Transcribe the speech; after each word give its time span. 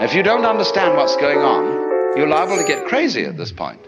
If 0.00 0.14
you 0.14 0.22
don't 0.22 0.44
understand 0.44 0.96
what's 0.96 1.16
going 1.16 1.38
on, 1.40 2.16
you're 2.16 2.28
liable 2.28 2.56
to 2.56 2.62
get 2.62 2.86
crazy 2.86 3.24
at 3.24 3.36
this 3.36 3.50
point. 3.50 3.80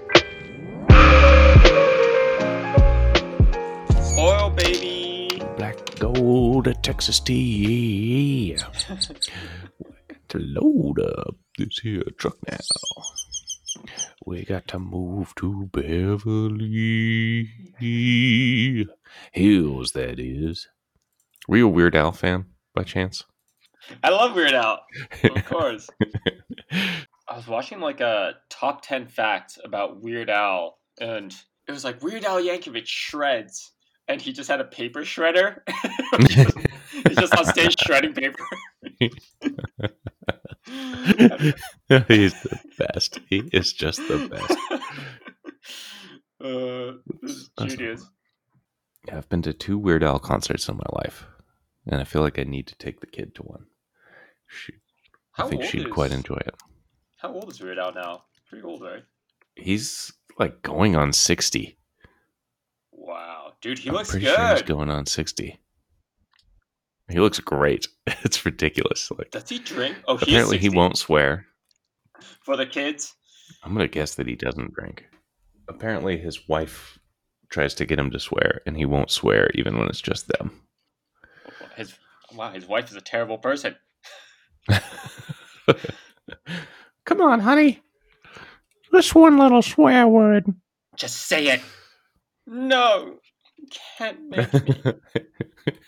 Oil, 4.18 4.50
baby. 4.50 5.40
Black 5.56 5.76
gold 6.00 6.66
Texas 6.82 7.20
tea. 7.20 8.56
to 10.28 10.38
load 10.40 10.98
up 10.98 11.36
this 11.56 11.78
here 11.78 12.02
truck 12.18 12.38
now. 12.50 12.58
We 14.26 14.44
got 14.44 14.66
to 14.66 14.80
move 14.80 15.32
to 15.36 15.70
Beverly 15.72 17.50
Hills, 19.30 19.92
that 19.92 20.18
is. 20.18 20.66
Were 21.46 21.58
you 21.58 21.68
a 21.68 21.70
Weird 21.70 21.94
Al 21.94 22.10
fan 22.10 22.46
by 22.74 22.82
chance? 22.82 23.22
I 24.02 24.10
love 24.10 24.34
Weird 24.34 24.52
Al. 24.52 24.80
Of 25.24 25.44
course. 25.46 25.88
I 26.72 27.36
was 27.36 27.46
watching 27.46 27.80
like 27.80 28.00
a 28.00 28.34
top 28.48 28.82
10 28.84 29.06
facts 29.06 29.58
about 29.64 30.02
Weird 30.02 30.30
Al, 30.30 30.78
and 31.00 31.34
it 31.68 31.72
was 31.72 31.84
like 31.84 32.02
Weird 32.02 32.24
Al 32.24 32.42
Yankovic 32.42 32.86
shreds, 32.86 33.72
and 34.08 34.20
he 34.20 34.32
just 34.32 34.50
had 34.50 34.60
a 34.60 34.64
paper 34.64 35.00
shredder. 35.00 35.58
He's 37.08 37.16
just 37.16 37.36
on 37.36 37.44
stage 37.44 37.76
shredding 37.86 38.12
paper. 38.12 38.44
He's 38.98 39.12
the 42.42 42.58
best. 42.78 43.20
He 43.28 43.48
is 43.52 43.72
just 43.72 43.98
the 44.08 44.28
best. 44.28 44.58
Uh, 46.42 46.92
this 47.22 47.48
is. 47.78 48.10
Yeah, 49.06 49.18
I've 49.18 49.28
been 49.28 49.42
to 49.42 49.52
two 49.52 49.78
Weird 49.78 50.02
Al 50.02 50.18
concerts 50.18 50.68
in 50.68 50.76
my 50.76 50.86
life, 50.92 51.26
and 51.86 52.00
I 52.00 52.04
feel 52.04 52.22
like 52.22 52.38
I 52.38 52.44
need 52.44 52.66
to 52.68 52.76
take 52.76 53.00
the 53.00 53.06
kid 53.06 53.34
to 53.36 53.42
one. 53.42 53.66
She, 54.50 54.72
How 55.32 55.46
I 55.46 55.48
think 55.50 55.64
she'd 55.64 55.86
is- 55.86 55.92
quite 55.92 56.12
enjoy 56.12 56.38
it. 56.46 56.54
How 57.18 57.32
old 57.32 57.50
is 57.50 57.60
Weird 57.60 57.78
Al 57.78 57.92
now? 57.94 58.24
Pretty 58.48 58.64
old, 58.64 58.82
right? 58.82 59.04
He's 59.54 60.12
like 60.38 60.62
going 60.62 60.96
on 60.96 61.12
60. 61.12 61.76
Wow, 62.92 63.52
dude, 63.60 63.78
he 63.78 63.88
I'm 63.90 63.94
looks 63.94 64.10
pretty 64.10 64.26
good. 64.26 64.36
sure 64.36 64.50
he's 64.52 64.62
going 64.62 64.90
on 64.90 65.06
60. 65.06 65.58
He 67.10 67.18
looks 67.20 67.40
great. 67.40 67.86
It's 68.24 68.44
ridiculous. 68.44 69.10
Like 69.16 69.30
Does 69.30 69.48
he 69.48 69.58
drink? 69.58 69.96
Oh, 70.06 70.16
he's 70.16 70.28
apparently 70.28 70.58
he 70.58 70.68
won't 70.68 70.98
swear. 70.98 71.46
for 72.42 72.56
the 72.56 72.66
kids. 72.66 73.14
I'm 73.62 73.72
gonna 73.72 73.88
guess 73.88 74.14
that 74.16 74.26
he 74.26 74.34
doesn't 74.36 74.74
drink. 74.74 75.04
Apparently 75.68 76.18
his 76.18 76.48
wife 76.48 76.98
tries 77.48 77.74
to 77.74 77.86
get 77.86 77.98
him 77.98 78.10
to 78.10 78.20
swear, 78.20 78.60
and 78.66 78.76
he 78.76 78.84
won't 78.84 79.10
swear 79.10 79.50
even 79.54 79.78
when 79.78 79.88
it's 79.88 80.00
just 80.00 80.28
them. 80.28 80.62
His 81.76 81.94
wow, 82.34 82.50
his 82.52 82.66
wife 82.66 82.90
is 82.90 82.96
a 82.96 83.00
terrible 83.00 83.38
person. 83.38 83.76
Come 87.04 87.20
on, 87.20 87.40
honey. 87.40 87.80
Just 88.92 89.14
one 89.14 89.38
little 89.38 89.62
swear 89.62 90.06
word. 90.08 90.52
Just 90.96 91.28
say 91.28 91.46
it. 91.48 91.60
No, 92.46 93.18
you 93.56 93.68
can't 93.98 94.20
make 94.28 94.52
me. 94.52 94.92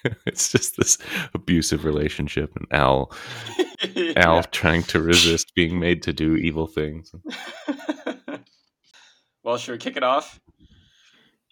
it's 0.27 0.51
just 0.53 0.77
this 0.77 0.99
abusive 1.35 1.85
relationship, 1.85 2.55
and 2.57 2.67
Al 2.71 3.13
Al 4.17 4.43
trying 4.53 4.85
to 4.85 5.03
resist 5.03 5.55
being 5.55 5.81
made 5.81 6.03
to 6.05 6.13
do 6.13 6.37
evil 6.37 6.67
things. 6.67 7.13
well, 9.43 9.59
should 9.59 9.73
we 9.73 9.79
kick 9.79 9.97
it 9.97 10.05
off? 10.05 10.41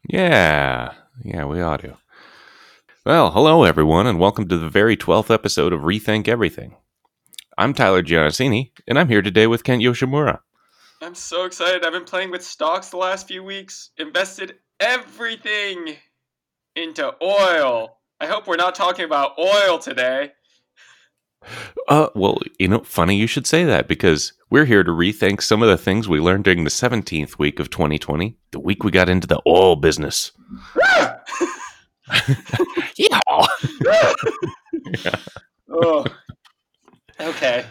Yeah, 0.09 0.93
yeah, 1.25 1.45
we 1.45 1.61
ought 1.61 1.81
to. 1.81 1.97
Well, 3.05 3.33
hello 3.33 3.65
everyone, 3.65 4.07
and 4.07 4.21
welcome 4.21 4.47
to 4.49 4.59
the 4.59 4.69
very 4.69 4.97
twelfth 4.97 5.31
episode 5.31 5.73
of 5.73 5.81
Rethink 5.81 6.29
Everything. 6.29 6.77
I'm 7.61 7.75
Tyler 7.75 8.03
Giannassini, 8.03 8.71
and 8.89 8.99
I'm 8.99 9.09
here 9.09 9.21
today 9.21 9.47
with 9.47 9.65
Kent 9.65 9.83
Yoshimura. 9.83 10.39
I'm 11.03 11.15
so 11.15 11.45
excited. 11.45 11.85
I've 11.85 11.93
been 11.93 12.05
playing 12.05 12.31
with 12.31 12.43
stocks 12.43 12.89
the 12.89 12.97
last 12.97 13.29
few 13.29 13.45
weeks. 13.45 13.91
Invested 13.99 14.55
everything 14.81 15.97
into 16.75 17.15
oil. 17.23 17.99
I 18.19 18.25
hope 18.25 18.47
we're 18.47 18.57
not 18.57 18.75
talking 18.75 19.05
about 19.05 19.39
oil 19.39 19.79
today. 19.79 20.33
Uh, 21.87 22.09
well, 22.15 22.39
you 22.59 22.67
know, 22.67 22.81
funny 22.81 23.17
you 23.17 23.27
should 23.27 23.47
say 23.47 23.65
that 23.65 23.89
because 23.89 24.33
we're 24.49 24.65
here 24.65 24.83
to 24.83 24.91
rethink 24.91 25.43
some 25.43 25.63
of 25.63 25.69
the 25.69 25.77
things 25.77 26.09
we 26.09 26.19
learned 26.19 26.45
during 26.45 26.65
the 26.65 26.71
17th 26.71 27.39
week 27.39 27.61
of 27.61 27.69
2020, 27.69 28.39
the 28.53 28.59
week 28.59 28.85
we 28.85 28.91
got 28.91 29.11
into 29.11 29.27
the 29.27 29.43
oil 29.47 29.77
business. 29.77 30.33
Yeah. 32.97 33.21
oh. 35.71 36.07
Okay. 37.21 37.65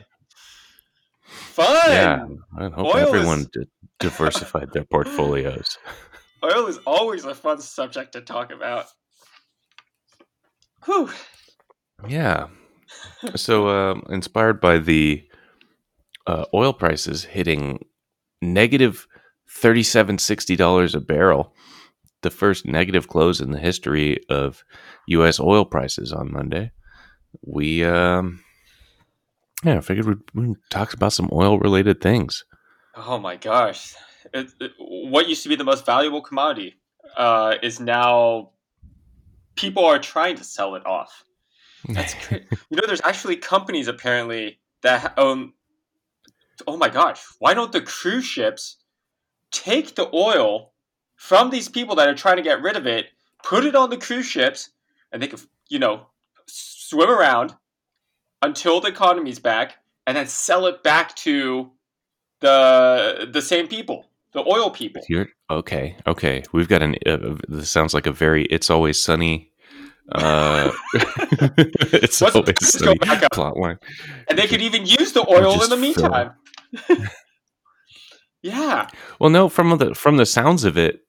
Fun. 1.23 1.91
Yeah, 1.91 2.25
I 2.57 2.69
hope 2.69 2.95
Oil 2.95 2.97
everyone 2.97 3.39
is- 3.41 3.47
di- 3.47 3.69
diversified 3.99 4.71
their 4.73 4.83
portfolios. 4.91 5.77
Oil 6.43 6.67
is 6.67 6.79
always 6.87 7.25
a 7.25 7.35
fun 7.35 7.59
subject 7.59 8.13
to 8.13 8.21
talk 8.21 8.51
about. 8.51 8.85
Whew. 10.85 11.09
Yeah. 12.07 12.47
So, 13.35 13.67
um, 13.69 14.03
inspired 14.09 14.61
by 14.61 14.77
the 14.77 15.23
uh, 16.25 16.45
oil 16.53 16.71
prices 16.73 17.25
hitting 17.25 17.85
negative 18.41 19.05
thirty-seven 19.49 20.17
sixty 20.17 20.55
dollars 20.55 20.95
a 20.95 20.99
barrel, 21.01 21.53
the 22.21 22.29
first 22.31 22.65
negative 22.65 23.07
close 23.09 23.41
in 23.41 23.51
the 23.51 23.59
history 23.59 24.19
of 24.29 24.63
U.S. 25.07 25.39
oil 25.39 25.65
prices 25.65 26.13
on 26.13 26.31
Monday, 26.31 26.71
we 27.45 27.83
um, 27.83 28.41
yeah, 29.63 29.77
I 29.77 29.81
figured 29.81 30.05
we'd, 30.07 30.21
we'd 30.33 30.57
talk 30.69 30.93
about 30.93 31.13
some 31.13 31.29
oil-related 31.31 32.01
things. 32.01 32.45
Oh 32.95 33.17
my 33.19 33.35
gosh. 33.35 33.95
It, 34.33 34.49
it- 34.59 34.71
what 34.79 35.27
used 35.27 35.43
to 35.43 35.49
be 35.49 35.55
the 35.55 35.63
most 35.63 35.85
valuable 35.85 36.21
commodity 36.21 36.75
uh, 37.17 37.55
is 37.61 37.79
now 37.79 38.51
people 39.55 39.85
are 39.85 39.99
trying 39.99 40.35
to 40.37 40.43
sell 40.43 40.75
it 40.75 40.85
off. 40.85 41.23
That's 41.87 42.13
crazy. 42.13 42.45
you 42.69 42.77
know, 42.77 42.85
there's 42.87 43.01
actually 43.03 43.37
companies 43.37 43.87
apparently 43.87 44.59
that 44.83 45.13
own. 45.17 45.53
Oh 46.67 46.75
my 46.75 46.89
gosh! 46.89 47.21
Why 47.39 47.53
don't 47.53 47.71
the 47.71 47.79
cruise 47.81 48.25
ships 48.25 48.77
take 49.51 49.95
the 49.95 50.13
oil 50.13 50.73
from 51.15 51.49
these 51.49 51.69
people 51.69 51.95
that 51.95 52.07
are 52.09 52.13
trying 52.15 52.35
to 52.35 52.41
get 52.43 52.61
rid 52.61 52.75
of 52.75 52.85
it, 52.85 53.07
put 53.43 53.63
it 53.65 53.75
on 53.75 53.89
the 53.89 53.97
cruise 53.97 54.25
ships, 54.25 54.71
and 55.13 55.21
they 55.21 55.27
can, 55.27 55.39
you 55.69 55.79
know, 55.79 56.07
swim 56.47 57.09
around 57.09 57.55
until 58.41 58.79
the 58.81 58.89
economy's 58.89 59.39
back, 59.39 59.75
and 60.07 60.15
then 60.17 60.27
sell 60.27 60.65
it 60.67 60.83
back 60.83 61.15
to 61.17 61.71
the 62.41 63.27
the 63.31 63.41
same 63.41 63.67
people, 63.67 64.05
the 64.33 64.41
oil 64.47 64.69
people. 64.69 65.01
You're 65.09 65.29
okay. 65.49 65.95
Okay, 66.07 66.43
we've 66.53 66.67
got 66.67 66.81
an. 66.81 66.95
Uh, 67.05 67.35
this 67.47 67.69
sounds 67.69 67.93
like 67.93 68.05
a 68.07 68.11
very 68.11 68.45
"It's 68.45 68.69
Always 68.69 69.01
Sunny." 69.01 69.51
Uh, 70.11 70.71
it's 70.93 72.19
Let's- 72.21 72.35
always 72.35 72.55
sunny 72.61 72.97
plot 73.31 73.57
line. 73.57 73.77
And 74.27 74.39
they 74.39 74.47
could 74.47 74.61
even 74.61 74.85
use 74.87 75.11
the 75.13 75.23
oil 75.29 75.61
in 75.61 75.69
the 75.69 75.77
meantime. 75.77 76.31
yeah. 78.41 78.87
Well, 79.19 79.29
no, 79.29 79.49
from 79.49 79.77
the 79.77 79.93
from 79.93 80.17
the 80.17 80.25
sounds 80.25 80.63
of 80.63 80.77
it, 80.77 81.01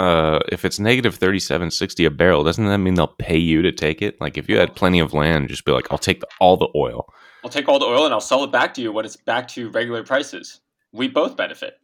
uh, 0.00 0.40
if 0.50 0.64
it's 0.64 0.80
negative 0.80 1.16
thirty 1.16 1.38
seven 1.38 1.70
sixty 1.70 2.06
a 2.06 2.10
barrel, 2.10 2.42
doesn't 2.42 2.64
that 2.64 2.78
mean 2.78 2.94
they'll 2.94 3.06
pay 3.06 3.36
you 3.36 3.60
to 3.60 3.70
take 3.70 4.00
it? 4.00 4.18
Like 4.18 4.38
if 4.38 4.48
you 4.48 4.58
had 4.58 4.74
plenty 4.74 4.98
of 4.98 5.12
land, 5.12 5.50
just 5.50 5.66
be 5.66 5.72
like, 5.72 5.88
I'll 5.90 5.98
take 5.98 6.20
the, 6.20 6.26
all 6.40 6.56
the 6.56 6.68
oil. 6.74 7.12
I'll 7.44 7.50
take 7.50 7.68
all 7.68 7.78
the 7.78 7.84
oil 7.84 8.06
and 8.06 8.14
I'll 8.14 8.20
sell 8.20 8.42
it 8.42 8.50
back 8.50 8.72
to 8.74 8.80
you 8.80 8.92
when 8.92 9.04
it's 9.04 9.16
back 9.16 9.46
to 9.48 9.68
regular 9.68 10.02
prices. 10.02 10.60
We 10.92 11.06
both 11.06 11.36
benefit. 11.36 11.74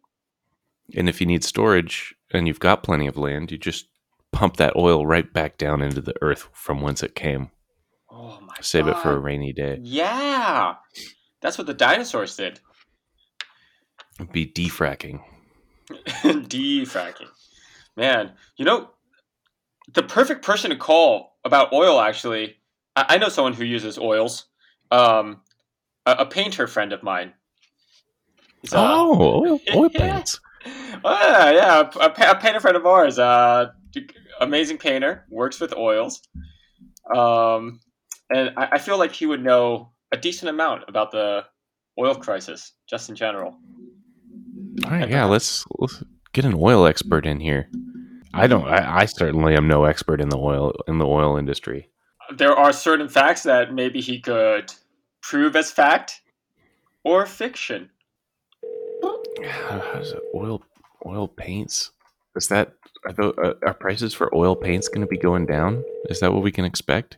And 0.97 1.10
if 1.10 1.21
you 1.21 1.27
need 1.27 1.44
storage 1.44 2.15
and 2.32 2.47
you've 2.47 2.60
got 2.60 2.82
plenty 2.82 3.06
of 3.06 3.19
land, 3.19 3.53
you 3.53 3.59
just 3.59 3.87
pump 4.33 4.56
that 4.56 4.77
oil 4.77 5.06
right 5.06 5.31
back 5.31 5.59
down 5.59 5.83
into 5.83 6.00
the 6.00 6.15
earth 6.22 6.48
from 6.53 6.81
whence 6.81 7.03
it 7.03 7.15
came. 7.15 7.50
Oh 8.10 8.38
my 8.41 8.54
Save 8.62 8.88
it 8.88 8.97
for 8.98 9.12
a 9.12 9.19
rainy 9.19 9.53
day. 9.53 9.78
Yeah. 9.83 10.77
That's 11.43 11.59
what 11.59 11.66
the 11.66 11.75
dinosaurs 11.75 12.34
did. 12.34 12.60
It'd 14.19 14.33
be 14.33 14.47
defracking. 14.47 15.21
Defracking. 16.48 17.28
Man, 17.97 18.33
you 18.57 18.65
know, 18.65 18.91
the 19.95 20.03
perfect 20.03 20.45
person 20.45 20.71
to 20.71 20.77
call 20.77 21.37
about 21.45 21.72
oil, 21.72 22.01
actually, 22.01 22.57
I, 22.95 23.07
I 23.10 23.19
know 23.19 23.28
someone 23.28 23.54
who 23.54 23.65
uses 23.65 23.98
oils. 23.98 24.47
Um, 24.91 25.41
a, 26.04 26.13
a 26.21 26.27
painter 26.27 26.66
friend 26.66 26.93
of 26.93 27.03
mine. 27.03 27.33
He's, 28.63 28.72
uh, 28.72 28.78
oh, 28.81 29.43
oil, 29.43 29.60
oil 29.75 29.91
Yeah. 29.93 30.15
paints. 30.15 30.41
Ah, 31.04 31.51
yeah, 31.51 31.91
a, 32.01 32.31
a 32.31 32.34
painter 32.41 32.59
friend 32.59 32.77
of 32.77 32.84
ours. 32.87 33.21
Uh, 33.21 33.66
amazing 34.41 34.78
painter, 34.78 35.25
works 35.31 35.60
with 35.60 35.72
oils. 35.77 36.22
Um, 37.15 37.78
and 38.31 38.51
I, 38.57 38.71
I 38.72 38.78
feel 38.78 38.98
like 38.98 39.13
he 39.13 39.27
would 39.27 39.45
know 39.45 39.93
a 40.10 40.16
decent 40.16 40.48
amount 40.51 40.83
about 40.89 41.13
the 41.13 41.45
oil 42.01 42.16
crisis, 42.16 42.72
just 42.89 43.09
in 43.10 43.15
general. 43.15 43.57
All 44.84 44.91
right, 44.91 45.09
yeah, 45.09 45.25
let's, 45.25 45.65
let's 45.78 46.03
get 46.33 46.45
an 46.45 46.54
oil 46.57 46.84
expert 46.84 47.27
in 47.27 47.39
here. 47.39 47.71
I 48.36 48.47
don't. 48.47 48.66
I, 48.66 49.00
I 49.00 49.04
certainly 49.06 49.56
am 49.56 49.66
no 49.66 49.84
expert 49.84 50.21
in 50.21 50.28
the 50.28 50.38
oil 50.38 50.72
in 50.86 50.98
the 50.98 51.06
oil 51.06 51.36
industry. 51.36 51.88
There 52.36 52.54
are 52.54 52.72
certain 52.72 53.09
facts 53.09 53.42
that 53.44 53.72
maybe 53.72 54.00
he 54.00 54.21
could 54.21 54.72
prove 55.22 55.56
as 55.56 55.71
fact, 55.71 56.21
or 57.04 57.27
fiction? 57.27 57.91
How 59.44 59.92
does 59.94 60.12
it 60.12 60.22
oil 60.34 60.62
oil 61.06 61.28
paints? 61.28 61.92
Is 62.36 62.48
that 62.48 62.74
are, 63.06 63.12
the, 63.12 63.28
uh, 63.33 63.54
are 63.66 63.74
prices 63.74 64.12
for 64.12 64.34
oil 64.34 64.54
paints 64.54 64.88
going 64.88 65.00
to 65.00 65.06
be 65.06 65.16
going 65.16 65.47
down? 65.47 65.83
Is 66.10 66.21
that 66.21 66.33
what 66.33 66.42
we 66.42 66.53
can 66.53 66.65
expect? 66.65 67.16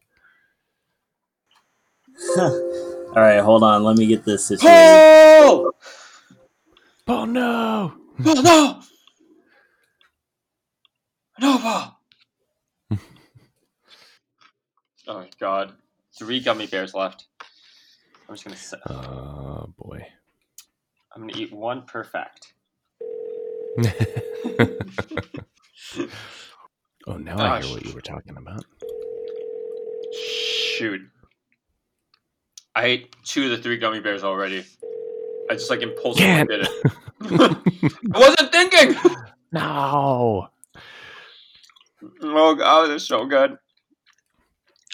All 2.38 3.12
right, 3.16 3.40
hold 3.40 3.62
on. 3.62 3.82
Let 3.82 3.96
me 3.96 4.06
get 4.06 4.24
this 4.24 4.46
situated. 4.46 4.68
Paul! 4.68 5.72
Oh 7.08 7.24
no! 7.24 7.94
Oh 8.24 8.40
no! 8.42 8.82
No, 11.40 11.58
Paul! 11.58 12.00
oh 15.06 15.18
my 15.18 15.30
god. 15.40 15.72
Three 16.18 16.40
gummy 16.40 16.66
bears 16.66 16.94
left. 16.94 17.26
I'm 18.28 18.34
just 18.34 18.44
gonna 18.44 18.56
set, 18.56 18.80
Oh 18.90 19.72
boy. 19.78 20.04
I'm 21.14 21.22
gonna 21.26 21.40
eat 21.40 21.52
one 21.52 21.82
perfect. 21.82 22.52
oh, 27.06 27.16
now 27.16 27.38
I 27.38 27.62
hear 27.62 27.72
what 27.72 27.84
you 27.84 27.94
were 27.94 28.00
talking 28.00 28.36
about. 28.36 28.64
Shoot. 30.12 31.02
I 32.74 32.84
ate 32.84 33.16
two 33.24 33.44
of 33.44 33.50
the 33.50 33.58
three 33.58 33.78
gummy 33.78 34.00
bears 34.00 34.24
already. 34.24 34.64
I 35.50 35.54
just 35.54 35.70
like 35.70 35.82
impulsively 35.82 36.44
did 36.44 36.66
it. 36.66 36.68
I 37.22 38.18
wasn't 38.18 38.52
thinking! 38.52 38.96
No, 39.52 40.48
Oh 42.22 42.54
god, 42.54 42.88
they're 42.88 42.98
so 42.98 43.26
good. 43.26 43.56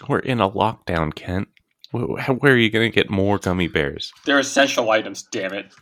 we're 0.07 0.19
in 0.19 0.41
a 0.41 0.49
lockdown, 0.49 1.13
Kent. 1.13 1.47
Where 1.91 2.53
are 2.53 2.57
you 2.57 2.69
going 2.69 2.91
to 2.91 2.93
get 2.93 3.09
more 3.09 3.37
gummy 3.37 3.67
bears? 3.67 4.11
They're 4.25 4.39
essential 4.39 4.89
items, 4.91 5.23
damn 5.23 5.53
it. 5.53 5.73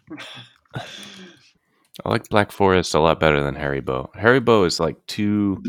I 0.76 2.10
like 2.10 2.30
Black 2.30 2.52
Forest 2.52 2.94
a 2.94 3.00
lot 3.00 3.20
better 3.20 3.42
than 3.44 3.56
Haribo. 3.56 4.12
Haribo 4.14 4.66
is 4.66 4.80
like 4.80 4.96
too. 5.08 5.64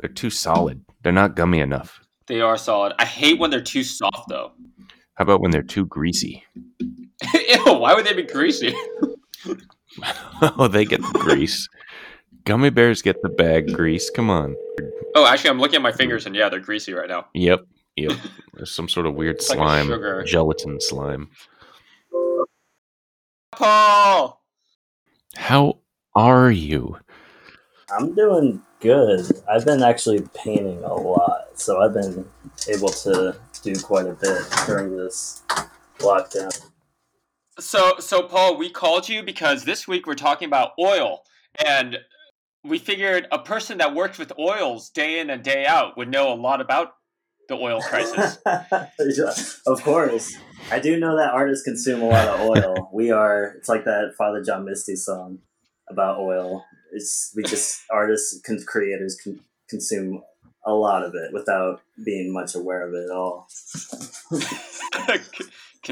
They're 0.00 0.10
too 0.10 0.30
solid. 0.30 0.84
They're 1.02 1.12
not 1.12 1.36
gummy 1.36 1.60
enough. 1.60 2.00
They 2.26 2.40
are 2.40 2.56
solid. 2.56 2.92
I 2.98 3.04
hate 3.04 3.38
when 3.38 3.50
they're 3.50 3.60
too 3.60 3.82
soft 3.82 4.28
though. 4.28 4.52
How 5.14 5.22
about 5.24 5.40
when 5.40 5.50
they're 5.50 5.62
too 5.62 5.86
greasy? 5.86 6.44
Ew, 6.80 7.64
why 7.64 7.94
would 7.94 8.06
they 8.06 8.12
be 8.14 8.22
greasy? 8.22 8.74
oh, 10.42 10.68
they 10.68 10.84
get 10.84 11.02
the 11.02 11.18
grease. 11.18 11.68
Gummy 12.48 12.70
bears 12.70 13.02
get 13.02 13.20
the 13.20 13.28
bag 13.28 13.74
grease. 13.74 14.08
Come 14.08 14.30
on. 14.30 14.56
Oh, 15.14 15.26
actually, 15.26 15.50
I'm 15.50 15.60
looking 15.60 15.76
at 15.76 15.82
my 15.82 15.92
fingers 15.92 16.24
and 16.24 16.34
yeah, 16.34 16.48
they're 16.48 16.60
greasy 16.60 16.94
right 16.94 17.08
now. 17.08 17.26
Yep. 17.34 17.66
Yep. 17.98 18.12
There's 18.54 18.70
some 18.70 18.88
sort 18.88 19.06
of 19.06 19.16
weird 19.16 19.40
like 19.40 19.40
a 19.40 19.54
slime, 19.54 19.86
sugar. 19.88 20.22
gelatin 20.22 20.80
slime. 20.80 21.30
Paul! 23.50 24.40
How 25.34 25.80
are 26.14 26.52
you? 26.52 26.96
I'm 27.90 28.14
doing 28.14 28.62
good. 28.78 29.26
I've 29.50 29.64
been 29.64 29.82
actually 29.82 30.24
painting 30.32 30.84
a 30.84 30.94
lot, 30.94 31.48
so 31.58 31.82
I've 31.82 31.92
been 31.92 32.24
able 32.68 32.90
to 32.90 33.34
do 33.64 33.74
quite 33.80 34.06
a 34.06 34.12
bit 34.14 34.42
during 34.64 34.96
this 34.96 35.42
lockdown. 35.98 36.56
So, 37.58 37.96
so 37.98 38.22
Paul, 38.22 38.56
we 38.56 38.70
called 38.70 39.08
you 39.08 39.24
because 39.24 39.64
this 39.64 39.88
week 39.88 40.06
we're 40.06 40.14
talking 40.14 40.46
about 40.46 40.74
oil, 40.78 41.24
and 41.66 41.98
we 42.64 42.78
figured 42.78 43.26
a 43.30 43.38
person 43.38 43.78
that 43.78 43.94
worked 43.94 44.18
with 44.18 44.32
oils 44.38 44.90
day 44.90 45.20
in 45.20 45.30
and 45.30 45.42
day 45.42 45.64
out 45.66 45.96
would 45.96 46.10
know 46.10 46.32
a 46.32 46.34
lot 46.34 46.60
about 46.60 46.92
the 47.48 47.54
oil 47.54 47.80
crisis. 47.80 48.38
Of 49.66 49.82
course. 49.82 50.36
I 50.70 50.78
do 50.80 50.98
know 50.98 51.16
that 51.16 51.30
artists 51.30 51.64
consume 51.64 52.02
a 52.02 52.08
lot 52.08 52.28
of 52.28 52.40
oil. 52.40 52.90
We 52.92 53.10
are, 53.10 53.54
it's 53.56 53.68
like 53.68 53.84
that 53.84 54.14
Father 54.16 54.42
John 54.42 54.64
Misty 54.64 54.96
song 54.96 55.38
about 55.88 56.18
oil. 56.18 56.64
It's, 56.92 57.32
we 57.36 57.42
just, 57.42 57.82
artists, 57.90 58.40
con- 58.44 58.64
creators 58.66 59.16
can 59.16 59.40
consume 59.68 60.22
a 60.66 60.72
lot 60.72 61.04
of 61.04 61.14
it 61.14 61.32
without 61.32 61.80
being 62.04 62.32
much 62.32 62.54
aware 62.54 62.86
of 62.86 62.94
it 62.94 63.04
at 63.04 63.10
all. 63.10 63.46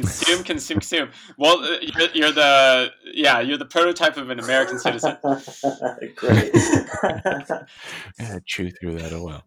Consume, 0.02 0.44
consume, 0.44 0.80
consume. 0.80 1.10
Well, 1.38 1.58
uh, 1.58 1.76
you're, 1.80 2.10
you're 2.14 2.32
the 2.32 2.90
yeah, 3.12 3.40
you're 3.40 3.58
the 3.58 3.64
prototype 3.64 4.16
of 4.16 4.30
an 4.30 4.38
American 4.38 4.78
citizen. 4.78 5.16
Great. 6.16 6.52
Yeah, 8.18 8.38
chew 8.46 8.70
through 8.70 8.98
that 8.98 9.12
oil. 9.12 9.42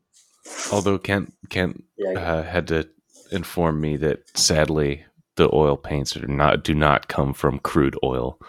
Although 0.72 1.00
Kent 1.00 1.34
Kent 1.50 1.84
yeah, 1.98 2.20
uh, 2.20 2.44
had 2.44 2.68
to 2.68 2.90
inform 3.32 3.82
me 3.82 3.98
that 3.98 4.38
sadly 4.38 5.06
the 5.36 5.50
oil 5.54 5.78
paints 5.78 6.16
are 6.18 6.28
not 6.28 6.64
do 6.64 6.76
not 6.76 7.08
come 7.08 7.34
from 7.34 7.60
crude 7.60 7.96
oil. 8.04 8.40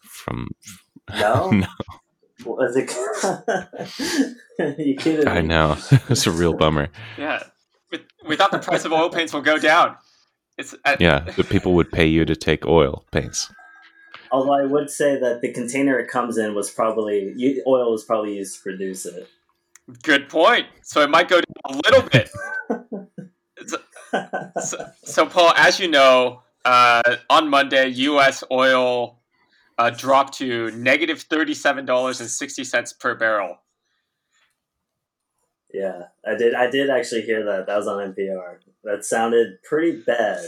From 0.00 0.48
no? 1.10 1.50
no, 1.50 1.66
Was 2.44 2.76
it? 2.76 2.90
you 4.78 4.96
kidding 4.96 5.28
I 5.28 5.40
know 5.40 5.76
it's 6.08 6.26
a 6.26 6.30
real 6.30 6.54
bummer. 6.54 6.88
Yeah, 7.16 7.42
we, 7.90 8.00
we 8.28 8.36
thought 8.36 8.50
the 8.50 8.58
price 8.58 8.84
of 8.84 8.92
oil 8.92 9.10
paints 9.10 9.32
will 9.32 9.42
go 9.42 9.58
down. 9.58 9.96
It's 10.58 10.74
at, 10.84 11.00
Yeah, 11.00 11.20
that 11.20 11.48
people 11.48 11.74
would 11.74 11.90
pay 11.92 12.06
you 12.06 12.24
to 12.24 12.34
take 12.36 12.66
oil 12.66 13.04
paints. 13.12 13.52
Although 14.32 14.54
I 14.54 14.64
would 14.64 14.90
say 14.90 15.18
that 15.20 15.40
the 15.40 15.52
container 15.52 15.98
it 15.98 16.08
comes 16.08 16.36
in 16.38 16.54
was 16.54 16.70
probably 16.70 17.34
oil 17.66 17.92
was 17.92 18.04
probably 18.04 18.36
used 18.36 18.56
to 18.56 18.62
produce 18.62 19.06
it. 19.06 19.28
good 20.02 20.28
point. 20.28 20.66
So 20.82 21.00
it 21.02 21.10
might 21.10 21.28
go 21.28 21.40
down 21.40 21.76
a 21.76 21.80
little 21.90 22.08
bit. 22.08 22.30
So, 24.62 24.86
so 25.04 25.26
Paul, 25.26 25.52
as 25.56 25.78
you 25.78 25.88
know, 25.88 26.40
uh, 26.64 27.02
on 27.28 27.48
Monday, 27.48 27.88
U.S. 27.88 28.42
oil 28.50 29.18
uh, 29.78 29.90
dropped 29.90 30.34
to 30.38 30.70
negative 30.70 31.20
thirty-seven 31.22 31.84
dollars 31.84 32.20
and 32.20 32.30
sixty 32.30 32.64
cents 32.64 32.92
per 32.92 33.14
barrel. 33.14 33.58
yeah, 35.74 36.04
I 36.26 36.34
did. 36.36 36.54
I 36.54 36.70
did 36.70 36.88
actually 36.88 37.22
hear 37.22 37.44
that. 37.44 37.66
That 37.66 37.76
was 37.76 37.86
on 37.86 38.14
NPR. 38.14 38.58
That 38.86 39.04
sounded 39.04 39.62
pretty 39.68 40.00
bad. 40.00 40.44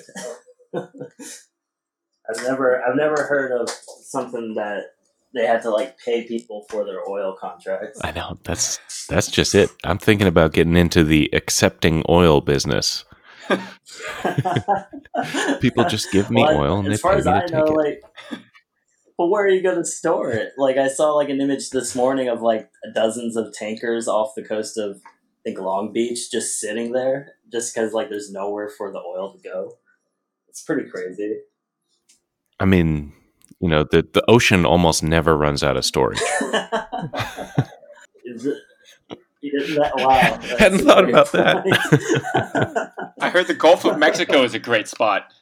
I've 0.75 2.43
never, 2.43 2.83
I've 2.83 2.97
never 2.97 3.25
heard 3.25 3.53
of 3.53 3.69
something 3.71 4.55
that 4.55 4.93
they 5.35 5.45
had 5.47 5.63
to 5.63 5.71
like 5.71 5.99
pay 5.99 6.27
people 6.27 6.65
for 6.71 6.85
their 6.85 7.07
oil 7.09 7.37
contracts. 7.39 8.01
I 8.03 8.13
know 8.13 8.39
that's 8.45 8.79
that's 9.09 9.31
just 9.31 9.55
it. 9.55 9.71
I'm 9.85 9.99
thinking 9.99 10.27
about 10.27 10.53
getting 10.53 10.77
into 10.77 11.05
the 11.05 11.29
accepting 11.33 12.03
oil 12.09 12.41
business. 12.41 13.05
People 15.61 15.85
just 15.85 16.13
give 16.13 16.31
me 16.31 16.43
Well, 16.43 16.57
oil 16.57 16.79
and 16.79 16.89
they 16.89 16.93
as 16.93 17.01
far 17.01 17.13
pay 17.13 17.19
as 17.19 17.27
me 17.27 17.33
I 17.33 17.47
to 17.47 17.53
know, 17.53 17.65
take 17.65 17.71
it. 17.71 17.77
like, 17.77 18.03
but 19.17 19.27
where 19.29 19.45
are 19.45 19.49
you 19.49 19.63
going 19.63 19.77
to 19.77 19.85
store 19.85 20.31
it? 20.31 20.53
Like, 20.57 20.77
I 20.77 20.89
saw 20.89 21.13
like 21.13 21.29
an 21.31 21.41
image 21.41 21.71
this 21.71 21.95
morning 21.97 22.29
of 22.29 22.41
like 22.43 22.71
dozens 22.95 23.37
of 23.37 23.53
tankers 23.53 24.07
off 24.07 24.35
the 24.37 24.43
coast 24.45 24.79
of, 24.79 25.01
I 25.39 25.41
think 25.45 25.61
Long 25.61 25.93
Beach, 25.93 26.31
just 26.31 26.59
sitting 26.59 26.93
there, 26.93 27.35
just 27.51 27.75
because 27.75 27.93
like 27.93 28.11
there's 28.11 28.31
nowhere 28.31 28.69
for 28.69 28.91
the 28.91 28.99
oil 28.99 29.33
to 29.33 29.39
go. 29.39 29.79
It's 30.49 30.63
pretty 30.63 30.89
crazy. 30.91 31.39
I 32.61 32.65
mean, 32.65 33.13
you 33.61 33.69
know, 33.69 33.85
the 33.85 34.07
the 34.13 34.25
ocean 34.29 34.67
almost 34.67 35.03
never 35.03 35.37
runs 35.37 35.63
out 35.63 35.77
of 35.77 35.85
storage. 35.85 36.21
Is 38.25 38.47
it? 38.47 38.59
Isn't 39.41 39.77
that, 39.77 39.93
wow, 39.97 40.39
Hadn't 40.59 40.81
thought 40.81 41.05
very 41.05 41.13
about 41.13 41.31
that. 41.33 42.93
I 43.21 43.31
heard 43.31 43.47
the 43.47 43.55
Gulf 43.55 43.85
of 43.85 43.97
Mexico 43.99 44.43
is 44.43 44.53
a 44.55 44.59
great 44.59 44.89
spot. 44.89 45.33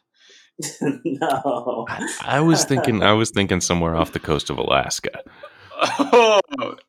no. 0.80 1.86
I, 1.88 2.08
I 2.22 2.40
was 2.40 2.64
thinking, 2.64 3.02
I 3.02 3.14
was 3.14 3.30
thinking 3.30 3.60
somewhere 3.62 3.96
off 3.96 4.12
the 4.12 4.20
coast 4.20 4.50
of 4.50 4.58
Alaska. 4.58 5.18
Oh, 5.78 6.40
I 6.50 6.56
think 6.56 6.80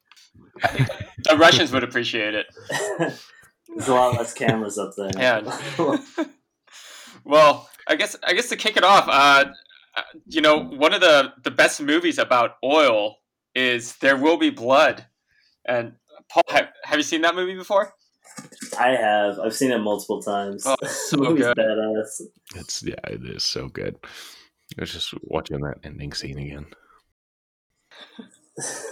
the 0.61 1.37
Russians 1.37 1.71
would 1.71 1.83
appreciate 1.83 2.33
it. 2.35 2.47
There's 2.99 3.87
a 3.87 3.93
lot 3.93 4.17
less 4.17 4.33
cameras 4.33 4.77
up 4.77 4.93
there. 4.97 5.11
Yeah. 5.15 5.57
Well, 7.27 7.69
I 7.87 7.95
guess 7.95 8.15
I 8.23 8.33
guess 8.33 8.47
to 8.49 8.55
kick 8.55 8.77
it 8.77 8.85
off, 8.85 9.07
uh, 9.07 9.45
uh, 9.97 10.01
you 10.27 10.39
know, 10.39 10.59
one 10.59 10.93
of 10.93 11.01
the 11.01 11.33
the 11.43 11.51
best 11.51 11.81
movies 11.81 12.17
about 12.17 12.55
oil 12.63 13.17
is 13.53 13.97
There 13.97 14.15
Will 14.15 14.37
Be 14.37 14.49
Blood, 14.49 15.05
and 15.67 15.93
Paul, 16.29 16.43
have, 16.49 16.69
have 16.83 16.97
you 16.97 17.03
seen 17.03 17.21
that 17.21 17.35
movie 17.35 17.55
before? 17.55 17.93
I 18.79 18.89
have. 18.89 19.39
I've 19.39 19.55
seen 19.55 19.71
it 19.71 19.79
multiple 19.79 20.21
times. 20.21 20.63
Oh, 20.65 20.75
the 20.79 20.87
so 20.87 21.17
good. 21.17 21.57
badass. 21.57 22.21
It's 22.55 22.83
yeah, 22.83 22.95
it 23.05 23.21
is 23.25 23.43
so 23.43 23.67
good. 23.67 23.97
I 24.77 24.81
was 24.81 24.93
just 24.93 25.13
watching 25.23 25.59
that 25.61 25.79
ending 25.83 26.13
scene 26.13 26.37
again. 26.37 26.67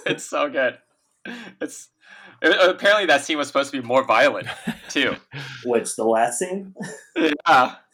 It's 0.05 0.25
so 0.25 0.49
good. 0.49 0.77
It's 1.61 1.89
uh, 2.43 2.69
apparently 2.69 3.05
that 3.05 3.23
scene 3.23 3.37
was 3.37 3.47
supposed 3.47 3.71
to 3.71 3.81
be 3.81 3.87
more 3.87 4.03
violent 4.03 4.47
too. 4.89 5.15
Which 5.65 5.95
the 5.95 6.03
last 6.03 6.39
scene? 6.39 6.73
Yeah, 7.15 7.75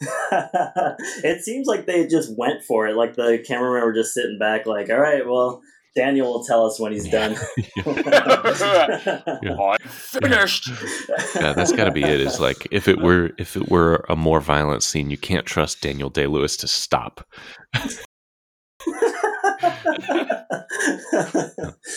it 1.22 1.42
seems 1.42 1.66
like 1.66 1.86
they 1.86 2.06
just 2.06 2.36
went 2.36 2.64
for 2.64 2.88
it. 2.88 2.96
Like 2.96 3.14
the 3.14 3.42
cameramen 3.46 3.84
were 3.84 3.94
just 3.94 4.14
sitting 4.14 4.38
back, 4.38 4.66
like, 4.66 4.90
"All 4.90 4.98
right, 4.98 5.24
well, 5.26 5.62
Daniel 5.94 6.32
will 6.32 6.44
tell 6.44 6.66
us 6.66 6.80
when 6.80 6.92
he's 6.92 7.08
done." 7.08 7.36
I'm 7.86 9.78
finished. 9.88 10.68
Yeah, 11.36 11.52
that's 11.52 11.72
got 11.72 11.84
to 11.84 11.92
be 11.92 12.02
it. 12.02 12.20
Is 12.20 12.40
like 12.40 12.66
if 12.70 12.88
it 12.88 13.00
were 13.00 13.30
if 13.38 13.56
it 13.56 13.70
were 13.70 14.04
a 14.08 14.16
more 14.16 14.40
violent 14.40 14.82
scene, 14.82 15.08
you 15.08 15.18
can't 15.18 15.46
trust 15.46 15.80
Daniel 15.80 16.10
Day 16.10 16.26
Lewis 16.26 16.56
to 16.58 16.68
stop. 16.68 17.26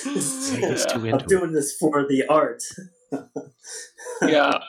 He's 0.03 0.85
I'm 0.91 1.17
doing 1.27 1.51
this 1.51 1.75
for 1.77 2.05
the 2.07 2.23
art. 2.29 2.63
yeah. 4.21 4.59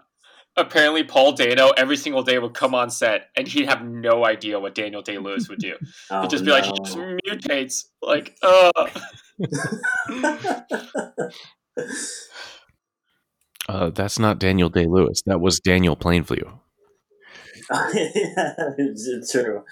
Apparently, 0.58 1.04
Paul 1.04 1.32
Dano 1.32 1.68
every 1.76 1.98
single 1.98 2.22
day 2.22 2.38
would 2.38 2.54
come 2.54 2.74
on 2.74 2.88
set, 2.88 3.28
and 3.36 3.46
he'd 3.46 3.68
have 3.68 3.84
no 3.84 4.24
idea 4.24 4.58
what 4.58 4.74
Daniel 4.74 5.02
Day 5.02 5.18
Lewis 5.18 5.48
would 5.48 5.58
do. 5.58 5.74
Oh, 6.10 6.22
He'd 6.22 6.30
just 6.30 6.44
be 6.44 6.50
like, 6.50 6.64
he 6.64 6.72
just 6.82 6.96
mutates. 6.96 7.84
Like, 8.00 8.36
uh. 8.42 8.70
Uh, 13.68 13.90
that's 13.90 14.18
not 14.18 14.38
Daniel 14.38 14.68
Day 14.68 14.86
Lewis. 14.86 15.22
That 15.26 15.40
was 15.40 15.58
Daniel 15.58 15.96
Plainview. 15.96 16.60
yeah, 17.72 18.54
it's 18.78 19.32
true. 19.32 19.64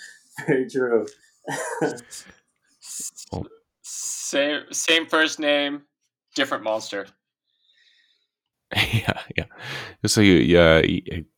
Very 0.47 0.69
true. 0.69 1.07
Same, 3.83 4.63
same 4.71 5.07
first 5.07 5.39
name, 5.39 5.83
different 6.35 6.65
monster. 6.65 7.07
yeah, 8.93 9.21
yeah. 9.37 9.45
So 10.07 10.21
you, 10.21 10.35
yeah, 10.35 10.83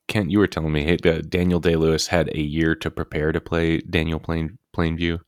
Kent, 0.08 0.30
you 0.30 0.38
were 0.38 0.46
telling 0.46 0.72
me 0.72 0.84
hey, 0.84 0.98
uh, 1.04 1.22
Daniel 1.28 1.60
Day 1.60 1.76
Lewis 1.76 2.06
had 2.06 2.28
a 2.28 2.40
year 2.40 2.74
to 2.76 2.90
prepare 2.90 3.32
to 3.32 3.40
play 3.40 3.78
Daniel 3.78 4.18
Plain 4.18 4.58
Plainview, 4.76 5.18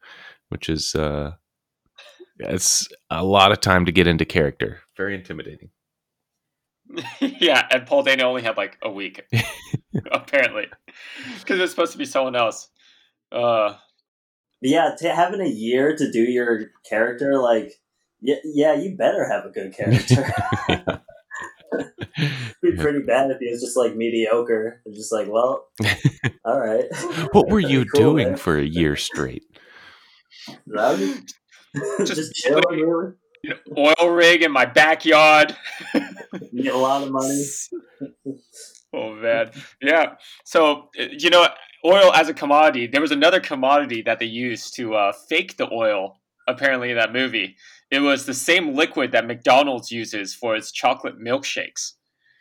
which 0.48 0.68
is 0.68 0.94
uh, 0.94 1.32
it's 2.38 2.88
a 3.10 3.24
lot 3.24 3.52
of 3.52 3.60
time 3.60 3.84
to 3.86 3.92
get 3.92 4.06
into 4.06 4.24
character. 4.24 4.80
Very 4.96 5.14
intimidating. 5.14 5.70
yeah, 7.20 7.66
and 7.70 7.86
Paul 7.86 8.02
Dano 8.02 8.28
only 8.28 8.42
had 8.42 8.56
like 8.56 8.78
a 8.82 8.90
week, 8.90 9.24
apparently, 10.12 10.68
because 11.40 11.58
it 11.58 11.62
was 11.62 11.70
supposed 11.70 11.92
to 11.92 11.98
be 11.98 12.06
someone 12.06 12.36
else. 12.36 12.68
Uh, 13.30 13.74
yeah, 14.62 14.94
to 14.98 15.14
having 15.14 15.40
a 15.40 15.48
year 15.48 15.94
to 15.96 16.10
do 16.10 16.20
your 16.22 16.70
character, 16.88 17.38
like, 17.38 17.72
yeah, 18.20 18.36
yeah, 18.44 18.74
you 18.74 18.96
better 18.96 19.28
have 19.28 19.44
a 19.44 19.50
good 19.50 19.74
character. 19.74 20.26
It'd 20.68 21.00
be 22.62 22.72
pretty 22.72 23.00
bad 23.06 23.30
if 23.30 23.38
he 23.38 23.50
was 23.50 23.60
just 23.62 23.76
like 23.76 23.94
mediocre. 23.94 24.80
It's 24.86 24.96
just 24.96 25.12
like, 25.12 25.28
well, 25.30 25.66
all 26.44 26.58
right. 26.60 26.84
what 27.32 27.48
were 27.48 27.60
you 27.60 27.84
Cool, 27.84 28.00
doing 28.00 28.28
man. 28.30 28.36
for 28.36 28.58
a 28.58 28.64
year 28.64 28.96
straight? 28.96 29.44
That 30.66 30.98
was- 30.98 32.08
just 32.08 32.34
chilling, 32.34 32.64
really. 32.70 33.12
you 33.44 33.50
know, 33.50 33.92
oil 34.00 34.10
rig 34.10 34.42
in 34.42 34.50
my 34.50 34.64
backyard. 34.64 35.54
You 36.50 36.62
get 36.64 36.74
a 36.74 36.78
lot 36.78 37.02
of 37.02 37.10
money. 37.12 37.44
oh 38.94 39.14
man, 39.14 39.50
yeah. 39.82 40.14
So 40.44 40.88
uh, 40.98 41.04
you 41.18 41.28
know, 41.30 41.46
oil 41.88 42.12
as 42.14 42.28
a 42.28 42.34
commodity. 42.34 42.86
There 42.86 43.00
was 43.00 43.10
another 43.10 43.40
commodity 43.40 44.02
that 44.02 44.18
they 44.18 44.26
used 44.26 44.74
to 44.76 44.94
uh, 44.94 45.12
fake 45.12 45.56
the 45.56 45.72
oil. 45.72 46.20
Apparently, 46.46 46.90
in 46.90 46.96
that 46.96 47.12
movie, 47.12 47.56
it 47.90 48.00
was 48.00 48.24
the 48.24 48.34
same 48.34 48.74
liquid 48.74 49.12
that 49.12 49.26
McDonald's 49.26 49.90
uses 49.90 50.34
for 50.34 50.56
its 50.56 50.72
chocolate 50.72 51.18
milkshakes. 51.18 51.92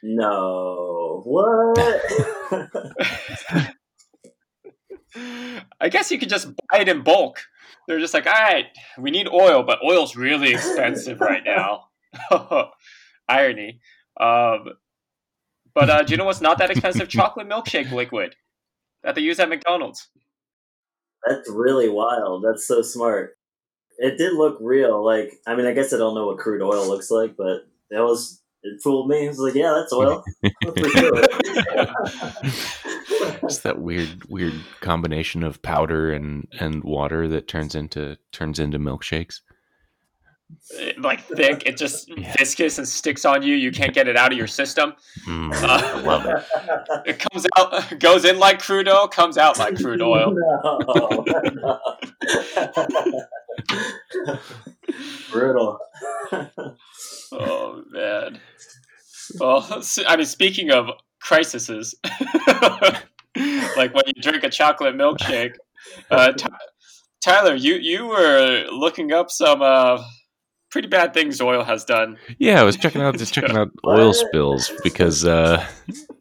No, 0.02 1.22
what? 1.26 1.78
I 5.82 5.90
guess 5.90 6.12
you 6.12 6.20
could 6.20 6.30
just 6.30 6.48
buy 6.70 6.80
it 6.80 6.88
in 6.88 7.04
bulk. 7.04 7.42
They're 7.88 8.00
just 8.00 8.14
like, 8.14 8.28
all 8.28 8.34
right, 8.34 8.66
we 8.98 9.12
need 9.12 9.28
oil, 9.28 9.64
but 9.64 9.80
oil's 9.84 10.16
really 10.16 10.54
expensive 10.54 11.20
right 11.20 11.44
now. 11.46 11.86
Irony. 13.30 13.80
Um, 14.20 14.70
but 15.74 15.90
uh, 15.90 16.04
do 16.04 16.12
you 16.12 16.18
know 16.18 16.26
what's 16.26 16.42
not 16.42 16.58
that 16.60 16.70
expensive? 16.72 17.10
Chocolate 17.10 17.50
milkshake 17.50 17.92
liquid 17.92 18.36
that 19.08 19.16
they 19.16 19.22
use 19.22 19.40
at 19.40 19.48
McDonald's. 19.48 20.10
That's 21.26 21.50
really 21.50 21.88
wild. 21.88 22.44
That's 22.44 22.68
so 22.68 22.82
smart. 22.82 23.38
It 24.00 24.18
did 24.18 24.34
look 24.34 24.58
real. 24.60 25.04
Like, 25.04 25.32
I 25.48 25.56
mean, 25.56 25.66
I 25.66 25.72
guess 25.72 25.94
I 25.94 25.98
don't 25.98 26.14
know 26.14 26.28
what 26.28 26.40
crude 26.40 26.62
oil 26.62 26.86
looks 26.88 27.10
like, 27.10 27.36
but 27.38 27.62
that 27.90 28.02
was. 28.04 28.42
It 28.64 28.82
fooled 28.84 29.08
me. 29.08 29.26
I 29.26 29.28
was 29.30 29.40
like, 29.40 29.54
yeah, 29.56 29.74
that's 29.80 29.94
oil. 29.94 30.26
For 30.64 30.90
sure. 30.90 31.24
It's 33.44 33.60
that 33.60 33.80
weird, 33.80 34.26
weird 34.26 34.56
combination 34.82 35.44
of 35.44 35.62
powder 35.62 36.12
and 36.12 36.48
and 36.60 36.84
water 36.84 37.30
that 37.30 37.48
turns 37.48 37.76
into 37.76 38.18
turns 38.34 38.60
into 38.60 38.78
milkshakes. 38.78 39.40
It- 40.72 41.00
like 41.02 41.22
thick, 41.26 41.64
it 41.66 41.78
just 41.78 42.10
Yeah. 42.18 42.34
viscous 42.38 42.78
and 42.78 42.88
sticks 42.88 43.24
on 43.26 43.42
you. 43.44 43.56
You 43.56 43.72
can't 43.72 43.94
get 43.94 44.08
it 44.08 44.16
out 44.18 44.32
of 44.32 44.38
your 44.38 44.48
system. 44.48 44.94
Mm, 45.26 45.54
Uh, 45.54 45.68
I 45.68 46.02
love 46.02 46.26
it. 46.26 46.44
It 47.06 47.20
comes 47.20 47.46
out, 47.58 48.00
goes 48.00 48.26
in 48.26 48.38
like 48.40 48.60
crude 48.60 48.88
oil, 48.90 49.08
comes 49.08 49.38
out 49.38 49.58
like 49.60 49.78
crude 49.78 50.02
oil. 50.02 50.34
No, 50.34 51.24
no. 51.54 51.84
Brutal. 55.32 55.80
Oh 57.32 57.84
man. 57.90 58.40
Well, 59.40 59.66
s- 59.80 60.00
I 60.08 60.16
mean, 60.16 60.26
speaking 60.26 60.72
of 60.72 60.90
crises, 61.22 61.94
like 62.48 63.94
when 63.94 64.04
you 64.08 64.22
drink 64.22 64.44
a 64.44 64.50
chocolate 64.50 64.96
milkshake, 64.96 65.56
uh, 66.10 66.32
Ty- 66.34 66.50
Tyler, 67.22 67.56
you 67.56 67.76
you 67.76 68.06
were 68.08 68.66
looking 68.72 69.12
up 69.12 69.30
some 69.30 69.62
uh, 69.62 70.02
pretty 70.78 70.88
bad 70.88 71.12
things 71.12 71.42
oil 71.42 71.64
has 71.64 71.84
done. 71.84 72.18
Yeah, 72.38 72.62
I 72.62 72.64
was 72.64 72.78
checking 72.78 73.02
out 73.02 73.18
just 73.18 73.34
checking 73.34 73.58
out 73.58 73.72
oil 73.86 74.14
spills 74.14 74.72
because 74.84 75.26
uh 75.26 75.66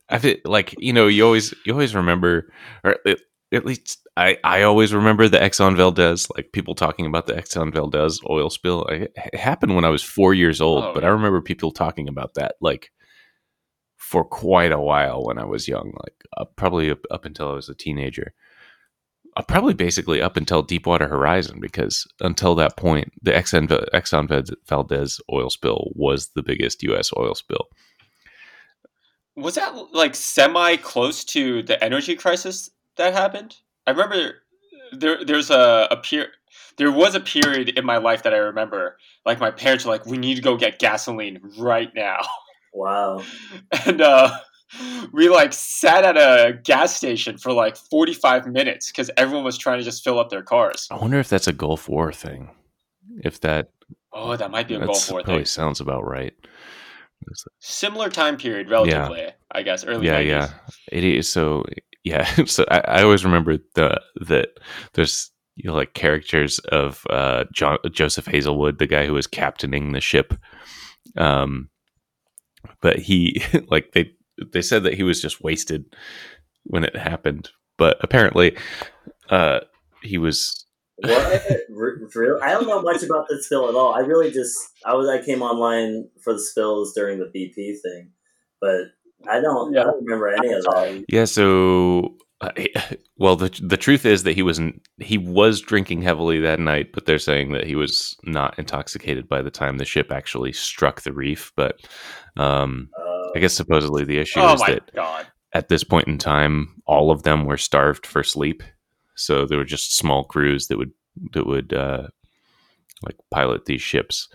I 0.08 0.18
feel 0.18 0.36
like 0.46 0.74
you 0.78 0.94
know 0.94 1.08
you 1.08 1.26
always 1.26 1.52
you 1.66 1.72
always 1.74 1.94
remember 1.94 2.50
or 2.82 2.96
at, 3.06 3.18
at 3.52 3.66
least 3.66 3.98
I 4.16 4.38
I 4.44 4.62
always 4.62 4.94
remember 4.94 5.28
the 5.28 5.38
Exxon 5.38 5.76
Valdez 5.76 6.26
like 6.34 6.52
people 6.52 6.74
talking 6.74 7.04
about 7.04 7.26
the 7.26 7.34
Exxon 7.34 7.70
Valdez 7.70 8.18
oil 8.30 8.48
spill. 8.48 8.86
I, 8.90 9.08
it 9.16 9.34
happened 9.34 9.74
when 9.74 9.84
I 9.84 9.90
was 9.90 10.02
four 10.02 10.32
years 10.32 10.62
old, 10.62 10.84
Oh, 10.84 10.94
but 10.94 11.02
yeah. 11.02 11.10
I 11.10 11.12
remember 11.12 11.42
people 11.42 11.70
talking 11.70 12.08
about 12.08 12.32
that 12.34 12.54
like 12.62 12.90
for 13.98 14.24
quite 14.24 14.72
a 14.72 14.80
while 14.80 15.22
when 15.22 15.38
I 15.38 15.44
was 15.44 15.68
young, 15.68 15.92
like 16.02 16.14
uh, 16.38 16.46
probably 16.56 16.90
up, 16.90 17.04
up 17.10 17.26
until 17.26 17.50
I 17.50 17.54
was 17.54 17.68
a 17.68 17.74
teenager. 17.74 18.32
Uh, 19.36 19.42
probably 19.42 19.74
basically 19.74 20.22
up 20.22 20.36
until 20.36 20.62
Deepwater 20.62 21.06
Horizon, 21.08 21.60
because 21.60 22.06
until 22.20 22.54
that 22.54 22.76
point, 22.76 23.12
the 23.20 23.32
Exxon, 23.32 23.68
Exxon 23.92 24.48
Valdez 24.66 25.20
oil 25.30 25.50
spill 25.50 25.90
was 25.94 26.30
the 26.34 26.42
biggest 26.42 26.82
U.S. 26.84 27.10
oil 27.16 27.34
spill. 27.34 27.68
Was 29.36 29.56
that 29.56 29.74
like 29.92 30.14
semi 30.14 30.76
close 30.76 31.22
to 31.26 31.62
the 31.62 31.82
energy 31.84 32.16
crisis 32.16 32.70
that 32.96 33.12
happened? 33.12 33.56
I 33.86 33.90
remember 33.90 34.36
there 34.92 35.22
there's 35.22 35.50
a, 35.50 35.88
a 35.90 35.98
period 35.98 36.30
there 36.78 36.92
was 36.92 37.14
a 37.14 37.20
period 37.20 37.70
in 37.70 37.84
my 37.84 37.98
life 37.98 38.22
that 38.22 38.32
I 38.32 38.38
remember 38.38 38.96
like 39.26 39.38
my 39.38 39.50
parents 39.50 39.84
were 39.84 39.92
like 39.92 40.06
we 40.06 40.16
need 40.16 40.36
to 40.36 40.42
go 40.42 40.56
get 40.56 40.78
gasoline 40.78 41.40
right 41.58 41.90
now. 41.94 42.20
Wow. 42.72 43.22
and 43.86 44.00
uh, 44.00 44.38
we 45.12 45.28
like 45.28 45.52
sat 45.52 46.04
at 46.04 46.16
a 46.16 46.58
gas 46.64 46.96
station 46.96 47.38
for 47.38 47.52
like 47.52 47.76
45 47.76 48.46
minutes 48.46 48.90
because 48.90 49.10
everyone 49.16 49.44
was 49.44 49.56
trying 49.56 49.78
to 49.78 49.84
just 49.84 50.02
fill 50.02 50.18
up 50.18 50.30
their 50.30 50.42
cars 50.42 50.88
I 50.90 50.96
wonder 50.96 51.18
if 51.18 51.28
that's 51.28 51.46
a 51.46 51.52
Gulf 51.52 51.88
War 51.88 52.12
thing. 52.12 52.50
If 53.22 53.40
that 53.40 53.70
oh 54.12 54.36
that 54.36 54.50
might 54.50 54.68
be 54.68 54.74
a 54.74 54.80
Gulf 54.80 55.10
War 55.10 55.22
probably 55.22 55.40
thing 55.40 55.46
sounds 55.46 55.80
about 55.80 56.06
right. 56.06 56.34
similar 57.60 58.10
time 58.10 58.36
period 58.36 58.68
relatively 58.68 59.28
i 59.52 59.62
guess 59.62 59.84
early 59.84 60.06
yeah, 60.06 60.20
90s. 60.20 60.26
yeah. 60.26 60.50
It 60.92 61.04
is 61.04 61.28
so. 61.28 61.64
Yeah, 62.04 62.24
so 62.46 62.64
I, 62.70 62.78
I 62.78 63.02
always 63.02 63.24
remember 63.24 63.58
the 63.74 64.00
that 64.26 64.48
there's 64.94 65.30
you 65.56 65.68
know 65.68 65.76
like 65.76 65.94
characters 65.94 66.58
of 66.70 67.04
uh, 67.10 67.44
John, 67.52 67.78
Joseph 67.90 68.26
Hazelwood, 68.26 68.78
the 68.78 68.86
guy 68.86 69.06
who 69.06 69.14
was 69.14 69.26
captaining 69.26 69.92
the 69.92 70.00
ship. 70.00 70.34
Um, 71.16 71.68
but 72.80 72.98
he 72.98 73.42
like 73.68 73.92
they 73.92 74.12
they 74.52 74.62
said 74.62 74.82
that 74.84 74.94
he 74.94 75.02
was 75.02 75.20
just 75.20 75.42
wasted 75.42 75.84
when 76.64 76.84
it 76.84 76.96
happened, 76.96 77.50
but 77.78 77.96
apparently, 78.00 78.56
uh, 79.30 79.60
he 80.02 80.18
was. 80.18 80.64
What? 80.96 81.42
Re- 81.70 81.92
Real? 82.14 82.38
I 82.42 82.52
don't 82.52 82.66
know 82.66 82.82
much 82.82 83.02
about 83.02 83.28
the 83.28 83.42
spill 83.42 83.68
at 83.68 83.74
all. 83.74 83.94
I 83.94 84.00
really 84.00 84.30
just 84.30 84.56
I 84.84 84.94
was 84.94 85.08
I 85.08 85.22
came 85.24 85.42
online 85.42 86.08
for 86.22 86.32
the 86.32 86.40
spills 86.40 86.94
during 86.94 87.18
the 87.18 87.26
BP 87.26 87.80
thing, 87.82 88.10
but 88.60 88.92
I 89.30 89.40
don't 89.40 89.76
I 89.76 89.82
don't 89.82 90.04
remember 90.04 90.28
any 90.28 90.52
of 90.52 90.64
that. 90.64 91.04
Yeah, 91.08 91.24
so 91.26 92.16
uh, 92.40 92.50
well, 93.18 93.36
the 93.36 93.48
the 93.62 93.76
truth 93.76 94.04
is 94.04 94.22
that 94.24 94.34
he 94.34 94.42
wasn't. 94.42 94.86
He 94.98 95.18
was 95.18 95.60
drinking 95.60 96.02
heavily 96.02 96.40
that 96.40 96.60
night, 96.60 96.92
but 96.92 97.06
they're 97.06 97.18
saying 97.18 97.52
that 97.52 97.66
he 97.66 97.74
was 97.74 98.16
not 98.24 98.58
intoxicated 98.58 99.28
by 99.28 99.42
the 99.42 99.50
time 99.50 99.78
the 99.78 99.84
ship 99.84 100.12
actually 100.12 100.52
struck 100.52 101.02
the 101.02 101.12
reef. 101.12 101.52
But 101.56 101.80
um, 102.36 102.90
Uh, 102.98 103.05
I 103.36 103.40
guess 103.40 103.54
supposedly 103.54 104.04
the 104.04 104.18
issue 104.18 104.40
oh 104.40 104.54
is 104.54 104.60
that 104.62 104.92
god 104.94 105.26
at 105.56 105.68
this 105.68 105.84
point 105.84 106.06
in 106.06 106.18
time, 106.18 106.82
all 106.86 107.10
of 107.10 107.22
them 107.22 107.46
were 107.46 107.56
starved 107.56 108.04
for 108.04 108.22
sleep. 108.22 108.62
So 109.16 109.46
there 109.46 109.56
were 109.56 109.64
just 109.64 109.96
small 109.96 110.24
crews 110.24 110.66
that 110.68 110.76
would 110.76 110.92
that 111.32 111.46
would 111.46 111.72
uh, 111.72 112.08
like 113.02 113.16
pilot 113.30 113.64
these 113.64 113.80
ships 113.80 114.28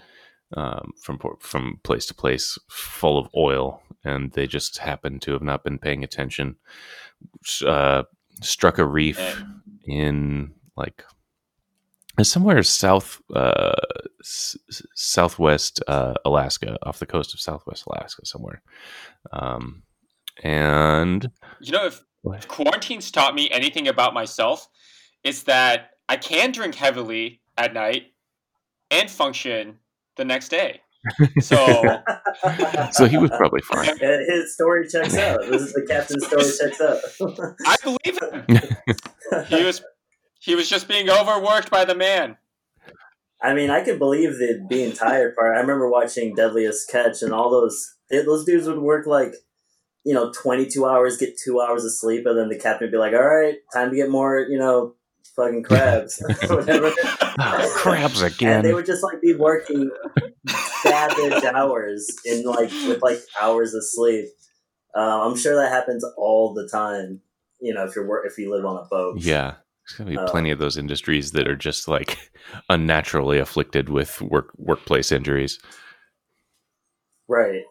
um, 0.58 0.92
from 1.00 1.20
from 1.40 1.80
place 1.84 2.08
to 2.08 2.16
place, 2.16 2.58
full 2.70 3.20
of 3.20 3.30
oil, 3.36 3.84
and 4.04 4.32
they 4.32 4.48
just 4.48 4.80
happened 4.80 5.22
to 5.22 5.34
have 5.34 5.44
not 5.44 5.64
been 5.64 5.78
paying 5.78 6.04
attention. 6.04 6.56
Uh, 7.64 8.04
struck 8.42 8.80
a 8.80 8.86
reef 8.86 9.44
in 9.86 10.52
like 10.76 11.04
somewhere 12.24 12.62
south, 12.64 13.22
uh, 13.36 13.74
s- 14.22 14.58
s- 14.70 14.82
southwest 14.96 15.82
uh, 15.88 16.14
Alaska, 16.26 16.78
off 16.84 17.00
the 17.00 17.06
coast 17.06 17.34
of 17.34 17.40
southwest 17.40 17.86
Alaska, 17.88 18.26
somewhere. 18.26 18.62
Um, 19.32 19.84
and 20.44 21.30
You 21.60 21.72
know, 21.74 21.86
if 21.86 22.02
if 22.26 22.48
quarantine's 22.48 23.12
taught 23.12 23.36
me 23.36 23.50
anything 23.52 23.88
about 23.88 24.14
myself, 24.14 24.68
it's 25.24 25.44
that 25.44 25.92
I 26.10 26.18
can 26.18 26.52
drink 26.52 26.76
heavily 26.76 27.42
at 27.58 27.74
night 27.74 28.14
and 28.90 29.10
function 29.10 29.78
the 30.18 30.26
next 30.26 30.50
day. 30.50 30.82
So 31.40 31.56
so 32.92 33.06
he 33.08 33.18
was 33.18 33.32
probably 33.32 33.62
fine. 33.62 33.90
And 33.90 34.32
His 34.32 34.54
story 34.54 34.88
checks 34.88 35.18
out. 35.18 35.40
This 35.50 35.62
is 35.64 35.74
the 35.74 35.86
captain's 35.88 36.26
story 36.28 36.44
checks 36.44 36.80
out. 36.82 37.00
I 37.66 37.76
believe 37.84 38.20
him. 38.22 39.46
He 39.48 39.64
was 39.64 39.82
he 40.42 40.56
was 40.56 40.68
just 40.68 40.88
being 40.88 41.08
overworked 41.08 41.70
by 41.70 41.86
the 41.86 41.94
man. 41.94 42.36
I 43.42 43.54
mean, 43.54 43.70
I 43.70 43.84
could 43.84 44.00
believe 44.00 44.38
the 44.38 44.66
being 44.68 44.92
tired 44.92 45.36
part. 45.36 45.56
I 45.56 45.60
remember 45.60 45.90
watching 45.90 46.36
Deadliest 46.36 46.90
Catch, 46.90 47.22
and 47.22 47.32
all 47.32 47.50
those 47.52 47.96
they, 48.10 48.24
those 48.24 48.44
dudes 48.44 48.68
would 48.68 48.80
work 48.80 49.06
like, 49.06 49.34
you 50.04 50.14
know, 50.14 50.32
twenty 50.32 50.66
two 50.66 50.86
hours, 50.86 51.18
get 51.18 51.38
two 51.38 51.62
hours 51.62 51.86
of 51.86 51.94
sleep, 51.94 52.26
and 52.26 52.38
then 52.38 52.50
the 52.50 52.58
captain 52.58 52.88
would 52.88 52.92
be 52.92 52.98
like, 52.98 53.14
"All 53.14 53.24
right, 53.24 53.56
time 53.74 53.92
to 53.92 53.96
get 53.96 54.10
more, 54.10 54.40
you 54.40 54.58
know, 54.58 54.96
fucking 55.36 55.64
crabs, 55.64 56.22
whatever." 56.48 56.92
Oh, 57.40 57.74
crabs 57.76 58.22
again. 58.24 58.58
And 58.58 58.66
they 58.66 58.74
would 58.74 58.86
just 58.86 59.04
like 59.04 59.22
be 59.22 59.36
working 59.36 59.92
savage 60.82 61.44
hours 61.44 62.08
in 62.26 62.44
like 62.46 62.72
with 62.88 63.02
like 63.04 63.20
hours 63.40 63.76
of 63.76 63.84
sleep. 63.86 64.26
Uh, 64.96 65.28
I'm 65.28 65.38
sure 65.38 65.56
that 65.56 65.72
happens 65.72 66.04
all 66.18 66.54
the 66.56 66.68
time. 66.68 67.22
You 67.60 67.76
know, 67.76 67.86
if 67.86 67.96
you're 67.96 68.08
wor- 68.08 68.26
if 68.26 68.40
you 68.40 68.52
live 68.52 68.66
on 68.66 68.78
a 68.78 68.88
boat. 68.88 69.20
Yeah. 69.20 69.56
There's 69.92 70.10
gonna 70.10 70.12
be 70.12 70.18
Uh, 70.18 70.32
plenty 70.32 70.52
of 70.52 70.60
those 70.60 70.78
industries 70.78 71.32
that 71.32 71.48
are 71.48 71.56
just 71.56 71.88
like 71.88 72.18
unnaturally 72.70 73.40
afflicted 73.40 73.90
with 73.90 74.22
work 74.22 74.52
workplace 74.58 75.12
injuries. 75.12 75.60
Right. 77.28 77.64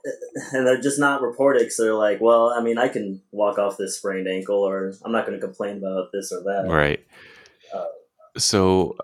And 0.52 0.66
they're 0.66 0.80
just 0.80 0.98
not 0.98 1.20
reported 1.20 1.60
because 1.60 1.76
they're 1.76 1.92
like, 1.94 2.18
well, 2.20 2.48
I 2.48 2.62
mean, 2.62 2.78
I 2.78 2.88
can 2.88 3.20
walk 3.30 3.58
off 3.58 3.76
this 3.76 3.98
sprained 3.98 4.26
ankle, 4.26 4.56
or 4.56 4.94
I'm 5.04 5.12
not 5.12 5.26
going 5.26 5.38
to 5.38 5.46
complain 5.46 5.76
about 5.76 6.12
this 6.12 6.32
or 6.32 6.42
that. 6.44 6.66
Right. 6.66 7.04
Uh, 7.74 7.84
So, 8.38 8.96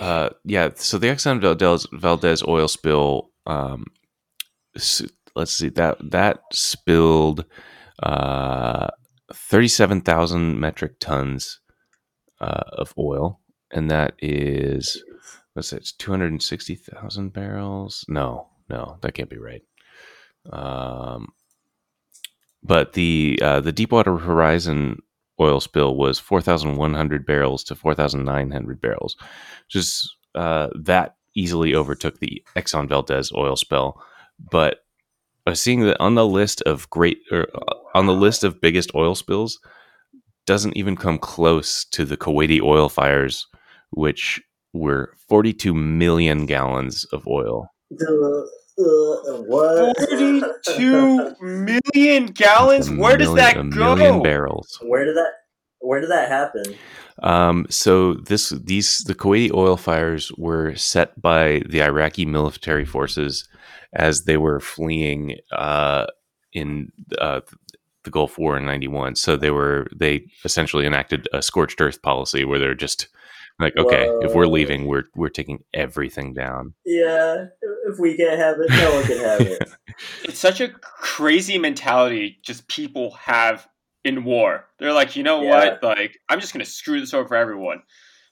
uh, 0.00 0.30
yeah. 0.44 0.70
So 0.74 0.98
the 0.98 1.06
Exxon 1.06 1.40
Valdez, 1.40 1.86
Valdez 1.92 2.42
oil 2.42 2.66
spill. 2.66 3.30
Um, 3.46 3.84
let's 5.36 5.52
see 5.52 5.68
that 5.68 5.98
that 6.10 6.40
spilled 6.52 7.44
uh, 8.02 8.88
thirty-seven 9.32 10.00
thousand 10.00 10.58
metric 10.58 10.98
tons 10.98 11.60
uh, 12.42 12.64
of 12.72 12.92
oil, 12.98 13.40
and 13.70 13.90
that 13.90 14.14
is 14.18 15.02
what's 15.54 15.72
it? 15.72 15.88
Two 15.98 16.10
hundred 16.10 16.32
and 16.32 16.42
sixty 16.42 16.74
thousand 16.74 17.32
barrels? 17.32 18.04
No, 18.08 18.48
no, 18.68 18.98
that 19.00 19.14
can't 19.14 19.30
be 19.30 19.38
right. 19.38 19.62
Um, 20.50 21.32
but 22.62 22.92
the 22.92 23.38
uh, 23.42 23.60
the 23.60 23.72
Deepwater 23.72 24.18
Horizon 24.18 25.00
oil 25.40 25.60
spill 25.60 25.96
was 25.96 26.18
4,100 26.18 27.26
barrels 27.26 27.64
to 27.64 27.74
4,900 27.74 28.80
barrels. 28.80 29.16
Just 29.68 30.14
uh, 30.34 30.68
that 30.74 31.16
easily 31.34 31.74
overtook 31.74 32.18
the 32.20 32.44
Exxon 32.56 32.88
Valdez 32.88 33.32
oil 33.32 33.56
spill. 33.56 34.00
But 34.38 34.84
was 35.46 35.60
seeing 35.60 35.80
that 35.82 36.00
on 36.00 36.14
the 36.14 36.26
list 36.26 36.62
of 36.62 36.88
great, 36.90 37.18
or 37.30 37.48
uh, 37.54 37.74
on 37.94 38.06
the 38.06 38.14
list 38.14 38.44
of 38.44 38.60
biggest 38.60 38.94
oil 38.94 39.14
spills, 39.14 39.58
doesn't 40.46 40.76
even 40.76 40.96
come 40.96 41.18
close 41.18 41.84
to 41.86 42.04
the 42.04 42.16
Kuwaiti 42.16 42.60
oil 42.60 42.88
fires, 42.88 43.46
which 43.90 44.40
were 44.72 45.12
42 45.28 45.74
million 45.74 46.46
gallons 46.46 47.04
of 47.12 47.26
oil. 47.26 47.68
The- 47.90 48.48
uh, 48.78 49.42
what? 49.42 49.94
Forty-two 49.98 51.34
million 51.94 52.26
gallons. 52.26 52.88
A 52.88 52.94
Where 52.94 53.18
does 53.18 53.34
that 53.34 53.56
a 53.56 53.64
go? 53.64 53.94
million 53.94 54.22
barrels. 54.22 54.78
Where 54.82 55.04
did 55.04 55.14
that? 55.14 55.28
Where 55.80 56.00
did 56.00 56.10
that 56.10 56.28
happen? 56.30 56.62
Um, 57.22 57.66
so 57.68 58.14
this 58.14 58.48
these 58.48 59.00
the 59.04 59.14
Kuwaiti 59.14 59.52
oil 59.52 59.76
fires 59.76 60.32
were 60.38 60.74
set 60.74 61.20
by 61.20 61.62
the 61.68 61.82
Iraqi 61.82 62.24
military 62.24 62.86
forces 62.86 63.46
as 63.92 64.24
they 64.24 64.38
were 64.38 64.58
fleeing 64.58 65.36
uh, 65.52 66.06
in 66.54 66.90
uh, 67.18 67.40
the 68.04 68.10
Gulf 68.10 68.38
War 68.38 68.56
in 68.56 68.64
'91. 68.66 69.16
So 69.16 69.36
they 69.36 69.50
were 69.50 69.86
they 69.94 70.26
essentially 70.44 70.86
enacted 70.86 71.28
a 71.32 71.42
scorched 71.42 71.80
earth 71.80 72.02
policy 72.02 72.44
where 72.44 72.58
they're 72.58 72.74
just 72.74 73.08
like, 73.60 73.76
okay, 73.76 74.08
if 74.22 74.34
we're 74.34 74.46
leaving, 74.46 74.86
we're 74.86 75.04
we're 75.14 75.28
taking 75.28 75.62
everything 75.74 76.34
down. 76.34 76.74
Yeah, 76.84 77.46
if 77.88 77.98
we 77.98 78.16
can't 78.16 78.38
have 78.38 78.56
it, 78.60 78.70
no 78.70 78.94
one 78.94 79.04
can 79.04 79.18
have 79.18 79.40
it. 79.40 79.68
It's 80.24 80.38
such 80.38 80.60
a 80.60 80.68
crazy 80.68 81.58
mentality 81.58 82.38
just 82.42 82.66
people 82.66 83.10
have 83.12 83.68
in 84.04 84.24
war. 84.24 84.66
They're 84.78 84.92
like, 84.92 85.14
you 85.16 85.22
know 85.22 85.42
Yeah. 85.42 85.50
what? 85.50 85.82
Like, 85.82 86.18
I'm 86.28 86.40
just 86.40 86.52
gonna 86.52 86.64
screw 86.64 86.98
this 86.98 87.14
over 87.14 87.28
for 87.28 87.36
everyone. 87.36 87.82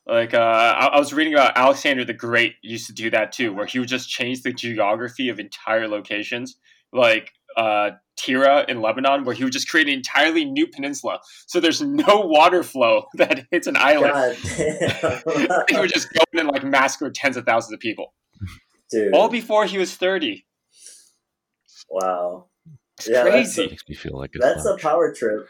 Like, 0.06 0.32
uh, 0.34 0.38
I, 0.38 0.86
I 0.86 0.98
was 0.98 1.12
reading 1.12 1.34
about 1.34 1.56
Alexander 1.56 2.04
the 2.04 2.14
Great 2.14 2.54
used 2.62 2.86
to 2.86 2.92
do 2.94 3.10
that 3.10 3.30
too, 3.32 3.52
where 3.52 3.66
he 3.66 3.78
would 3.78 3.88
just 3.88 4.08
change 4.08 4.42
the 4.42 4.52
geography 4.52 5.28
of 5.28 5.38
entire 5.38 5.86
locations, 5.86 6.56
like 6.92 7.30
uh, 7.56 7.90
Tira 8.16 8.64
in 8.68 8.80
Lebanon, 8.82 9.24
where 9.24 9.34
he 9.34 9.44
would 9.44 9.52
just 9.52 9.68
create 9.68 9.86
an 9.88 9.94
entirely 9.94 10.44
new 10.44 10.66
peninsula. 10.66 11.20
So 11.46 11.58
there's 11.60 11.80
no 11.80 12.20
water 12.20 12.62
flow 12.62 13.04
that 13.14 13.46
hits 13.50 13.66
an 13.66 13.76
island. 13.76 14.36
He 15.68 15.78
would 15.78 15.90
just 15.92 16.12
go 16.12 16.20
in 16.32 16.40
and 16.40 16.48
like 16.48 16.64
massacre 16.64 17.10
tens 17.10 17.36
of 17.36 17.44
thousands 17.46 17.72
of 17.74 17.80
people, 17.80 18.12
Dude. 18.90 19.14
all 19.14 19.28
before 19.28 19.64
he 19.66 19.78
was 19.78 19.94
30. 19.96 20.44
wow. 21.88 22.46
It's 22.98 23.08
Yeah, 23.08 23.22
that's 23.24 23.54
crazy. 23.54 23.66
Makes 23.70 23.88
me 23.88 23.94
feel 23.94 24.18
like 24.18 24.30
it's 24.34 24.44
That's 24.44 24.66
a 24.66 24.76
power 24.76 25.14
trip. 25.14 25.48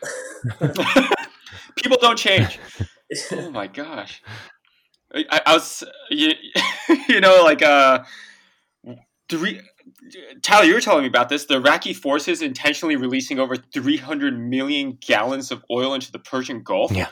People 1.77 1.99
don't 2.01 2.17
change. 2.19 2.59
oh 3.33 3.51
my 3.51 3.67
gosh. 3.67 4.23
I, 5.13 5.25
I- 5.31 5.43
I 5.47 5.55
was, 5.55 5.83
you, 6.11 6.33
you 7.09 7.21
know, 7.21 7.43
like, 7.43 7.63
uh, 7.63 8.05
three, 9.29 9.61
Tyler, 10.43 10.65
you 10.65 10.75
were 10.75 10.81
telling 10.81 11.03
me 11.03 11.09
about 11.09 11.29
this. 11.29 11.47
The 11.47 11.57
Iraqi 11.57 11.93
forces 11.93 12.43
intentionally 12.43 12.97
releasing 12.97 13.39
over 13.39 13.57
300 13.57 14.39
million 14.39 14.99
gallons 15.01 15.51
of 15.51 15.65
oil 15.71 15.95
into 15.95 16.11
the 16.13 16.19
Persian 16.19 16.63
Gulf. 16.63 16.93
Yeah. 16.93 17.09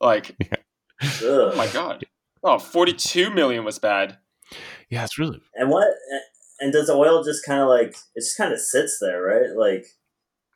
Like, 0.00 0.36
oh 1.22 1.54
my 1.56 1.66
God. 1.68 2.04
Oh, 2.42 2.58
42 2.58 3.30
million 3.30 3.64
was 3.64 3.78
bad. 3.78 4.18
yeah, 4.90 5.04
it's 5.04 5.18
really 5.18 5.40
And 5.54 5.70
what? 5.70 5.88
And 6.60 6.72
does 6.72 6.86
the 6.88 6.92
oil 6.94 7.24
just 7.24 7.44
kind 7.44 7.60
of 7.62 7.68
like 7.68 7.96
it 8.14 8.20
just 8.20 8.36
kind 8.36 8.52
of 8.52 8.60
sits 8.60 8.98
there, 9.00 9.22
right? 9.22 9.56
Like, 9.56 9.86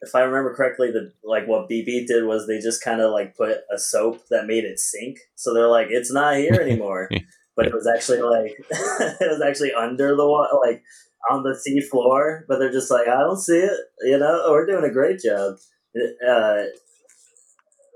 if 0.00 0.14
I 0.14 0.20
remember 0.20 0.54
correctly, 0.54 0.90
the 0.92 1.12
like 1.24 1.46
what 1.48 1.68
BP 1.68 2.06
did 2.06 2.24
was 2.24 2.46
they 2.46 2.60
just 2.60 2.84
kind 2.84 3.00
of 3.00 3.10
like 3.10 3.36
put 3.36 3.58
a 3.74 3.78
soap 3.78 4.22
that 4.30 4.46
made 4.46 4.64
it 4.64 4.78
sink. 4.78 5.18
So 5.34 5.52
they're 5.52 5.68
like, 5.68 5.88
it's 5.90 6.12
not 6.12 6.36
here 6.36 6.52
anymore. 6.60 7.08
but 7.56 7.66
it 7.66 7.74
was 7.74 7.88
actually 7.88 8.20
like 8.20 8.52
it 8.70 9.30
was 9.30 9.42
actually 9.42 9.72
under 9.72 10.14
the 10.14 10.26
water, 10.28 10.54
like 10.64 10.82
on 11.30 11.42
the 11.42 11.54
sea 11.54 11.80
floor. 11.80 12.44
But 12.48 12.58
they're 12.58 12.72
just 12.72 12.90
like, 12.90 13.08
I 13.08 13.20
don't 13.20 13.38
see 13.40 13.58
it. 13.58 13.72
You 14.02 14.18
know, 14.18 14.46
we're 14.50 14.66
doing 14.66 14.84
a 14.84 14.92
great 14.92 15.20
job. 15.20 15.56
Uh, 16.26 16.62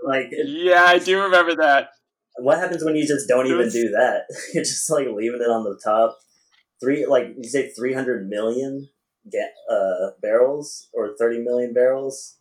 like, 0.04 0.30
Yeah, 0.32 0.84
I 0.84 0.98
do 0.98 1.20
remember 1.22 1.54
that. 1.56 1.90
what 2.36 2.58
happens 2.58 2.84
when 2.84 2.96
you 2.96 3.06
just 3.06 3.28
don't 3.28 3.46
even 3.46 3.68
do 3.68 3.90
that? 3.90 4.22
You're 4.54 4.64
just 4.64 4.90
like 4.90 5.06
leaving 5.14 5.40
it 5.40 5.50
on 5.50 5.64
the 5.64 5.78
top. 5.82 6.18
Three, 6.80 7.06
like 7.06 7.34
you 7.36 7.44
say, 7.48 7.70
three 7.70 7.92
hundred 7.94 8.28
million 8.28 8.88
ga- 9.30 9.52
uh, 9.72 10.10
barrels 10.20 10.88
or 10.92 11.14
thirty 11.16 11.38
million 11.38 11.72
barrels 11.72 12.38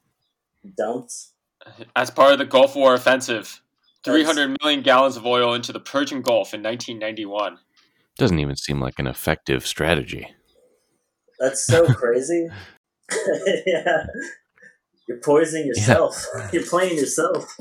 dumped. 0.77 1.13
As 1.95 2.09
part 2.09 2.31
of 2.33 2.39
the 2.39 2.45
Gulf 2.45 2.75
War 2.75 2.95
offensive, 2.95 3.61
300 4.03 4.57
million 4.63 4.81
gallons 4.81 5.15
of 5.15 5.27
oil 5.27 5.53
into 5.53 5.71
the 5.71 5.79
Persian 5.79 6.23
Gulf 6.23 6.55
in 6.55 6.63
1991. 6.63 7.59
doesn't 8.17 8.39
even 8.39 8.55
seem 8.55 8.79
like 8.79 8.97
an 8.97 9.05
effective 9.05 9.67
strategy. 9.67 10.33
That's 11.41 11.65
so 11.65 11.85
crazy. 11.93 12.47
yeah, 13.65 14.05
you're 15.07 15.17
poisoning 15.17 15.67
yourself. 15.67 16.25
You're 16.53 16.65
playing 16.65 16.95
yourself. 16.95 17.57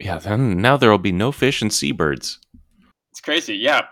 Yeah, 0.00 0.18
then 0.18 0.60
now 0.60 0.76
there 0.76 0.90
will 0.90 0.98
be 0.98 1.12
no 1.12 1.30
fish 1.30 1.62
and 1.62 1.72
seabirds. 1.72 2.40
It's 3.12 3.20
crazy, 3.20 3.54
yeah. 3.54 3.82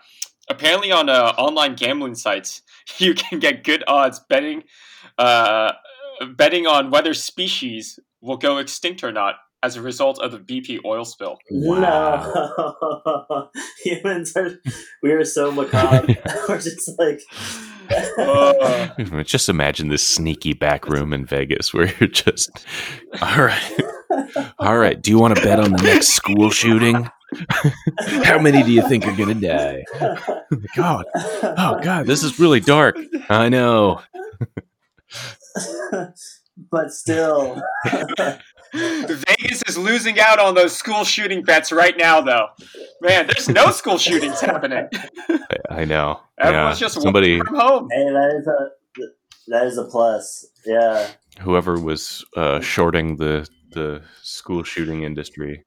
Apparently, 0.50 0.90
on 0.90 1.08
uh, 1.08 1.34
online 1.38 1.76
gambling 1.76 2.16
sites, 2.16 2.62
you 2.96 3.14
can 3.14 3.38
get 3.38 3.62
good 3.62 3.84
odds 3.86 4.20
betting, 4.28 4.64
uh, 5.18 5.72
betting 6.36 6.66
on 6.66 6.90
whether 6.90 7.14
species 7.14 8.00
will 8.20 8.38
go 8.38 8.56
extinct 8.56 9.04
or 9.04 9.12
not 9.12 9.36
as 9.62 9.76
a 9.76 9.82
result 9.82 10.20
of 10.20 10.32
the 10.32 10.38
BP 10.38 10.80
oil 10.84 11.04
spill. 11.04 11.38
No, 11.50 13.50
humans 13.84 14.36
are. 14.36 14.58
We 15.02 15.12
are 15.12 15.24
so 15.24 15.52
macabre. 15.52 16.16
We're 16.48 16.60
just 16.60 16.90
like. 16.98 17.20
Uh, 18.18 19.22
Just 19.22 19.48
imagine 19.48 19.88
this 19.88 20.06
sneaky 20.06 20.52
back 20.52 20.88
room 20.88 21.12
in 21.12 21.24
Vegas 21.24 21.72
where 21.72 21.92
you're 21.98 22.08
just, 22.08 22.50
all 23.22 23.42
right, 23.42 23.72
all 24.58 24.76
right. 24.76 25.00
Do 25.00 25.10
you 25.10 25.18
want 25.18 25.36
to 25.36 25.42
bet 25.42 25.60
on 25.60 25.72
the 25.72 25.82
next 25.82 26.08
school 26.08 26.50
shooting? 26.50 27.08
How 28.24 28.38
many 28.38 28.62
do 28.62 28.72
you 28.72 28.82
think 28.88 29.06
are 29.06 29.16
gonna 29.16 29.34
die? 29.34 29.84
God, 30.76 31.04
oh 31.14 31.78
God, 31.82 32.06
this 32.06 32.22
is 32.22 32.40
really 32.40 32.60
dark. 32.60 32.96
I 33.28 33.48
know. 33.48 34.02
but 36.70 36.90
still, 36.90 37.62
Vegas 38.74 39.62
is 39.66 39.78
losing 39.78 40.20
out 40.20 40.38
on 40.38 40.54
those 40.54 40.76
school 40.76 41.04
shooting 41.04 41.42
bets 41.42 41.72
right 41.72 41.96
now, 41.96 42.20
though. 42.20 42.48
Man, 43.00 43.26
there's 43.26 43.48
no 43.48 43.70
school 43.70 43.98
shootings 43.98 44.40
happening. 44.40 44.88
I 45.70 45.84
know. 45.84 46.20
Everyone's 46.38 46.80
yeah. 46.80 46.86
just 46.86 47.00
somebody, 47.00 47.38
from 47.40 47.54
home. 47.54 47.88
hey, 47.90 48.04
that 48.04 48.34
is 48.38 48.46
a 48.46 48.70
that 49.48 49.66
is 49.66 49.78
a 49.78 49.84
plus. 49.84 50.46
Yeah. 50.66 51.08
whoever 51.40 51.78
was 51.80 52.24
uh, 52.36 52.60
shorting 52.60 53.16
the 53.16 53.48
the 53.72 54.02
school 54.22 54.62
shooting 54.62 55.02
industry. 55.02 55.64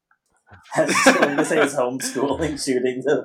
I 0.75 0.85
was 0.85 0.95
going 1.03 1.37
to 1.37 1.45
say 1.45 1.61
it's 1.61 1.75
homeschooling 1.75 2.63
shooting. 2.63 3.01
To 3.03 3.23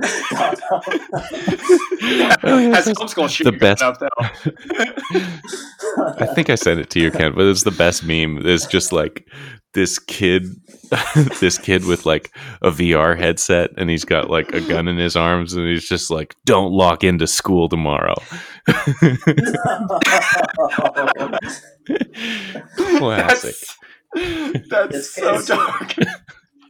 Has 2.72 2.86
homeschool 2.86 3.28
shooting 3.28 3.52
the 3.52 3.58
best- 3.58 3.82
up 3.82 3.98
though. 3.98 4.08
I 6.18 6.26
think 6.26 6.50
I 6.50 6.54
sent 6.54 6.80
it 6.80 6.90
to 6.90 7.00
you, 7.00 7.10
Ken, 7.10 7.34
but 7.34 7.46
it's 7.46 7.64
the 7.64 7.70
best 7.70 8.04
meme. 8.04 8.46
It's 8.46 8.66
just 8.66 8.92
like 8.92 9.28
this 9.76 9.98
kid, 9.98 10.56
this 11.38 11.58
kid 11.58 11.84
with 11.84 12.06
like 12.06 12.34
a 12.62 12.70
VR 12.70 13.16
headset, 13.16 13.70
and 13.76 13.90
he's 13.90 14.06
got 14.06 14.30
like 14.30 14.52
a 14.54 14.60
gun 14.62 14.88
in 14.88 14.96
his 14.96 15.14
arms, 15.14 15.52
and 15.52 15.68
he's 15.68 15.86
just 15.86 16.10
like, 16.10 16.34
"Don't 16.46 16.72
lock 16.72 17.04
into 17.04 17.26
school 17.26 17.68
tomorrow." 17.68 18.14
Classic. 22.98 23.54
That's, 24.14 25.14
that's 25.14 25.14
so 25.14 25.42
dark. 25.42 25.94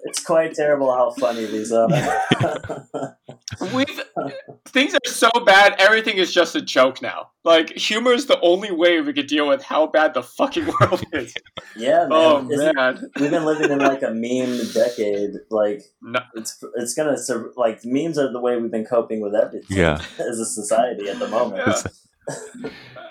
It's 0.07 0.25
quite 0.25 0.55
terrible 0.55 0.93
how 0.95 1.11
funny 1.13 1.45
these 1.47 1.73
are. 1.73 1.89
We've 3.75 4.03
things 4.67 4.95
are 4.95 5.11
so 5.11 5.31
bad. 5.45 5.75
Everything 5.79 6.17
is 6.17 6.33
just 6.33 6.57
a 6.57 6.61
joke 6.61 7.01
now. 7.01 7.31
Like 7.45 7.71
humor 7.71 8.13
is 8.13 8.27
the 8.27 8.41
only 8.41 8.71
way 8.73 9.01
we 9.01 9.13
could 9.13 9.27
deal 9.29 9.49
with 9.49 9.63
how 9.63 9.87
bad 9.87 10.15
the 10.15 10.23
fucking 10.23 10.67
world 10.81 11.03
is. 11.13 11.35
yeah, 11.77 12.01
man. 12.01 12.09
Oh 12.13 12.49
Isn't- 12.51 12.75
man, 12.77 13.11
We've 13.19 13.31
been 13.31 13.45
living 13.45 13.71
in 13.71 13.79
like 13.79 14.03
a 14.03 14.11
meme 14.11 14.59
decade. 14.75 15.31
Like 15.51 15.83
No. 16.03 16.21
it's 16.35 16.63
it's 16.75 16.95
gonna 16.95 17.17
sur- 17.17 17.53
like 17.57 17.81
memes 17.85 18.19
are 18.19 18.33
the 18.33 18.41
way 18.41 18.57
we've 18.59 18.71
been 18.71 18.85
coping 18.87 19.21
with 19.21 19.35
everything. 19.35 19.77
Yeah. 19.77 20.01
as 20.19 20.39
a 20.41 20.45
society 20.47 21.09
at 21.09 21.19
the 21.19 21.29
moment. 21.29 21.63
Yeah. 21.67 22.71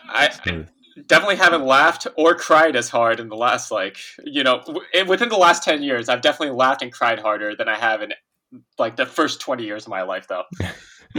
I, 0.09 0.29
I 0.45 0.65
definitely 1.07 1.35
haven't 1.35 1.65
laughed 1.65 2.07
or 2.17 2.35
cried 2.35 2.75
as 2.75 2.89
hard 2.89 3.19
in 3.19 3.29
the 3.29 3.35
last 3.35 3.71
like 3.71 3.97
you 4.23 4.43
know 4.43 4.61
w- 4.65 5.05
within 5.07 5.29
the 5.29 5.37
last 5.37 5.63
ten 5.63 5.83
years. 5.83 6.09
I've 6.09 6.21
definitely 6.21 6.55
laughed 6.55 6.81
and 6.81 6.91
cried 6.91 7.19
harder 7.19 7.55
than 7.55 7.67
I 7.67 7.77
have 7.77 8.01
in 8.01 8.13
like 8.77 8.95
the 8.95 9.05
first 9.05 9.41
twenty 9.41 9.65
years 9.65 9.83
of 9.83 9.89
my 9.89 10.03
life, 10.03 10.27
though. 10.27 10.43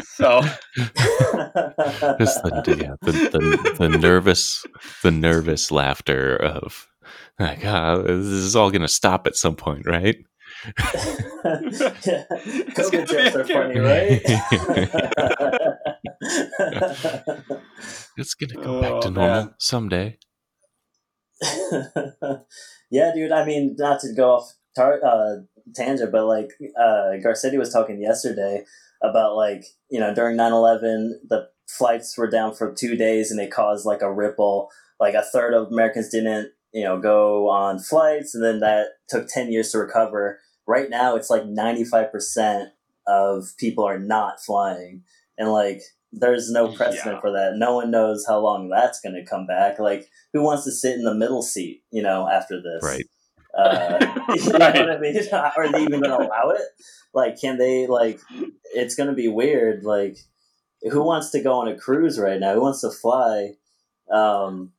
So 0.03 0.41
Just 0.77 2.43
the, 2.43 2.77
yeah, 2.79 2.97
the, 3.01 3.13
the, 3.13 3.77
the 3.79 3.89
nervous, 3.89 4.67
the 5.03 5.11
nervous 5.11 5.71
laughter 5.71 6.37
of 6.37 6.87
like, 7.39 7.65
ah, 7.65 7.97
this 7.99 8.27
is 8.27 8.57
all 8.57 8.71
going 8.71 8.83
to 8.83 8.89
stop 8.89 9.27
at 9.27 9.37
some 9.37 9.57
point, 9.57 9.87
right? 9.87 10.17
COVID 10.67 12.93
gonna 12.93 13.07
be 13.07 13.07
jokes 13.07 13.37
are 13.37 13.45
funny, 13.45 13.79
right? 13.79 14.21
It's 18.19 18.35
going 18.35 18.51
to 18.51 18.57
go 18.57 18.81
back 18.81 18.93
Oh, 18.93 19.01
to 19.03 19.11
normal 19.11 19.45
man. 19.45 19.55
someday. 19.59 20.19
yeah, 22.91 23.13
dude. 23.15 23.33
I 23.33 23.45
mean, 23.45 23.77
not 23.79 24.01
to 24.01 24.13
go 24.15 24.37
off 24.37 24.53
tar- 24.75 25.05
uh, 25.05 25.37
tangent, 25.75 26.13
but 26.13 26.27
like 26.27 26.51
uh, 26.79 27.17
Garcetti 27.25 27.59
was 27.59 27.73
talking 27.73 28.01
yesterday 28.01 28.65
about 29.03 29.37
like 29.37 29.65
you 29.91 30.01
know 30.01 30.15
during 30.15 30.37
9-11, 30.37 30.81
the 31.29 31.49
flights 31.69 32.17
were 32.17 32.31
down 32.31 32.55
for 32.55 32.73
two 32.73 32.97
days 32.97 33.31
and 33.31 33.41
it 33.41 33.51
caused 33.51 33.85
like 33.85 34.03
a 34.03 34.13
ripple. 34.13 34.71
Like 34.99 35.15
a 35.15 35.23
third 35.23 35.53
of 35.53 35.69
Americans 35.71 36.09
didn't 36.09 36.53
you 36.73 36.85
know 36.85 36.99
go 36.99 37.51
on 37.51 37.79
flights, 37.79 38.35
and 38.35 38.43
then 38.43 38.61
that 38.61 38.87
took 39.09 39.29
ten 39.29 39.53
years 39.53 39.71
to 39.73 39.79
recover. 39.79 40.41
Right 40.67 40.89
now, 40.89 41.17
it's 41.17 41.29
like 41.29 41.45
ninety 41.45 41.85
five 41.85 42.11
percent 42.11 42.71
of 43.07 43.49
people 43.59 43.85
are 43.85 43.99
not 43.99 44.43
flying, 44.43 45.03
and 45.39 45.51
like 45.51 45.83
there's 46.13 46.51
no 46.51 46.69
precedent 46.73 47.17
Yeah. 47.17 47.21
for 47.21 47.33
that. 47.33 47.55
No 47.57 47.75
one 47.75 47.91
knows 47.91 48.25
how 48.27 48.39
long 48.39 48.69
that's 48.69 49.01
going 49.01 49.15
to 49.15 49.25
come 49.29 49.47
back. 49.47 49.79
Like 49.79 50.09
who 50.33 50.43
wants 50.43 50.65
to 50.65 50.73
sit 50.73 50.95
in 50.95 51.05
the 51.05 51.15
middle 51.15 51.43
seat, 51.43 51.83
you 51.91 52.03
know, 52.03 52.29
after 52.29 52.61
this? 52.63 52.83
Right. 52.83 53.05
Uh, 53.57 53.99
you 54.35 54.53
know 54.53 54.59
Right. 54.59 54.75
what 54.79 54.91
I 54.91 54.99
mean? 54.99 55.17
Are 55.33 55.73
they 55.73 55.83
even 55.83 56.01
going 56.01 56.21
to 56.21 56.27
allow 56.27 56.51
it? 56.51 56.63
Like, 57.15 57.41
can 57.41 57.57
they, 57.57 57.87
like, 57.87 58.21
it's 58.75 58.95
going 58.95 59.09
to 59.09 59.15
be 59.15 59.29
weird. 59.29 59.85
Like, 59.85 60.19
who 60.91 61.03
wants 61.03 61.31
to 61.31 61.43
go 61.43 61.55
on 61.55 61.69
a 61.69 61.77
cruise 61.77 62.19
right 62.19 62.39
now? 62.39 62.53
Who 62.55 62.61
wants 62.61 62.83
to 62.83 62.91
fly? 62.91 63.55
Um, 64.11 64.73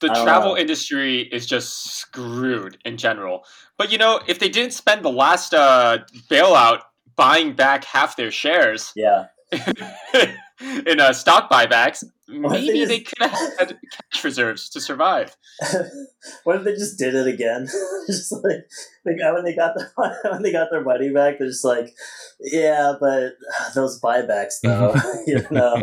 the 0.00 0.08
travel 0.08 0.54
know. 0.54 0.58
industry 0.58 1.22
is 1.22 1.46
just 1.46 1.96
screwed 1.96 2.78
in 2.84 2.96
general. 2.96 3.44
But 3.76 3.90
you 3.92 3.98
know, 3.98 4.20
if 4.26 4.38
they 4.38 4.48
didn't 4.48 4.72
spend 4.72 5.04
the 5.04 5.10
last 5.10 5.54
uh, 5.54 5.98
bailout 6.30 6.80
buying 7.16 7.52
back 7.52 7.84
half 7.84 8.16
their 8.16 8.30
shares 8.30 8.92
yeah. 8.94 9.26
in 10.86 11.00
uh, 11.00 11.12
stock 11.12 11.50
buybacks, 11.50 12.04
What 12.28 12.52
they 12.52 12.66
maybe 12.66 12.78
just- 12.80 12.88
they 12.88 13.00
could 13.00 13.30
have 13.30 13.58
had 13.58 13.78
cash 14.12 14.24
reserves 14.24 14.68
to 14.70 14.80
survive. 14.80 15.36
what 16.44 16.56
if 16.56 16.64
they 16.64 16.72
just 16.74 16.98
did 16.98 17.14
it 17.14 17.26
again? 17.26 17.66
just 18.06 18.32
like, 18.32 18.68
like 19.06 19.16
when 19.34 19.44
they 19.44 19.54
got 19.54 19.74
the 19.74 19.88
when 20.30 20.42
they 20.42 20.52
got 20.52 20.68
their 20.70 20.82
money 20.84 21.10
back, 21.10 21.38
they're 21.38 21.48
just 21.48 21.64
like, 21.64 21.94
yeah, 22.40 22.94
but 23.00 23.32
uh, 23.60 23.70
those 23.74 24.00
buybacks 24.00 24.54
though, 24.62 24.94
you 25.26 25.44
know. 25.50 25.80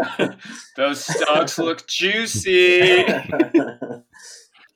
Those 0.76 1.04
stocks 1.06 1.58
look 1.58 1.88
juicy. 1.88 3.06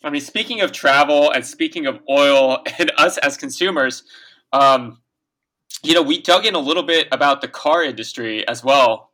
I 0.02 0.10
mean, 0.10 0.22
speaking 0.22 0.62
of 0.62 0.72
travel 0.72 1.30
and 1.32 1.46
speaking 1.46 1.86
of 1.86 2.00
oil 2.10 2.64
and 2.80 2.92
us 2.98 3.18
as 3.18 3.36
consumers, 3.36 4.04
um, 4.54 5.00
you 5.84 5.94
know, 5.94 6.02
we 6.02 6.22
dug 6.22 6.46
in 6.46 6.56
a 6.56 6.60
little 6.60 6.84
bit 6.84 7.08
about 7.12 7.42
the 7.42 7.48
car 7.48 7.84
industry 7.84 8.48
as 8.48 8.64
well. 8.64 9.12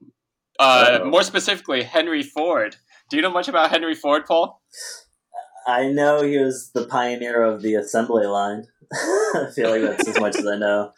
Uh, 0.59 0.99
more 1.05 1.23
specifically, 1.23 1.83
Henry 1.83 2.23
Ford. 2.23 2.77
Do 3.09 3.17
you 3.17 3.21
know 3.21 3.29
much 3.31 3.47
about 3.47 3.69
Henry 3.71 3.93
Ford, 3.95 4.25
Paul? 4.25 4.61
I 5.67 5.87
know 5.89 6.23
he 6.23 6.37
was 6.37 6.71
the 6.73 6.85
pioneer 6.85 7.41
of 7.41 7.61
the 7.61 7.75
assembly 7.75 8.25
line. 8.25 8.65
I 8.93 9.47
feel 9.53 9.69
like 9.69 9.81
that's 9.81 10.07
as 10.07 10.19
much 10.19 10.35
as 10.37 10.45
I 10.45 10.57
know. 10.57 10.91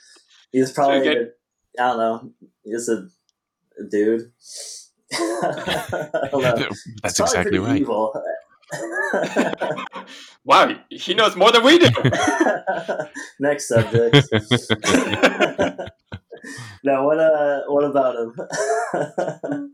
He's 0.52 0.72
probably, 0.72 1.06
So 1.06 1.12
a- 1.12 1.84
I 1.84 1.88
don't 1.88 1.98
know, 1.98 2.32
he's 2.64 2.90
a, 2.90 3.08
a 3.80 3.84
dude. 3.90 4.32
I 5.14 6.30
don't 6.32 6.42
know. 6.42 6.70
That's 7.02 7.20
exactly 7.20 7.60
right. 7.60 7.82
Evil. 7.82 8.14
Wow, 10.48 10.74
he 10.90 11.14
knows 11.14 11.36
more 11.36 11.52
than 11.52 11.62
we 11.62 11.78
do. 11.78 11.90
Next 13.40 13.68
subject. 13.68 14.16
now, 16.86 17.06
what 17.06 17.20
uh, 17.20 17.64
what 17.68 17.84
about 17.84 18.16
him? 18.16 19.74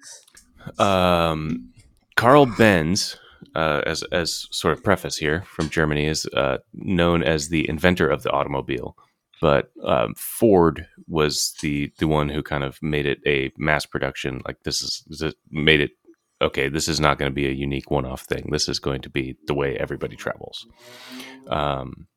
Um, 0.80 1.72
Carl 2.16 2.48
Benz, 2.48 3.18
uh, 3.54 3.82
as 3.86 4.02
as 4.12 4.48
sort 4.50 4.76
of 4.76 4.84
preface 4.84 5.18
here 5.18 5.44
from 5.44 5.70
Germany, 5.70 6.08
is 6.08 6.26
uh, 6.36 6.58
known 6.74 7.22
as 7.22 7.50
the 7.50 7.70
inventor 7.70 8.10
of 8.10 8.24
the 8.24 8.32
automobile. 8.32 8.98
But 9.40 9.70
um, 9.84 10.16
Ford 10.16 10.88
was 11.08 11.54
the 11.62 11.92
the 12.00 12.08
one 12.08 12.30
who 12.30 12.42
kind 12.42 12.64
of 12.64 12.82
made 12.82 13.06
it 13.06 13.20
a 13.28 13.52
mass 13.60 13.86
production. 13.86 14.42
Like 14.44 14.64
this 14.64 14.82
is 14.82 15.04
this 15.08 15.36
made 15.52 15.82
it 15.82 15.92
okay. 16.44 16.70
This 16.70 16.88
is 16.88 17.00
not 17.00 17.18
going 17.18 17.32
to 17.32 17.36
be 17.36 17.48
a 17.48 17.52
unique 17.52 17.92
one 17.92 18.06
off 18.06 18.24
thing. 18.24 18.50
This 18.52 18.70
is 18.70 18.80
going 18.80 19.02
to 19.02 19.10
be 19.10 19.36
the 19.48 19.54
way 19.54 19.78
everybody 19.78 20.16
travels. 20.16 20.66
Um, 21.48 22.08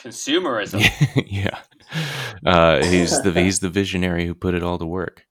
Consumerism. 0.00 0.82
yeah, 1.30 1.58
uh, 2.44 2.84
he's 2.84 3.22
the 3.22 3.32
he's 3.32 3.60
the 3.60 3.68
visionary 3.68 4.26
who 4.26 4.34
put 4.34 4.54
it 4.54 4.62
all 4.62 4.78
to 4.78 4.86
work. 4.86 5.24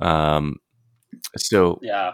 Um, 0.00 0.56
so 1.36 1.78
Yeah. 1.82 2.12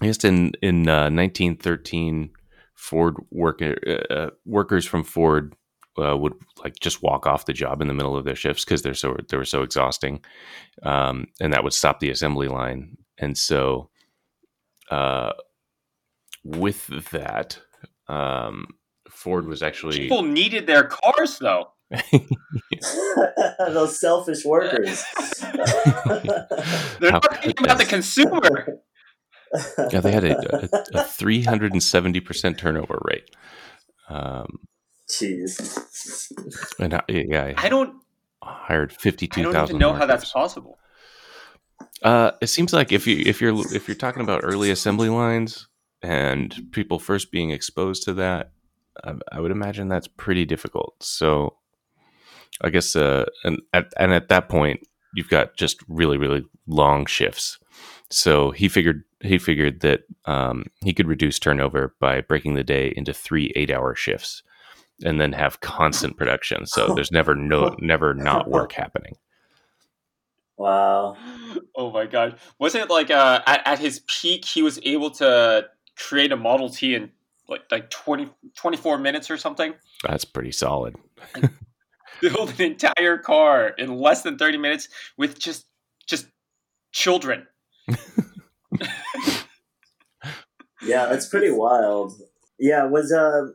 I 0.00 0.06
guess 0.06 0.24
in 0.24 0.52
in 0.62 0.88
uh, 0.88 1.10
1913, 1.10 2.30
Ford 2.74 3.16
worker 3.30 3.76
uh, 4.10 4.30
workers 4.44 4.86
from 4.86 5.04
Ford 5.04 5.54
uh, 5.98 6.16
would 6.16 6.34
like 6.62 6.78
just 6.80 7.02
walk 7.02 7.26
off 7.26 7.46
the 7.46 7.52
job 7.52 7.80
in 7.80 7.88
the 7.88 7.94
middle 7.94 8.16
of 8.16 8.24
their 8.24 8.34
shifts 8.34 8.64
because 8.64 8.82
they're 8.82 8.94
so 8.94 9.16
they 9.30 9.36
were 9.36 9.44
so 9.44 9.62
exhausting, 9.62 10.22
um, 10.82 11.26
and 11.40 11.52
that 11.52 11.64
would 11.64 11.72
stop 11.72 12.00
the 12.00 12.10
assembly 12.10 12.48
line. 12.48 12.96
And 13.18 13.36
so, 13.36 13.90
uh, 14.90 15.32
with 16.44 16.86
that, 17.10 17.60
um, 18.08 18.66
Ford 19.10 19.46
was 19.46 19.62
actually 19.62 19.98
People 19.98 20.22
needed 20.22 20.66
their 20.66 20.84
cars, 20.84 21.38
though. 21.38 21.72
Those 23.58 24.00
selfish 24.00 24.44
workers. 24.44 25.04
They're 27.00 27.10
How 27.10 27.20
not 27.20 27.42
thinking 27.42 27.64
about 27.64 27.78
the 27.78 27.86
consumer. 27.88 28.80
yeah 29.92 30.00
they 30.00 30.12
had 30.12 30.24
a, 30.24 30.68
a, 30.94 31.00
a 31.00 31.04
370 31.04 32.20
percent 32.20 32.58
turnover 32.58 33.00
rate. 33.04 33.30
Um, 34.08 34.58
Jeez. 35.08 36.32
and 36.78 36.94
I, 36.94 37.02
yeah, 37.08 37.54
I 37.56 37.68
don't. 37.68 37.94
hired 38.42 38.92
fifty 38.92 39.28
I 39.32 39.42
don't 39.42 39.56
even 39.56 39.78
know 39.78 39.92
how 39.92 40.06
that's 40.06 40.32
possible. 40.32 40.78
Uh, 42.02 42.32
it 42.40 42.48
seems 42.48 42.72
like 42.72 42.92
if 42.92 43.06
you 43.06 43.22
if 43.26 43.40
you're 43.40 43.58
if 43.74 43.88
you're 43.88 43.94
talking 43.94 44.22
about 44.22 44.42
early 44.44 44.70
assembly 44.70 45.08
lines 45.08 45.66
and 46.02 46.54
people 46.72 46.98
first 46.98 47.32
being 47.32 47.50
exposed 47.50 48.02
to 48.04 48.14
that, 48.14 48.52
I, 49.02 49.14
I 49.32 49.40
would 49.40 49.50
imagine 49.50 49.88
that's 49.88 50.08
pretty 50.08 50.44
difficult. 50.44 50.94
So, 51.02 51.56
I 52.60 52.70
guess 52.70 52.94
uh, 52.94 53.24
and 53.44 53.60
at 53.72 53.92
and 53.98 54.12
at 54.12 54.28
that 54.28 54.48
point, 54.48 54.80
you've 55.14 55.28
got 55.28 55.56
just 55.56 55.82
really 55.88 56.18
really 56.18 56.44
long 56.66 57.06
shifts. 57.06 57.58
So 58.10 58.50
he 58.50 58.68
figured 58.68 59.02
he 59.20 59.38
figured 59.38 59.80
that 59.80 60.02
um, 60.26 60.66
he 60.84 60.92
could 60.92 61.08
reduce 61.08 61.38
turnover 61.38 61.94
by 61.98 62.20
breaking 62.20 62.54
the 62.54 62.64
day 62.64 62.92
into 62.96 63.12
three 63.12 63.52
eight 63.56 63.70
hour 63.70 63.94
shifts, 63.94 64.42
and 65.02 65.20
then 65.20 65.32
have 65.32 65.60
constant 65.60 66.16
production. 66.16 66.66
So 66.66 66.94
there's 66.94 67.10
never 67.10 67.34
no 67.34 67.74
never 67.80 68.14
not 68.14 68.48
work 68.50 68.72
happening. 68.72 69.16
Wow. 70.56 71.16
Oh 71.74 71.90
my 71.90 72.06
gosh. 72.06 72.32
Wasn't 72.58 72.84
it 72.84 72.90
like 72.90 73.10
uh, 73.10 73.42
at, 73.46 73.66
at 73.66 73.78
his 73.78 74.00
peak, 74.06 74.44
he 74.44 74.62
was 74.62 74.78
able 74.82 75.10
to 75.12 75.66
create 75.96 76.32
a 76.32 76.36
Model 76.36 76.70
T 76.70 76.94
in 76.94 77.10
like, 77.48 77.62
like 77.70 77.90
20, 77.90 78.28
24 78.56 78.98
minutes 78.98 79.30
or 79.30 79.36
something? 79.36 79.74
That's 80.06 80.24
pretty 80.24 80.52
solid. 80.52 80.96
Build 82.20 82.54
an 82.58 82.62
entire 82.62 83.18
car 83.18 83.68
in 83.68 83.98
less 83.98 84.22
than 84.22 84.38
30 84.38 84.58
minutes 84.58 84.88
with 85.18 85.38
just 85.38 85.66
just 86.06 86.26
children. 86.92 87.46
Yeah, 90.82 91.06
that's 91.06 91.26
pretty 91.26 91.50
wild. 91.50 92.12
Yeah, 92.58 92.84
was 92.84 93.12
uh, 93.12 93.48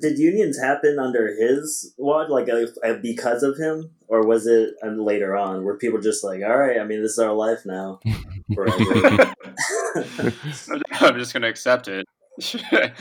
did 0.00 0.18
unions 0.18 0.58
happen 0.58 0.98
under 0.98 1.28
his 1.34 1.94
watch, 1.98 2.28
like 2.28 2.48
uh, 2.48 2.66
uh, 2.84 2.94
because 3.02 3.42
of 3.42 3.56
him, 3.58 3.90
or 4.08 4.26
was 4.26 4.46
it 4.46 4.74
uh, 4.84 4.88
later 4.88 5.36
on 5.36 5.64
where 5.64 5.76
people 5.76 6.00
just 6.00 6.24
like, 6.24 6.42
all 6.42 6.56
right, 6.56 6.78
I 6.78 6.84
mean, 6.84 7.02
this 7.02 7.12
is 7.12 7.18
our 7.18 7.32
life 7.32 7.60
now. 7.64 8.00
I'm 11.00 11.18
just 11.18 11.32
going 11.32 11.42
to 11.42 11.48
accept 11.48 11.88
it. 11.88 12.06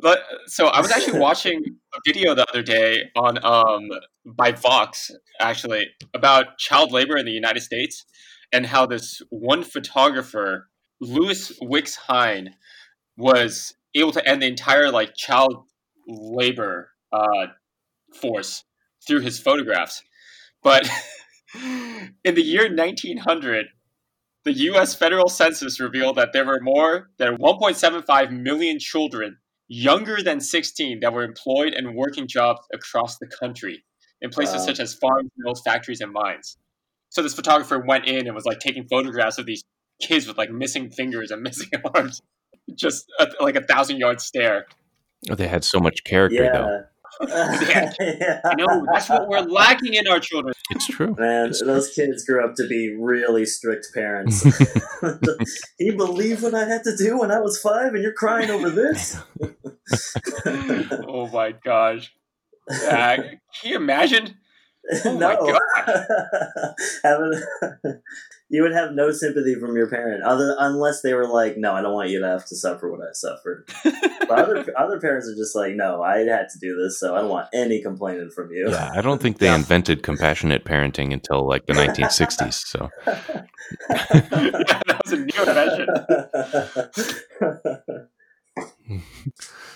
but 0.00 0.20
so 0.46 0.68
I 0.68 0.80
was 0.80 0.92
actually 0.92 1.18
watching 1.18 1.62
a 1.94 1.98
video 2.06 2.34
the 2.34 2.48
other 2.48 2.62
day 2.62 3.10
on 3.16 3.44
um 3.44 3.88
by 4.24 4.52
Vox 4.52 5.10
actually 5.40 5.88
about 6.14 6.58
child 6.58 6.92
labor 6.92 7.16
in 7.16 7.26
the 7.26 7.32
United 7.32 7.60
States 7.60 8.04
and 8.52 8.66
how 8.66 8.86
this 8.86 9.20
one 9.30 9.64
photographer 9.64 10.68
Lewis 11.00 11.52
Wickes 11.60 11.96
Hine 11.96 12.54
was 13.16 13.74
able 13.96 14.12
to 14.12 14.26
end 14.28 14.42
the 14.42 14.46
entire 14.46 14.90
like 14.90 15.14
child 15.16 15.64
labor 16.06 16.90
uh, 17.12 17.46
force 18.20 18.64
through 19.06 19.20
his 19.20 19.38
photographs. 19.38 20.02
But 20.62 20.88
in 22.24 22.34
the 22.34 22.42
year 22.42 22.74
1900, 22.74 23.66
the 24.44 24.52
U.S. 24.52 24.94
federal 24.94 25.28
census 25.28 25.80
revealed 25.80 26.16
that 26.16 26.32
there 26.32 26.44
were 26.44 26.60
more 26.60 27.10
than 27.18 27.36
1.75 27.38 28.30
million 28.30 28.78
children 28.78 29.38
younger 29.68 30.22
than 30.22 30.40
16 30.40 31.00
that 31.00 31.12
were 31.12 31.24
employed 31.24 31.72
in 31.72 31.94
working 31.94 32.26
jobs 32.28 32.60
across 32.72 33.16
the 33.18 33.26
country 33.26 33.82
in 34.20 34.30
places 34.30 34.56
Wow. 34.56 34.66
such 34.66 34.80
as 34.80 34.94
farms, 34.94 35.30
mills, 35.38 35.62
factories, 35.64 36.00
and 36.00 36.12
mines. 36.12 36.58
So 37.08 37.22
this 37.22 37.34
photographer 37.34 37.78
went 37.86 38.06
in 38.06 38.26
and 38.26 38.34
was 38.34 38.44
like 38.44 38.58
taking 38.58 38.86
photographs 38.88 39.38
of 39.38 39.46
these 39.46 39.64
kids 40.02 40.26
with 40.26 40.36
like 40.36 40.50
missing 40.50 40.90
fingers 40.90 41.30
and 41.30 41.42
missing 41.48 41.70
arms, 41.94 42.20
just 42.74 43.06
a, 43.18 43.28
like 43.40 43.56
a 43.56 43.62
thousand 43.62 43.98
yard 43.98 44.20
stare. 44.20 44.66
Oh, 45.30 45.34
they 45.34 45.48
had 45.48 45.64
so 45.64 45.80
much 45.80 46.04
character, 46.04 46.50
though. 46.52 46.68
yeah. 46.68 46.82
yeah. 48.00 48.40
You 48.58 48.66
know, 48.66 48.86
that's 48.92 49.08
what 49.08 49.28
we're 49.28 49.40
lacking 49.40 49.94
in 49.94 50.06
our 50.08 50.18
children. 50.20 50.54
It's 50.70 50.86
true. 50.88 51.14
Man, 51.18 51.48
It's 51.48 51.62
those 51.62 51.90
kids 51.90 52.24
grew 52.24 52.44
up 52.44 52.54
to 52.56 52.66
be 52.66 52.96
really 52.98 53.46
strict 53.46 53.86
parents. 53.94 54.42
he 55.78 55.90
believed 55.92 56.42
what 56.42 56.54
I 56.54 56.64
had 56.64 56.82
to 56.84 56.96
do 56.96 57.18
when 57.20 57.30
I 57.30 57.40
was 57.40 57.60
five, 57.60 57.94
and 57.94 58.02
you're 58.02 58.12
crying 58.12 58.50
over 58.50 58.70
this? 58.70 59.16
oh 60.46 61.28
my 61.32 61.52
gosh. 61.64 62.12
Uh, 62.70 63.16
can 63.16 63.40
you 63.62 63.76
imagine? 63.76 64.36
Oh 65.04 65.18
my 65.18 65.34
no. 65.34 65.58
Having- 67.04 68.02
you 68.50 68.62
would 68.62 68.72
have 68.74 68.92
no 68.92 69.10
sympathy 69.10 69.54
from 69.54 69.74
your 69.76 69.88
parent, 69.88 70.22
other 70.22 70.54
unless 70.58 71.00
they 71.02 71.14
were 71.14 71.26
like, 71.26 71.56
"No, 71.56 71.72
I 71.74 71.82
don't 71.82 71.94
want 71.94 72.10
you 72.10 72.20
to 72.20 72.28
have 72.28 72.44
to 72.46 72.56
suffer 72.56 72.90
what 72.90 73.00
I 73.00 73.12
suffered." 73.12 73.68
But 74.26 74.38
other 74.38 74.64
other 74.78 75.00
parents 75.00 75.28
are 75.28 75.34
just 75.36 75.54
like, 75.54 75.74
"No, 75.74 76.02
I 76.02 76.18
had 76.18 76.48
to 76.52 76.58
do 76.58 76.76
this, 76.82 76.98
so 76.98 77.14
I 77.14 77.20
don't 77.20 77.28
want 77.30 77.48
any 77.52 77.82
complaining 77.82 78.30
from 78.30 78.50
you." 78.52 78.70
Yeah, 78.70 78.90
I 78.94 79.00
don't 79.02 79.20
think 79.20 79.38
they 79.38 79.46
Yeah. 79.46 79.56
invented 79.56 80.02
compassionate 80.02 80.64
parenting 80.64 81.12
until 81.12 81.46
like 81.46 81.66
the 81.66 81.74
1960s. 81.74 82.54
So 82.66 82.88
that 83.88 85.00
was 85.04 85.12
a 85.12 85.16
new 85.16 85.32
invention. 85.38 85.88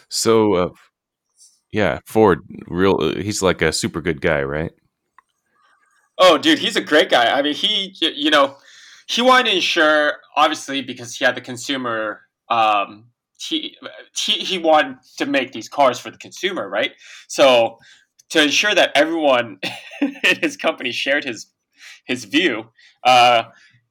So, 0.09 0.55
uh, 0.55 0.69
yeah, 1.73 2.01
Ford, 2.07 2.41
real. 2.69 2.99
uh, 3.01 3.15
He's 3.21 3.43
like 3.43 3.61
a 3.63 3.73
super 3.73 4.01
good 4.01 4.21
guy, 4.21 4.43
right? 4.43 4.73
Oh, 6.19 6.37
dude, 6.39 6.59
he's 6.59 6.77
a 6.77 6.81
great 6.81 7.11
guy. 7.11 7.27
I 7.27 7.43
mean, 7.43 7.55
he, 7.55 7.95
you 8.01 8.31
know, 8.31 8.57
he 9.07 9.23
wanted 9.23 9.51
to 9.51 9.57
ensure, 9.57 10.15
obviously, 10.37 10.83
because 10.83 11.15
he 11.15 11.25
had 11.25 11.35
the 11.35 11.41
consumer. 11.41 12.23
Um, 12.49 13.07
he, 13.41 13.77
he 14.17 14.33
he 14.33 14.59
wanted 14.59 14.97
to 15.19 15.27
make 15.27 15.53
these 15.53 15.69
cars 15.69 15.99
for 15.99 16.11
the 16.11 16.19
consumer, 16.19 16.69
right? 16.69 16.93
So 17.29 17.79
to 18.31 18.43
ensure 18.43 18.75
that 18.75 18.91
everyone 18.95 19.61
in 20.01 20.41
his 20.41 20.57
company 20.57 20.93
shared 20.93 21.25
his 21.25 21.47
his 22.05 22.25
view, 22.25 22.71
uh, 23.05 23.45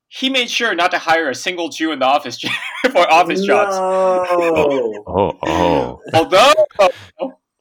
he 0.10 0.30
made 0.30 0.50
sure 0.50 0.74
not 0.76 0.92
to 0.92 0.98
hire 0.98 1.30
a 1.30 1.36
single 1.36 1.70
Jew 1.70 1.92
in 1.92 2.00
the 2.00 2.06
office 2.06 2.40
for 2.92 3.12
office 3.12 3.42
jobs. 3.42 3.76
No. 3.76 5.04
Oh, 5.08 5.38
oh, 5.44 6.02
Although, 6.13 6.54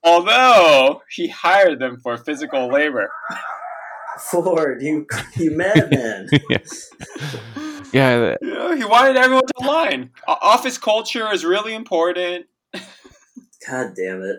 although 0.03 1.03
he 1.11 1.29
hired 1.29 1.79
them 1.79 1.99
for 2.03 2.17
physical 2.17 2.69
labor. 2.69 3.11
Ford, 4.21 4.83
you 4.83 5.07
you 5.37 5.57
madman. 5.57 6.29
yeah, 6.51 6.59
yeah. 7.93 8.37
You 8.43 8.55
know, 8.55 8.77
he 8.77 8.85
wanted 8.85 9.17
everyone 9.17 9.47
to 9.47 9.65
align. 9.65 10.11
Office 10.27 10.79
culture 10.79 11.33
is 11.33 11.45
really 11.45 11.75
important. 11.75 12.47
God 13.67 13.95
damn 13.97 14.23
it. 14.23 14.39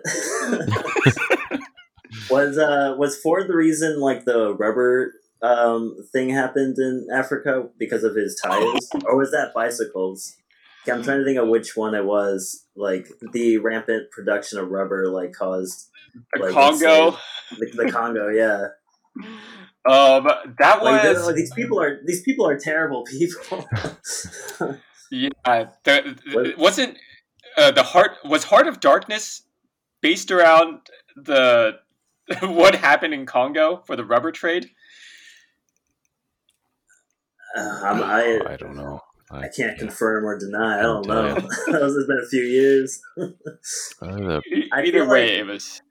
was 2.30 2.56
uh 2.58 2.94
was 2.98 3.18
Ford 3.20 3.48
the 3.48 3.56
reason 3.56 4.00
like 4.00 4.24
the 4.24 4.54
rubber 4.54 5.14
um 5.42 5.96
thing 6.12 6.30
happened 6.30 6.76
in 6.78 7.06
Africa 7.12 7.68
because 7.78 8.04
of 8.04 8.14
his 8.14 8.38
tires? 8.42 8.88
or 9.04 9.16
was 9.16 9.30
that 9.32 9.52
bicycles? 9.54 10.36
Okay, 10.82 10.92
I'm 10.92 11.02
trying 11.02 11.18
to 11.18 11.24
think 11.24 11.38
of 11.38 11.48
which 11.48 11.76
one 11.76 11.94
it 11.94 12.04
was. 12.04 12.64
Like 12.76 13.08
the 13.32 13.58
rampant 13.58 14.10
production 14.10 14.58
of 14.58 14.70
rubber 14.70 15.08
like 15.08 15.32
caused 15.32 15.88
The 16.34 16.44
Like, 16.44 16.52
Congo. 16.54 17.18
the, 17.58 17.66
the 17.84 17.90
Congo, 17.92 18.28
yeah. 18.28 18.68
Um, 19.88 20.24
that 20.58 20.82
Like, 20.82 21.02
was 21.02 21.34
these 21.34 21.52
people 21.54 21.80
are 21.80 22.00
these 22.04 22.22
people 22.22 22.46
are 22.48 22.58
terrible 22.58 23.04
people. 23.04 23.64
yeah. 25.10 25.30
The, 25.84 26.16
What- 26.32 26.58
wasn't 26.58 26.98
uh, 27.56 27.70
the 27.70 27.82
heart 27.82 28.12
was 28.24 28.44
Heart 28.44 28.66
of 28.68 28.80
Darkness 28.80 29.42
based 30.02 30.30
around 30.30 30.80
the 31.16 31.78
what 32.42 32.74
happened 32.74 33.14
in 33.14 33.24
Congo 33.24 33.82
for 33.86 33.96
the 33.96 34.04
rubber 34.04 34.30
trade? 34.32 34.70
Uh, 37.56 37.80
I'm, 37.82 38.02
I 38.02 38.40
I 38.46 38.56
don't 38.56 38.76
know. 38.76 39.00
I 39.30 39.48
can't 39.54 39.78
confirm 39.78 40.24
or 40.24 40.38
deny. 40.38 40.78
I 40.78 40.82
don't 40.82 41.06
know. 41.06 41.34
tell 41.34 41.48
Those 41.80 41.96
has 41.96 42.06
been 42.06 42.20
a 42.22 42.28
few 42.28 42.42
years. 42.42 43.00
The- 43.16 44.64
I 44.72 44.82
Either 44.82 45.08
way, 45.08 45.30
like- 45.30 45.38
it 45.40 45.46
was. 45.46 45.82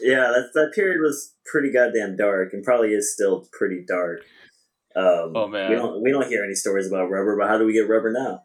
Yeah, 0.00 0.30
that 0.34 0.50
that 0.54 0.72
period 0.74 1.00
was 1.00 1.34
pretty 1.46 1.70
goddamn 1.72 2.16
dark, 2.16 2.52
and 2.52 2.62
probably 2.64 2.90
is 2.94 3.12
still 3.12 3.46
pretty 3.52 3.84
dark. 3.86 4.20
Um, 4.96 5.32
Oh, 5.36 5.46
man. 5.48 5.70
we 5.70 5.76
don't 5.76 6.02
we 6.02 6.10
don't 6.10 6.26
hear 6.28 6.44
any 6.44 6.54
stories 6.54 6.86
about 6.88 7.10
rubber, 7.10 7.36
but 7.38 7.48
how 7.48 7.58
do 7.58 7.64
we 7.64 7.72
get 7.72 7.88
rubber 7.88 8.12
now? 8.12 8.42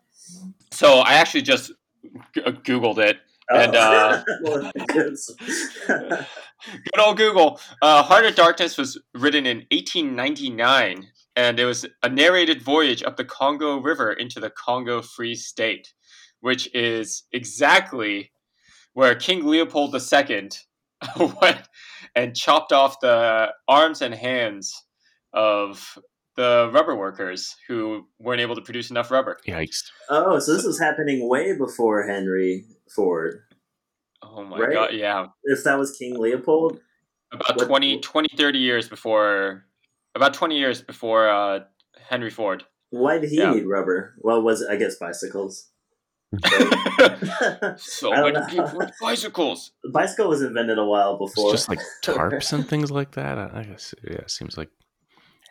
So 0.71 0.99
I 0.99 1.13
actually 1.13 1.41
just 1.43 1.71
g- 2.35 2.41
uh, 2.45 2.51
googled 2.51 2.97
it. 2.99 3.17
And, 3.49 3.75
uh, 3.75 4.23
Good 5.87 6.99
old 6.99 7.17
Google. 7.17 7.59
Uh, 7.81 8.01
Heart 8.03 8.25
of 8.25 8.35
Darkness 8.35 8.77
was 8.77 8.97
written 9.13 9.45
in 9.45 9.57
1899, 9.71 11.07
and 11.35 11.59
it 11.59 11.65
was 11.65 11.85
a 12.03 12.09
narrated 12.09 12.61
voyage 12.61 13.03
up 13.03 13.17
the 13.17 13.25
Congo 13.25 13.77
River 13.81 14.13
into 14.13 14.39
the 14.39 14.49
Congo 14.49 15.01
Free 15.01 15.35
State, 15.35 15.93
which 16.39 16.73
is 16.73 17.23
exactly 17.33 18.31
where 18.93 19.13
King 19.15 19.45
Leopold 19.45 19.93
II 19.95 20.49
and 22.15 22.35
chopped 22.35 22.71
off 22.71 22.99
the 22.99 23.51
arms 23.67 24.01
and 24.01 24.13
hands 24.13 24.73
of 25.33 25.97
the 26.35 26.69
rubber 26.73 26.95
workers 26.95 27.55
who 27.67 28.05
weren't 28.19 28.41
able 28.41 28.55
to 28.55 28.61
produce 28.61 28.89
enough 28.89 29.11
rubber. 29.11 29.37
yikes! 29.47 29.83
oh, 30.09 30.39
so 30.39 30.53
this 30.53 30.65
was 30.65 30.79
happening 30.79 31.27
way 31.29 31.55
before 31.57 32.07
Henry 32.07 32.65
Ford. 32.95 33.39
Oh 34.21 34.43
my 34.43 34.57
Right? 34.59 34.73
god, 34.73 34.93
yeah. 34.93 35.27
If 35.43 35.63
that 35.65 35.77
was 35.77 35.95
King 35.97 36.17
Leopold, 36.17 36.79
About 37.31 37.57
What- 37.57 37.67
20, 37.67 37.99
20, 37.99 38.29
30 38.37 38.59
years 38.59 38.87
before 38.89 39.65
about 40.15 40.33
20 40.35 40.57
years 40.59 40.81
before 40.81 41.27
uh, 41.29 41.61
Henry 41.97 42.29
Ford. 42.29 42.63
Why 42.91 43.17
did 43.17 43.31
he 43.31 43.37
Yeah. 43.37 43.53
need 43.53 43.65
rubber? 43.65 44.13
Well, 44.19 44.41
was 44.43 44.61
it, 44.61 44.69
I 44.69 44.75
guess 44.75 44.95
bicycles. 44.97 45.69
So 47.77 48.13
I 48.13 48.31
many 48.31 48.45
people 48.49 48.77
with 48.79 48.91
bicycles. 49.01 49.71
The 49.83 49.89
bicycle 49.93 50.29
was 50.29 50.41
invented 50.41 50.77
a 50.77 50.85
while 50.85 51.19
It's 51.21 51.33
before. 51.35 51.51
just 51.51 51.69
like 51.69 51.79
tarps 52.03 52.53
and 52.53 52.67
things 52.67 52.91
like 52.91 53.11
that. 53.11 53.37
I 53.37 53.51
I 53.59 53.63
guess 53.63 53.93
yeah, 54.03 54.13
it 54.17 54.31
seems 54.31 54.57
like 54.57 54.69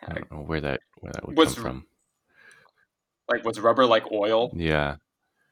I 0.07 0.13
don't 0.13 0.31
know 0.31 0.39
where 0.39 0.61
that 0.61 0.81
where 0.99 1.13
that 1.13 1.25
would 1.27 1.37
Was- 1.37 1.55
come 1.55 1.63
from. 1.63 1.85
Like 3.29 3.45
was 3.45 3.59
rubber 3.59 3.85
like 3.85 4.11
oil, 4.11 4.51
Yeah, 4.53 4.97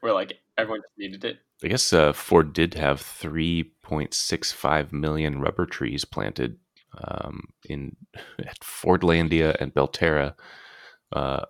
where 0.01 0.13
like 0.13 0.33
everyone 0.57 0.81
just 0.81 0.97
needed 0.97 1.23
it? 1.23 1.39
I 1.63 1.67
guess 1.69 1.93
uh, 1.93 2.11
Ford 2.11 2.51
did 2.53 2.73
have 2.73 2.99
3.65 3.01 4.91
million 4.91 5.39
rubber 5.39 5.65
trees 5.65 6.03
planted 6.03 6.57
um, 6.97 7.43
in 7.69 7.95
at 8.39 8.59
Fordlandia 8.59 9.55
and 9.61 9.73
Belterra, 9.73 10.33
uh, 11.13 11.45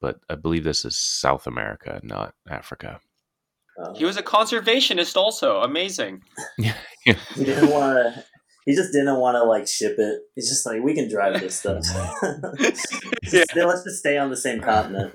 but 0.00 0.18
I 0.28 0.34
believe 0.34 0.64
this 0.64 0.84
is 0.84 0.98
South 0.98 1.46
America, 1.46 2.00
not 2.02 2.34
Africa. 2.48 2.98
Uh, 3.80 3.94
He 3.94 4.04
was 4.04 4.16
a 4.16 4.22
conservationist, 4.22 5.16
also 5.16 5.60
amazing. 5.62 6.22
Yeah, 6.58 6.74
he 7.04 7.44
didn't 7.44 7.70
want 7.70 7.96
to. 7.96 8.24
He 8.64 8.74
just 8.76 8.92
didn't 8.92 9.16
want 9.18 9.34
to 9.34 9.42
like 9.44 9.66
ship 9.66 9.96
it. 9.98 10.20
He's 10.36 10.48
just 10.48 10.64
like, 10.66 10.80
we 10.82 10.94
can 10.94 11.08
drive 11.10 11.40
this 11.40 11.56
stuff. 11.58 11.82
Yeah. 11.92 12.12
Just- 13.24 13.56
Let's 13.56 13.82
just 13.84 13.98
stay 13.98 14.18
on 14.18 14.30
the 14.30 14.36
same 14.36 14.60
continent. 14.60 15.12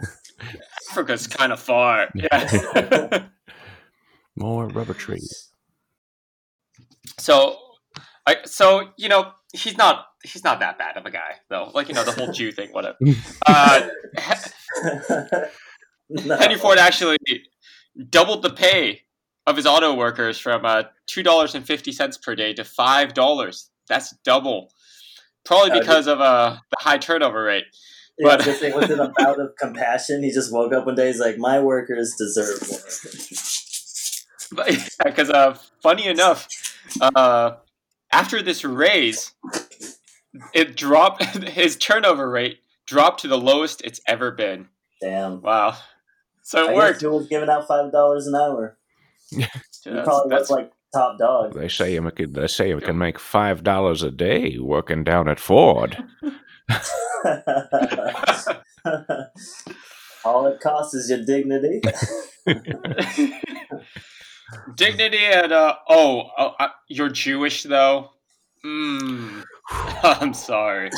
Africa's 0.91 1.27
kind 1.27 1.51
of 1.53 1.59
far. 1.59 2.07
Yeah. 2.13 3.27
more 4.35 4.67
rubber 4.67 4.93
trees. 4.93 5.49
so, 7.17 7.57
I 8.25 8.37
so 8.45 8.89
you 8.97 9.07
know 9.09 9.31
he's 9.53 9.77
not 9.77 10.05
he's 10.23 10.43
not 10.43 10.59
that 10.59 10.77
bad 10.77 10.97
of 10.97 11.05
a 11.05 11.11
guy 11.11 11.35
though. 11.49 11.71
Like 11.73 11.87
you 11.87 11.93
know 11.95 12.03
the 12.03 12.11
whole 12.11 12.31
Jew 12.33 12.51
thing, 12.51 12.69
whatever. 12.71 12.97
Uh, 13.45 13.87
No. 16.09 16.37
Henry 16.37 16.57
Ford 16.57 16.77
actually 16.77 17.17
doubled 18.09 18.41
the 18.43 18.49
pay 18.51 19.01
of 19.45 19.55
his 19.55 19.65
auto 19.65 19.93
workers 19.93 20.37
from 20.39 20.65
uh, 20.65 20.83
two 21.05 21.23
dollars 21.23 21.55
and 21.55 21.65
fifty 21.65 21.91
cents 21.91 22.17
per 22.17 22.35
day 22.35 22.53
to 22.53 22.63
five 22.63 23.13
dollars. 23.13 23.69
That's 23.87 24.15
double. 24.23 24.71
Probably 25.45 25.71
Uh, 25.71 25.79
because 25.79 26.07
of 26.07 26.19
uh, 26.19 26.57
the 26.69 26.77
high 26.79 26.97
turnover 26.97 27.43
rate. 27.43 27.65
Yeah, 28.17 28.25
was 28.25 28.35
but- 28.37 28.45
gonna 28.45 28.57
say, 28.57 28.71
was 28.73 28.89
it 28.89 28.99
a 28.99 29.13
bout 29.17 29.39
of 29.39 29.51
compassion? 29.59 30.23
He 30.23 30.31
just 30.31 30.51
woke 30.51 30.73
up 30.73 30.85
one 30.85 30.95
day. 30.95 31.07
He's 31.07 31.19
like, 31.19 31.37
my 31.37 31.59
workers 31.59 32.15
deserve 32.17 32.67
more. 34.55 34.65
Because 35.05 35.29
uh, 35.29 35.57
funny 35.81 36.07
enough, 36.07 36.47
uh, 36.99 37.51
after 38.11 38.41
this 38.41 38.63
raise, 38.65 39.33
it 40.53 40.75
dropped. 40.75 41.23
His 41.47 41.75
turnover 41.77 42.29
rate 42.29 42.59
dropped 42.85 43.21
to 43.21 43.27
the 43.27 43.37
lowest 43.37 43.81
it's 43.83 44.01
ever 44.07 44.31
been. 44.31 44.67
Damn. 45.01 45.41
Wow. 45.41 45.77
So 46.47 46.63
it 46.63 46.67
guess 46.67 46.75
worked. 46.77 47.01
who 47.01 47.09
was 47.11 47.27
giving 47.27 47.49
out 47.49 47.67
five 47.67 47.91
dollars 47.91 48.25
an 48.25 48.33
hour? 48.35 48.77
He 49.29 49.41
That's- 49.41 50.05
probably 50.05 50.29
that's- 50.29 50.49
like 50.49 50.71
top 50.93 51.19
dog. 51.19 51.53
They 51.53 51.67
say 51.67 51.93
you 51.93 52.09
could. 52.09 52.33
They 52.35 52.47
say 52.47 52.69
you 52.69 52.79
can 52.79 52.97
make 52.97 53.19
five 53.19 53.65
dollars 53.65 54.01
a 54.01 54.11
day 54.11 54.57
working 54.57 55.03
down 55.03 55.27
at 55.27 55.41
Ford. 55.41 55.97
All 60.23 60.47
it 60.47 60.61
costs 60.61 60.93
is 60.93 61.09
your 61.09 61.25
dignity. 61.25 61.81
Dignity 64.75 65.25
and 65.25 65.51
uh 65.51 65.75
oh, 65.89 66.29
oh 66.37 66.53
uh, 66.59 66.69
you're 66.87 67.09
Jewish 67.09 67.63
though. 67.63 68.11
Mm, 68.63 69.43
I'm 69.69 70.33
sorry. 70.33 70.91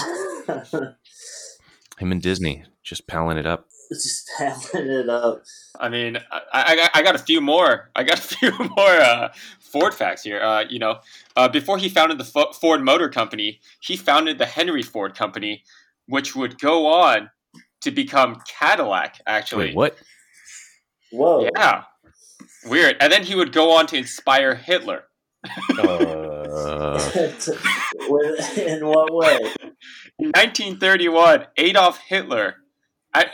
Him 1.98 2.12
and 2.12 2.22
Disney 2.22 2.66
just 2.84 3.08
palling 3.08 3.40
it 3.40 3.48
up. 3.48 3.66
just 4.04 4.30
hammering 4.38 4.90
it 4.90 5.10
up. 5.10 5.44
I 5.80 5.90
mean, 5.90 6.18
I, 6.32 6.42
I, 6.54 6.76
got- 6.76 6.92
I 6.94 7.02
got 7.02 7.16
a 7.16 7.20
few 7.20 7.42
more. 7.42 7.90
I 7.96 8.04
got 8.04 8.20
a 8.20 8.22
few 8.36 8.52
more 8.52 8.90
uh, 8.90 9.34
Ford 9.60 9.94
facts 9.94 10.24
here. 10.24 10.42
Uh, 10.42 10.66
you 10.70 10.80
know, 10.80 11.00
uh, 11.36 11.48
before 11.48 11.78
he 11.78 11.90
founded 11.90 12.18
the 12.18 12.24
Fo- 12.26 12.52
Ford 12.54 12.82
Motor 12.82 13.10
Company, 13.10 13.60
he 13.82 13.96
founded 13.98 14.38
the 14.38 14.46
Henry 14.46 14.84
Ford 14.84 15.16
Company, 15.16 15.64
which 16.08 16.36
would 16.36 16.60
go 16.60 16.88
on 16.88 17.30
to 17.82 17.92
become 17.92 18.42
Cadillac. 18.48 19.22
Actually, 19.26 19.68
Wait, 19.68 19.76
what? 19.76 19.98
Whoa. 21.12 21.50
Yeah, 21.56 21.84
weird. 22.66 22.98
And 23.00 23.12
then 23.12 23.24
he 23.24 23.36
would 23.36 23.52
go 23.52 23.72
on 23.72 23.88
to 23.88 23.96
inspire 23.98 24.54
Hitler. 24.56 25.06
Uh, 25.78 27.00
In 28.58 28.86
what 28.86 29.14
way? 29.14 29.38
In 30.20 30.32
1931, 30.32 31.46
Adolf 31.58 31.98
Hitler, 32.00 32.56
I, 33.14 33.26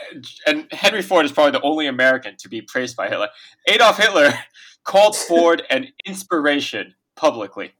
and 0.46 0.66
Henry 0.72 1.02
Ford 1.02 1.24
is 1.26 1.32
probably 1.32 1.52
the 1.52 1.62
only 1.62 1.86
American 1.86 2.36
to 2.38 2.48
be 2.48 2.62
praised 2.62 2.96
by 2.96 3.08
Hitler. 3.08 3.28
Adolf 3.68 3.98
Hitler 3.98 4.32
called 4.84 5.14
Ford 5.28 5.62
an 5.70 5.88
inspiration 6.06 6.94
publicly. 7.14 7.72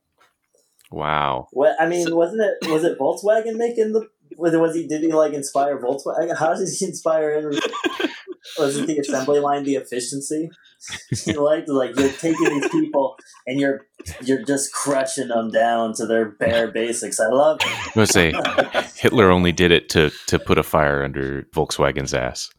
wow. 0.91 1.49
What 1.53 1.77
I 1.81 1.87
mean, 1.87 2.07
So- 2.07 2.17
wasn't 2.17 2.43
it? 2.43 2.71
Was 2.71 2.85
it 2.85 2.99
Volkswagen 2.99 3.57
making 3.57 3.93
the? 3.93 4.09
Was, 4.37 4.55
was 4.57 4.75
he? 4.75 4.87
Did 4.87 5.03
he 5.03 5.13
like 5.13 5.33
inspire 5.33 5.79
Volkswagen? 5.79 6.37
How 6.37 6.55
did 6.55 6.69
he 6.69 6.85
inspire 6.85 7.51
Henry? 8.57 8.67
Was 8.67 8.77
it 8.77 8.87
the 8.87 8.99
assembly 9.01 9.41
line, 9.41 9.65
the 9.65 9.77
efficiency? 9.77 10.51
He 11.25 11.33
liked 11.33 11.69
like 11.71 11.99
you're 11.99 12.13
taking 12.13 12.45
these 12.61 12.69
people 12.69 13.17
and 13.47 13.59
you're 13.59 13.87
you're 14.23 14.45
just 14.45 14.73
crushing 14.75 15.29
them 15.29 15.51
down 15.51 15.95
to 15.95 16.07
their 16.07 16.27
bare 16.33 16.71
basics. 16.71 17.19
I 17.19 17.29
love 17.29 17.59
it. 17.63 17.97
I 17.97 17.99
was 17.99 18.11
say 18.11 18.33
Hitler 18.95 19.31
only 19.31 19.53
did 19.53 19.73
it 19.73 19.89
to 19.91 20.11
to 20.27 20.39
put 20.39 20.59
a 20.59 20.63
fire 20.63 21.03
under 21.03 21.45
Volkswagen's 21.55 22.13
ass. 22.13 22.51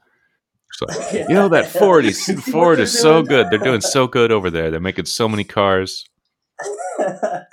So, 0.73 0.85
you 1.13 1.29
know 1.35 1.47
that 1.49 1.67
Ford 1.69 2.05
is 2.05 2.25
Ford 2.51 2.79
is 2.79 2.97
so 2.99 3.21
doing? 3.21 3.25
good. 3.25 3.47
They're 3.51 3.63
doing 3.63 3.81
so 3.81 4.07
good 4.07 4.31
over 4.31 4.49
there. 4.49 4.71
They're 4.71 4.79
making 4.79 5.05
so 5.05 5.29
many 5.29 5.43
cars. 5.43 6.03
yeah, 6.99 7.45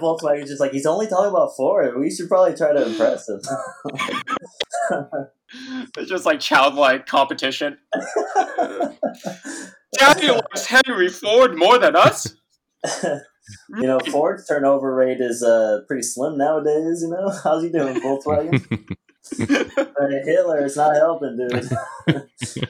Volkswagen's 0.00 0.48
just 0.48 0.60
like 0.60 0.72
he's 0.72 0.86
only 0.86 1.06
talking 1.08 1.30
about 1.30 1.50
Ford. 1.56 1.98
We 1.98 2.10
should 2.10 2.28
probably 2.28 2.56
try 2.56 2.72
to 2.72 2.86
impress 2.86 3.28
him. 3.28 3.40
It's 5.96 6.08
just 6.10 6.26
like 6.26 6.40
childlike 6.40 7.06
competition. 7.06 7.78
Daddy 9.98 10.28
likes 10.30 10.66
Henry 10.66 11.08
Ford 11.08 11.56
more 11.56 11.78
than 11.78 11.96
us. 11.96 12.34
you 13.04 13.20
know, 13.86 13.98
Ford's 14.10 14.46
turnover 14.46 14.94
rate 14.94 15.20
is 15.20 15.42
uh, 15.42 15.80
pretty 15.86 16.02
slim 16.02 16.36
nowadays. 16.36 17.02
You 17.02 17.10
know, 17.10 17.30
how's 17.44 17.62
he 17.62 17.70
doing, 17.70 18.00
Volkswagen? 18.00 18.60
Hitler 19.38 20.64
is 20.64 20.76
not 20.76 20.94
helping, 20.96 21.36
dude. 21.36 21.68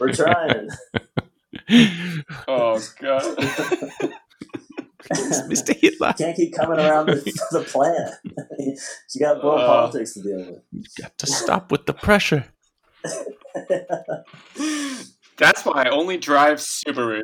We're 0.01 0.13
trying. 0.13 0.69
Oh 2.49 2.81
god. 3.01 3.37
Mr. 5.49 5.77
Hitler. 5.77 6.15
Can't 6.17 6.37
keep 6.37 6.55
coming 6.55 6.79
around 6.79 7.07
the, 7.07 7.15
the 7.53 7.61
plant. 7.63 8.15
you 8.59 9.21
got 9.21 9.43
more 9.43 9.59
Uh. 9.59 9.67
politics 9.67 10.15
to 10.15 10.23
deal 10.23 10.39
with. 10.39 10.63
You 10.73 10.83
got 11.01 11.17
to 11.19 11.27
stop 11.27 11.71
with 11.71 11.87
the 11.87 11.95
pressure. 11.95 12.47
That's 15.39 15.65
why 15.65 15.85
I 15.85 15.91
only 15.91 16.17
drive 16.17 16.59
Subaru. 16.59 17.23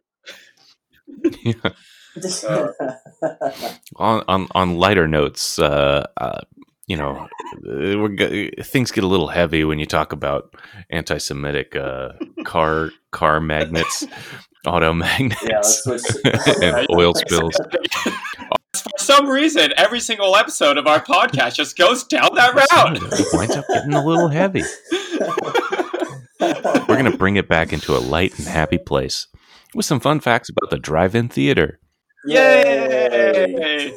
on, 3.96 4.24
on 4.28 4.48
on 4.54 4.76
lighter 4.76 5.08
notes, 5.08 5.58
uh, 5.58 6.06
uh, 6.16 6.40
you 6.86 6.96
know, 6.96 7.26
we're, 7.64 8.08
go- 8.08 8.48
things 8.62 8.90
get 8.92 9.04
a 9.04 9.06
little 9.06 9.28
heavy 9.28 9.64
when 9.64 9.78
you 9.78 9.86
talk 9.86 10.12
about 10.12 10.54
anti-Semitic 10.90 11.74
uh, 11.74 12.10
car 12.44 12.90
car 13.12 13.40
magnets, 13.40 14.06
auto 14.66 14.92
magnets, 14.92 15.42
yeah, 15.42 15.56
let's 15.56 15.82
switch. 15.82 16.02
and 16.62 16.86
oil 16.90 17.14
spills. 17.14 17.58
For 18.98 19.04
some 19.04 19.28
reason, 19.28 19.72
every 19.76 20.00
single 20.00 20.36
episode 20.36 20.76
of 20.76 20.86
our 20.86 21.02
podcast 21.02 21.54
just 21.54 21.76
goes 21.76 22.04
down 22.04 22.34
that 22.34 22.54
route. 22.54 22.98
It 23.18 23.26
winds 23.32 23.56
up 23.56 23.64
getting 23.68 23.94
a 23.94 24.04
little 24.04 24.28
heavy. 24.28 24.62
We're 26.40 26.96
gonna 26.96 27.16
bring 27.16 27.36
it 27.36 27.48
back 27.48 27.72
into 27.72 27.96
a 27.96 27.98
light 27.98 28.38
and 28.38 28.46
happy 28.46 28.78
place 28.78 29.28
with 29.74 29.86
some 29.86 30.00
fun 30.00 30.20
facts 30.20 30.50
about 30.50 30.70
the 30.70 30.78
drive-in 30.78 31.28
theater. 31.28 31.78
Yay! 32.26 33.92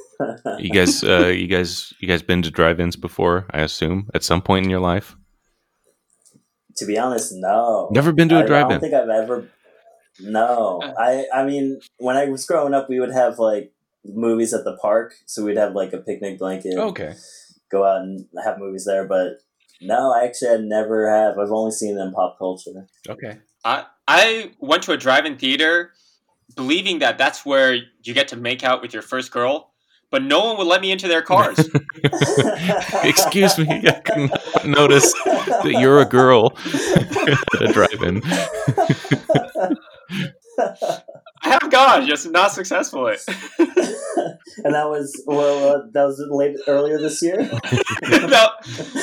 You 0.59 0.69
guys, 0.69 1.03
uh, 1.03 1.27
you 1.27 1.47
guys, 1.47 1.93
you 1.99 2.07
guys 2.07 2.21
been 2.21 2.41
to 2.43 2.49
drive-ins 2.51 2.95
before? 2.95 3.45
I 3.51 3.61
assume 3.61 4.09
at 4.13 4.23
some 4.23 4.41
point 4.41 4.65
in 4.65 4.69
your 4.69 4.79
life. 4.79 5.15
to 6.77 6.85
be 6.85 6.97
honest, 6.97 7.33
no. 7.35 7.89
Never 7.91 8.11
been 8.13 8.29
to 8.29 8.35
I, 8.35 8.39
a 8.41 8.43
I 8.43 8.47
drive-in. 8.47 8.65
I 8.65 8.69
don't 8.71 8.81
think 8.81 8.93
I've 8.93 9.09
ever. 9.09 9.49
No, 10.21 10.81
I. 10.97 11.25
I 11.33 11.43
mean, 11.45 11.79
when 11.97 12.15
I 12.15 12.25
was 12.25 12.45
growing 12.45 12.73
up, 12.73 12.89
we 12.89 12.99
would 12.99 13.11
have 13.11 13.37
like 13.39 13.73
movies 14.13 14.53
at 14.53 14.63
the 14.63 14.77
park, 14.77 15.13
so 15.25 15.43
we'd 15.43 15.57
have 15.57 15.73
like 15.73 15.93
a 15.93 15.97
picnic 15.99 16.37
blanket. 16.39 16.77
Okay. 16.77 17.13
Go 17.71 17.83
out 17.83 18.01
and 18.01 18.25
have 18.43 18.59
movies 18.59 18.85
there, 18.85 19.07
but 19.07 19.41
no, 19.81 20.13
I 20.13 20.23
actually 20.25 20.51
I 20.51 20.57
never 20.57 21.09
have. 21.09 21.37
I've 21.37 21.51
only 21.51 21.71
seen 21.71 21.95
them 21.95 22.13
pop 22.13 22.37
culture. 22.37 22.87
Okay. 23.09 23.39
I 23.63 23.85
I 24.07 24.51
went 24.59 24.83
to 24.83 24.91
a 24.91 24.97
drive-in 24.97 25.37
theater, 25.37 25.91
believing 26.55 26.99
that 26.99 27.17
that's 27.17 27.45
where 27.45 27.73
you 28.03 28.13
get 28.13 28.27
to 28.29 28.35
make 28.35 28.63
out 28.63 28.81
with 28.81 28.93
your 28.93 29.01
first 29.01 29.31
girl. 29.31 29.71
but 30.11 30.23
no 30.23 30.45
one 30.45 30.57
would 30.57 30.67
let 30.67 30.79
me 30.81 30.91
into 30.91 31.07
their 31.07 31.21
cars. 31.23 31.57
Excuse 33.03 33.57
me, 33.57 33.67
I 33.67 34.01
couldn't 34.05 34.31
notice 34.65 35.11
that 35.13 35.75
you're 35.81 35.99
a 35.99 36.05
girl 36.05 36.53
at 37.55 37.61
a 37.61 37.73
drive-in. 37.73 38.21
I 41.45 41.49
have 41.49 41.71
gone, 41.71 42.07
just 42.07 42.29
not 42.31 42.51
successfully. 42.51 43.17
and 43.59 44.73
that 44.73 44.89
was 44.89 45.21
well, 45.27 45.75
uh, 45.75 45.81
that 45.91 46.03
was 46.03 46.23
late 46.29 46.57
earlier 46.67 46.97
this 46.97 47.21
year. 47.21 47.37
no, 47.41 47.49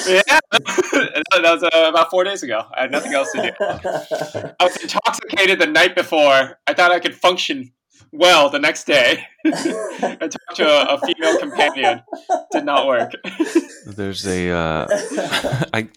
yeah, 0.08 0.22
that 0.50 1.40
was 1.44 1.62
uh, 1.62 1.88
about 1.88 2.10
four 2.10 2.24
days 2.24 2.42
ago. 2.42 2.64
I 2.76 2.82
had 2.82 2.90
nothing 2.90 3.14
else 3.14 3.30
to 3.32 3.42
do. 3.42 3.68
I 4.58 4.64
was 4.64 4.76
intoxicated 4.78 5.60
the 5.60 5.68
night 5.68 5.94
before. 5.94 6.58
I 6.66 6.74
thought 6.74 6.90
I 6.90 6.98
could 6.98 7.14
function 7.14 7.72
well 8.10 8.50
the 8.50 8.58
next 8.58 8.84
day. 8.84 9.24
I 9.46 10.28
talked 10.28 10.56
to 10.56 10.66
a, 10.66 10.94
a 10.94 11.00
female 11.00 11.38
companion. 11.38 12.02
Did 12.50 12.64
not 12.64 12.88
work. 12.88 13.12
There's 13.86 14.26
a 14.26 14.50
uh, 14.50 14.86
I 15.72 15.88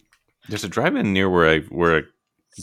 there's 0.48 0.64
a 0.64 0.68
drive-in 0.68 1.12
near 1.12 1.28
where 1.28 1.48
I 1.48 1.60
where 1.62 1.96
I 1.98 2.02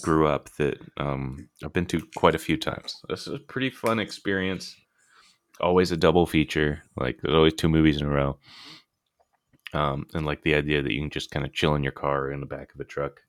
grew 0.02 0.28
up 0.28 0.50
that 0.58 0.80
um, 0.98 1.50
I've 1.64 1.74
been 1.74 1.86
to 1.88 2.02
quite 2.16 2.36
a 2.36 2.40
few 2.40 2.58
times. 2.58 3.02
This 3.10 3.28
is 3.28 3.34
a 3.34 3.40
pretty 3.40 3.70
fun 3.70 4.00
experience. 4.00 4.76
Always 5.60 5.92
a 5.92 5.98
double 5.98 6.26
feature. 6.26 6.84
Like 6.98 7.20
there's 7.22 7.36
always 7.36 7.54
two 7.54 7.70
movies 7.70 8.02
in 8.02 8.08
a 8.08 8.10
row. 8.10 8.38
Um, 9.74 10.06
and 10.14 10.26
like 10.26 10.44
the 10.44 10.56
idea 10.56 10.82
that 10.82 10.92
you 10.92 11.02
can 11.02 11.10
just 11.10 11.32
kind 11.32 11.46
of 11.46 11.54
chill 11.54 11.76
in 11.76 11.84
your 11.84 11.92
car 11.92 12.26
or 12.26 12.32
in 12.32 12.40
the 12.40 12.46
back 12.46 12.74
of 12.74 12.80
a 12.80 12.86
truck 12.86 13.22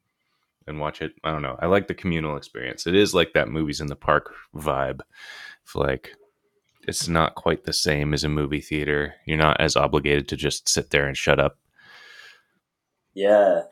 and 0.66 0.80
watch 0.80 1.02
it. 1.02 1.12
I 1.22 1.30
don't 1.30 1.42
know. 1.42 1.56
I 1.60 1.66
like 1.66 1.88
the 1.88 1.94
communal 1.94 2.36
experience. 2.36 2.86
It 2.86 2.94
is 2.94 3.14
like 3.14 3.32
that 3.34 3.48
movies 3.48 3.80
in 3.80 3.86
the 3.86 3.96
park 3.96 4.34
vibe. 4.54 5.00
It's 5.62 5.74
like 5.74 6.12
it's 6.86 7.08
not 7.08 7.34
quite 7.34 7.64
the 7.64 7.72
same 7.72 8.12
as 8.12 8.24
a 8.24 8.28
movie 8.28 8.60
theater. 8.60 9.14
You're 9.26 9.38
not 9.38 9.60
as 9.60 9.76
obligated 9.76 10.28
to 10.28 10.36
just 10.36 10.68
sit 10.68 10.90
there 10.90 11.06
and 11.06 11.16
shut 11.16 11.38
up. 11.40 11.58
yeah, 13.14 13.62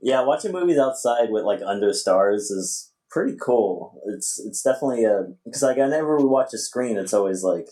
yeah. 0.00 0.22
Watching 0.22 0.52
movies 0.52 0.78
outside 0.78 1.30
with 1.30 1.44
like 1.44 1.60
under 1.64 1.92
stars 1.92 2.50
is 2.50 2.92
pretty 3.10 3.36
cool. 3.40 4.00
It's 4.06 4.38
it's 4.44 4.62
definitely 4.62 5.04
a 5.04 5.26
because 5.44 5.62
like 5.62 5.76
whenever 5.76 6.16
we 6.18 6.24
watch 6.24 6.52
a 6.54 6.58
screen, 6.58 6.96
it's 6.96 7.14
always 7.14 7.42
like 7.42 7.68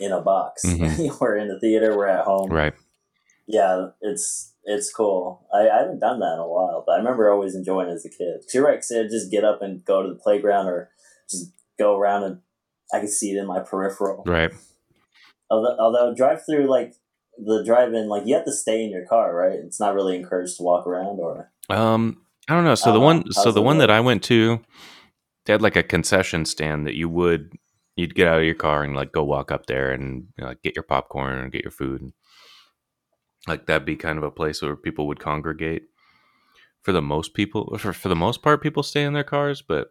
in 0.00 0.12
a 0.12 0.20
box. 0.20 0.62
Mhm. 0.64 1.18
we're 1.20 1.36
in 1.36 1.48
the 1.48 1.60
theater. 1.60 1.96
We're 1.96 2.06
at 2.08 2.24
home. 2.24 2.50
Right. 2.50 2.74
Yeah, 3.46 3.88
it's 4.00 4.54
it's 4.64 4.90
cool. 4.92 5.46
I, 5.52 5.68
I 5.68 5.78
haven't 5.80 5.98
done 6.00 6.20
that 6.20 6.32
in 6.34 6.38
a 6.40 6.48
while, 6.48 6.82
but 6.86 6.92
I 6.92 6.96
remember 6.98 7.30
always 7.30 7.54
enjoying 7.54 7.90
it 7.90 7.92
as 7.92 8.04
a 8.06 8.08
kid. 8.08 8.40
'Cause 8.40 8.54
you're 8.54 8.64
right, 8.64 8.76
'cause 8.78 8.92
I'd 8.94 9.10
just 9.10 9.30
get 9.30 9.44
up 9.44 9.60
and 9.60 9.84
go 9.84 10.02
to 10.02 10.08
the 10.08 10.14
playground 10.18 10.68
or 10.68 10.90
just 11.30 11.52
go 11.78 11.96
around 11.98 12.22
and 12.24 12.38
I 12.92 13.00
can 13.00 13.08
see 13.08 13.32
it 13.32 13.38
in 13.38 13.46
my 13.46 13.60
peripheral. 13.60 14.22
Right. 14.26 14.52
Although, 15.50 15.76
although 15.78 16.14
drive 16.14 16.44
through 16.46 16.66
like 16.70 16.94
the 17.38 17.62
drive-in, 17.64 18.08
like 18.08 18.26
you 18.26 18.34
have 18.34 18.44
to 18.44 18.52
stay 18.52 18.84
in 18.84 18.90
your 18.90 19.06
car, 19.06 19.34
right? 19.34 19.58
It's 19.58 19.80
not 19.80 19.94
really 19.94 20.16
encouraged 20.16 20.56
to 20.58 20.62
walk 20.62 20.86
around 20.86 21.18
or. 21.20 21.50
Um, 21.68 22.22
I 22.48 22.54
don't 22.54 22.64
know. 22.64 22.74
So 22.74 22.92
the 22.92 23.00
Uh, 23.00 23.02
one, 23.02 23.32
so 23.32 23.52
the 23.52 23.62
one 23.62 23.78
that 23.78 23.90
I 23.90 24.00
went 24.00 24.22
to, 24.24 24.60
they 25.44 25.52
had 25.52 25.62
like 25.62 25.76
a 25.76 25.82
concession 25.82 26.44
stand 26.44 26.86
that 26.86 26.94
you 26.96 27.08
would, 27.08 27.52
you'd 27.96 28.14
get 28.14 28.28
out 28.28 28.38
of 28.38 28.44
your 28.44 28.54
car 28.54 28.82
and 28.82 28.94
like 28.94 29.12
go 29.12 29.24
walk 29.24 29.50
up 29.50 29.66
there 29.66 29.92
and 29.92 30.26
you 30.36 30.42
know, 30.42 30.48
like 30.48 30.62
get 30.62 30.76
your 30.76 30.82
popcorn 30.82 31.38
and 31.38 31.52
get 31.52 31.62
your 31.62 31.70
food. 31.70 32.12
Like 33.46 33.66
that'd 33.66 33.86
be 33.86 33.96
kind 33.96 34.18
of 34.18 34.24
a 34.24 34.30
place 34.30 34.62
where 34.62 34.76
people 34.76 35.06
would 35.06 35.20
congregate. 35.20 35.84
For 36.82 36.92
the 36.92 37.02
most 37.02 37.32
people, 37.32 37.78
for 37.78 37.94
for 37.94 38.08
the 38.10 38.14
most 38.16 38.42
part, 38.42 38.62
people 38.62 38.82
stay 38.82 39.04
in 39.04 39.14
their 39.14 39.24
cars, 39.24 39.62
but 39.62 39.88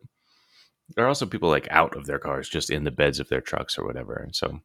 there 0.95 1.05
are 1.05 1.07
also 1.07 1.25
people 1.25 1.49
like 1.49 1.67
out 1.71 1.95
of 1.95 2.05
their 2.05 2.19
cars, 2.19 2.49
just 2.49 2.69
in 2.69 2.83
the 2.83 2.91
beds 2.91 3.19
of 3.19 3.29
their 3.29 3.41
trucks 3.41 3.79
or 3.79 3.85
whatever. 3.85 4.13
And 4.13 4.35
so, 4.35 4.59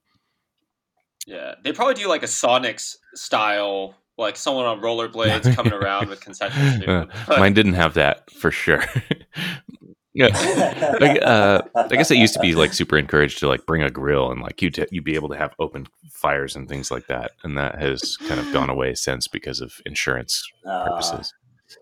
Yeah, 1.29 1.55
they 1.63 1.73
probably 1.73 1.95
do 1.95 2.09
like 2.09 2.23
a 2.23 2.27
Sonics 2.27 2.97
style, 3.15 3.95
like 4.17 4.37
someone 4.37 4.65
on 4.65 4.81
rollerblades 4.81 5.55
coming 5.57 5.75
around 5.75 6.09
with 6.09 6.21
concessions. 6.23 6.83
Uh, 6.87 7.05
mine 7.29 7.53
didn't 7.53 7.75
have 7.75 7.93
that 7.95 8.31
for 8.31 8.51
sure. 8.51 8.83
yeah, 10.15 10.97
like, 11.01 11.21
uh, 11.23 11.61
I 11.77 11.89
guess 11.89 12.11
it 12.11 12.17
used 12.17 12.33
to 12.35 12.41
be 12.41 12.55
like 12.55 12.73
super 12.73 12.97
encouraged 12.97 13.39
to 13.41 13.49
like 13.49 13.67
bring 13.67 13.83
a 13.83 13.91
grill 13.91 14.31
and 14.33 14.41
like 14.41 14.63
you 14.63 14.71
would 14.75 14.89
you'd 14.91 15.05
be 15.05 15.15
able 15.17 15.29
to 15.29 15.37
have 15.37 15.55
open 15.59 15.87
fires 16.11 16.57
and 16.57 16.67
things 16.67 16.91
like 16.91 17.07
that, 17.09 17.33
and 17.45 17.59
that 17.59 17.79
has 17.79 18.17
kind 18.17 18.41
of 18.41 18.51
gone 18.53 18.71
away 18.71 18.95
since 18.95 19.29
because 19.29 19.61
of 19.61 19.75
insurance 19.85 20.43
Uh, 20.67 20.85
purposes. 20.89 21.35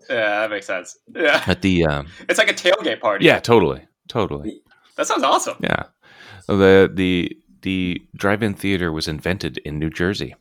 yeah, 0.09 0.41
that 0.41 0.49
makes 0.49 0.67
sense. 0.67 0.97
Yeah, 1.15 1.41
At 1.47 1.61
the 1.61 1.85
um, 1.85 2.07
it's 2.27 2.37
like 2.37 2.51
a 2.51 2.53
tailgate 2.53 2.99
party. 2.99 3.25
yeah, 3.25 3.39
totally, 3.39 3.87
totally, 4.09 4.61
that 4.97 5.07
sounds 5.07 5.23
awesome. 5.23 5.55
yeah. 5.61 5.83
The 6.47 6.91
the 6.93 7.37
the 7.61 8.01
drive-in 8.15 8.53
theater 8.53 8.91
was 8.91 9.07
invented 9.07 9.57
in 9.59 9.79
New 9.79 9.89
Jersey. 9.89 10.35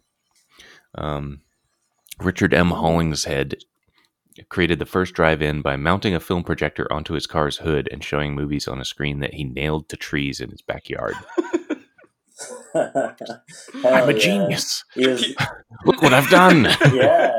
Um, 0.94 1.42
Richard 2.20 2.54
M. 2.54 2.70
Hollingshead 2.70 3.56
created 4.48 4.78
the 4.78 4.86
first 4.86 5.14
drive-in 5.14 5.62
by 5.62 5.76
mounting 5.76 6.14
a 6.14 6.20
film 6.20 6.44
projector 6.44 6.90
onto 6.92 7.14
his 7.14 7.26
car's 7.26 7.58
hood 7.58 7.88
and 7.90 8.04
showing 8.04 8.34
movies 8.34 8.68
on 8.68 8.80
a 8.80 8.84
screen 8.84 9.20
that 9.20 9.34
he 9.34 9.44
nailed 9.44 9.88
to 9.88 9.96
trees 9.96 10.40
in 10.40 10.50
his 10.50 10.62
backyard. 10.62 11.14
I'm 12.74 14.08
a 14.08 14.12
yeah. 14.12 14.18
genius. 14.18 14.84
Was, 14.94 15.34
Look 15.86 16.02
what 16.02 16.12
I've 16.12 16.28
done. 16.28 16.64
yeah, 16.92 17.32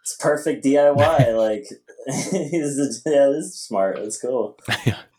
it's 0.00 0.16
perfect 0.16 0.64
DIY. 0.64 1.36
Like, 1.36 1.64
he's 2.06 3.02
yeah, 3.06 3.28
this 3.28 3.46
is 3.46 3.60
smart. 3.60 3.98
It's 3.98 4.20
cool. 4.20 4.58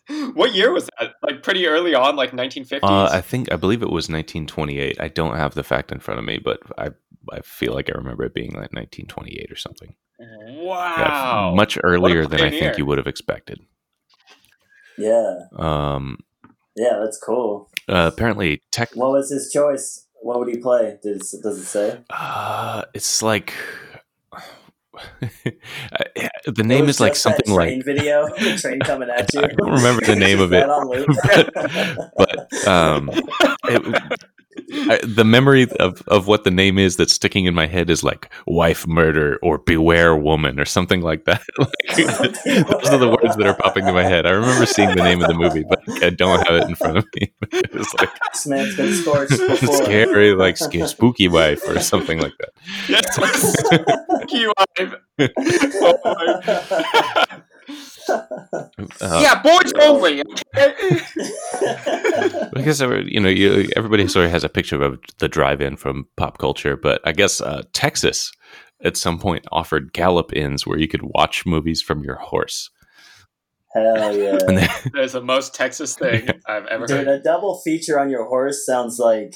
What 0.33 0.53
year 0.53 0.71
was 0.71 0.89
that? 0.99 1.13
Like 1.21 1.43
pretty 1.43 1.67
early 1.67 1.93
on, 1.95 2.15
like 2.15 2.31
1950s. 2.31 2.79
Uh, 2.83 3.09
I 3.11 3.21
think 3.21 3.51
I 3.51 3.55
believe 3.55 3.81
it 3.81 3.89
was 3.89 4.09
1928. 4.09 4.97
I 4.99 5.07
don't 5.07 5.35
have 5.37 5.53
the 5.53 5.63
fact 5.63 5.91
in 5.91 5.99
front 5.99 6.19
of 6.19 6.25
me, 6.25 6.39
but 6.43 6.59
I 6.77 6.89
I 7.31 7.41
feel 7.41 7.73
like 7.73 7.89
I 7.89 7.97
remember 7.97 8.23
it 8.25 8.33
being 8.33 8.49
like 8.51 8.73
1928 8.73 9.51
or 9.51 9.55
something. 9.55 9.95
Yeah, 10.19 10.63
wow, 10.63 11.53
much 11.55 11.77
earlier 11.83 12.25
than 12.25 12.39
I 12.41 12.43
pioneer. 12.49 12.59
think 12.59 12.77
you 12.77 12.85
would 12.85 12.97
have 12.97 13.07
expected. 13.07 13.59
Yeah, 14.97 15.39
Um, 15.57 16.19
yeah, 16.75 16.99
that's 17.01 17.17
cool. 17.17 17.69
uh, 17.87 18.09
apparently, 18.13 18.61
tech. 18.71 18.89
What 18.95 19.11
was 19.13 19.29
his 19.31 19.51
choice? 19.51 20.05
What 20.21 20.39
would 20.39 20.49
he 20.49 20.57
play? 20.57 20.97
Does 21.01 21.31
does 21.41 21.57
it 21.59 21.65
say? 21.65 21.99
Uh, 22.09 22.83
it's 22.93 23.21
like 23.23 23.53
I- 24.31 24.43
the 26.45 26.63
name 26.63 26.89
is 26.89 26.99
like 26.99 27.15
something 27.15 27.45
train 27.45 27.77
like. 27.77 27.85
video, 27.85 28.27
the 28.39 28.57
train 28.57 28.79
coming 28.81 29.09
at 29.09 29.33
you. 29.33 29.41
I 29.41 29.47
don't 29.47 29.71
remember 29.71 30.05
the 30.05 30.15
name 30.17 30.41
of 30.41 30.51
it, 30.53 30.67
loop? 30.67 31.07
but 32.17 32.67
um, 32.67 33.09
it, 33.65 34.21
I, 34.73 34.99
the 35.03 35.23
memory 35.25 35.67
of, 35.79 36.01
of 36.07 36.27
what 36.27 36.43
the 36.43 36.51
name 36.51 36.77
is 36.77 36.95
that's 36.97 37.13
sticking 37.13 37.45
in 37.45 37.53
my 37.53 37.67
head 37.67 37.89
is 37.89 38.03
like 38.03 38.31
wife 38.45 38.87
murder 38.87 39.39
or 39.41 39.57
beware 39.57 40.15
woman 40.15 40.59
or 40.59 40.65
something 40.65 41.01
like 41.01 41.25
that. 41.25 41.41
like, 41.57 41.69
those 42.43 42.89
are 42.89 42.97
the 42.97 43.09
words 43.21 43.35
that 43.37 43.47
are 43.47 43.53
popping 43.55 43.85
to 43.85 43.93
my 43.93 44.03
head. 44.03 44.25
I 44.25 44.31
remember 44.31 44.65
seeing 44.65 44.89
the 44.89 45.03
name 45.03 45.21
of 45.21 45.27
the 45.27 45.33
movie, 45.33 45.63
but 45.67 45.81
I 46.03 46.09
don't 46.09 46.45
have 46.47 46.61
it 46.61 46.69
in 46.69 46.75
front 46.75 46.97
of 46.97 47.05
me. 47.15 47.31
it 47.51 47.73
was 47.73 47.93
like 47.99 48.09
this 48.31 48.47
man's 48.47 48.75
been 48.75 48.93
scorched 48.93 49.31
before. 49.47 49.75
scary, 49.83 50.33
like 50.33 50.57
sc- 50.57 50.85
spooky 50.87 51.27
wife 51.27 51.61
or 51.67 51.79
something 51.79 52.19
like 52.19 52.33
that. 52.39 52.49
Yes. 52.87 53.59
spooky 53.59 54.47
wife. 54.47 54.95
Oh 55.83 55.97
my- 56.05 57.41
Uh, 58.09 59.19
yeah, 59.21 59.41
boys 59.41 59.73
only. 59.81 60.21
okay? 60.21 60.33
I 62.55 62.61
guess 62.63 62.79
you 62.81 63.19
know, 63.19 63.29
you, 63.29 63.69
everybody 63.75 64.07
sort 64.07 64.25
of 64.25 64.31
has 64.31 64.43
a 64.43 64.49
picture 64.49 64.81
of 64.81 64.99
the 65.19 65.27
drive-in 65.27 65.77
from 65.77 66.07
pop 66.17 66.37
culture, 66.37 66.77
but 66.77 67.01
I 67.05 67.11
guess 67.11 67.41
uh, 67.41 67.63
Texas 67.73 68.31
at 68.83 68.97
some 68.97 69.19
point 69.19 69.45
offered 69.51 69.93
gallop-ins 69.93 70.65
where 70.65 70.79
you 70.79 70.87
could 70.87 71.03
watch 71.03 71.45
movies 71.45 71.81
from 71.81 72.03
your 72.03 72.15
horse. 72.15 72.69
Hell 73.73 74.17
yeah. 74.17 74.37
That 74.47 74.91
is 74.95 75.13
the 75.13 75.21
most 75.21 75.55
Texas 75.55 75.95
thing 75.95 76.27
I've 76.47 76.65
ever 76.65 76.85
Dude, 76.85 77.07
heard. 77.07 77.19
a 77.19 77.23
double 77.23 77.61
feature 77.63 77.99
on 77.99 78.09
your 78.09 78.25
horse 78.25 78.65
sounds 78.65 78.99
like 78.99 79.35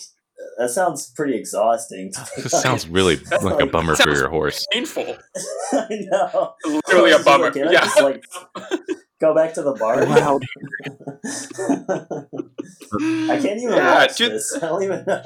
that 0.57 0.69
sounds 0.69 1.11
pretty 1.15 1.35
exhausting. 1.35 2.11
this 2.37 2.51
sounds 2.51 2.87
really 2.87 3.15
That's 3.29 3.43
like 3.49 3.61
a 3.61 3.65
bummer 3.67 3.95
for 3.95 4.09
your 4.11 4.29
horse. 4.29 4.65
Painful. 4.71 5.17
I 5.73 5.87
know. 6.11 6.53
Literally 6.65 7.11
a 7.11 7.19
bummer. 7.19 7.45
like, 7.45 7.53
can 7.53 7.67
I 7.67 7.71
Yeah. 7.71 7.81
just, 7.81 8.01
like, 8.01 8.23
go 9.19 9.33
back 9.35 9.53
to 9.55 9.61
the 9.63 9.73
bar. 9.73 10.01
I 13.29 13.39
can't 13.41 13.59
even 13.61 13.75
Yeah, 13.75 13.95
watch 13.95 14.17
dude. 14.17 14.31
this. 14.33 14.55
I 14.55 14.59
don't 14.67 14.83
even 14.83 15.03
know. 15.05 15.21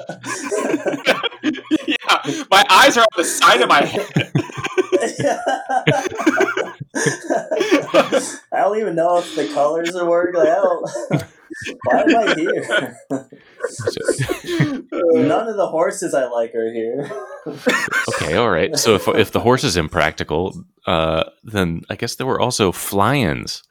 yeah, 1.86 2.44
my 2.50 2.64
eyes 2.70 2.96
are 2.96 3.02
on 3.02 3.06
the 3.16 3.24
side 3.24 3.60
of 3.60 3.68
my 3.68 3.82
head. 3.84 4.08
I 8.52 8.58
don't 8.62 8.78
even 8.78 8.94
know 8.94 9.18
if 9.18 9.34
the 9.34 9.48
colors 9.52 9.94
are 9.94 10.08
working. 10.08 10.40
Like, 10.40 10.48
I 10.48 10.54
don't. 10.54 10.90
Why 11.84 12.00
am 12.02 12.16
I 12.16 12.34
here? 12.34 12.96
None 15.28 15.48
of 15.48 15.56
the 15.56 15.68
horses 15.70 16.14
I 16.14 16.26
like 16.26 16.54
are 16.54 16.72
here. 16.72 17.10
Okay, 18.14 18.36
all 18.36 18.50
right. 18.50 18.76
So 18.78 18.94
if 18.94 19.08
if 19.08 19.32
the 19.32 19.40
horse 19.40 19.64
is 19.64 19.76
impractical, 19.76 20.64
uh, 20.86 21.24
then 21.42 21.82
I 21.90 21.96
guess 21.96 22.16
there 22.16 22.26
were 22.26 22.40
also 22.40 22.72
fly-ins 22.72 23.62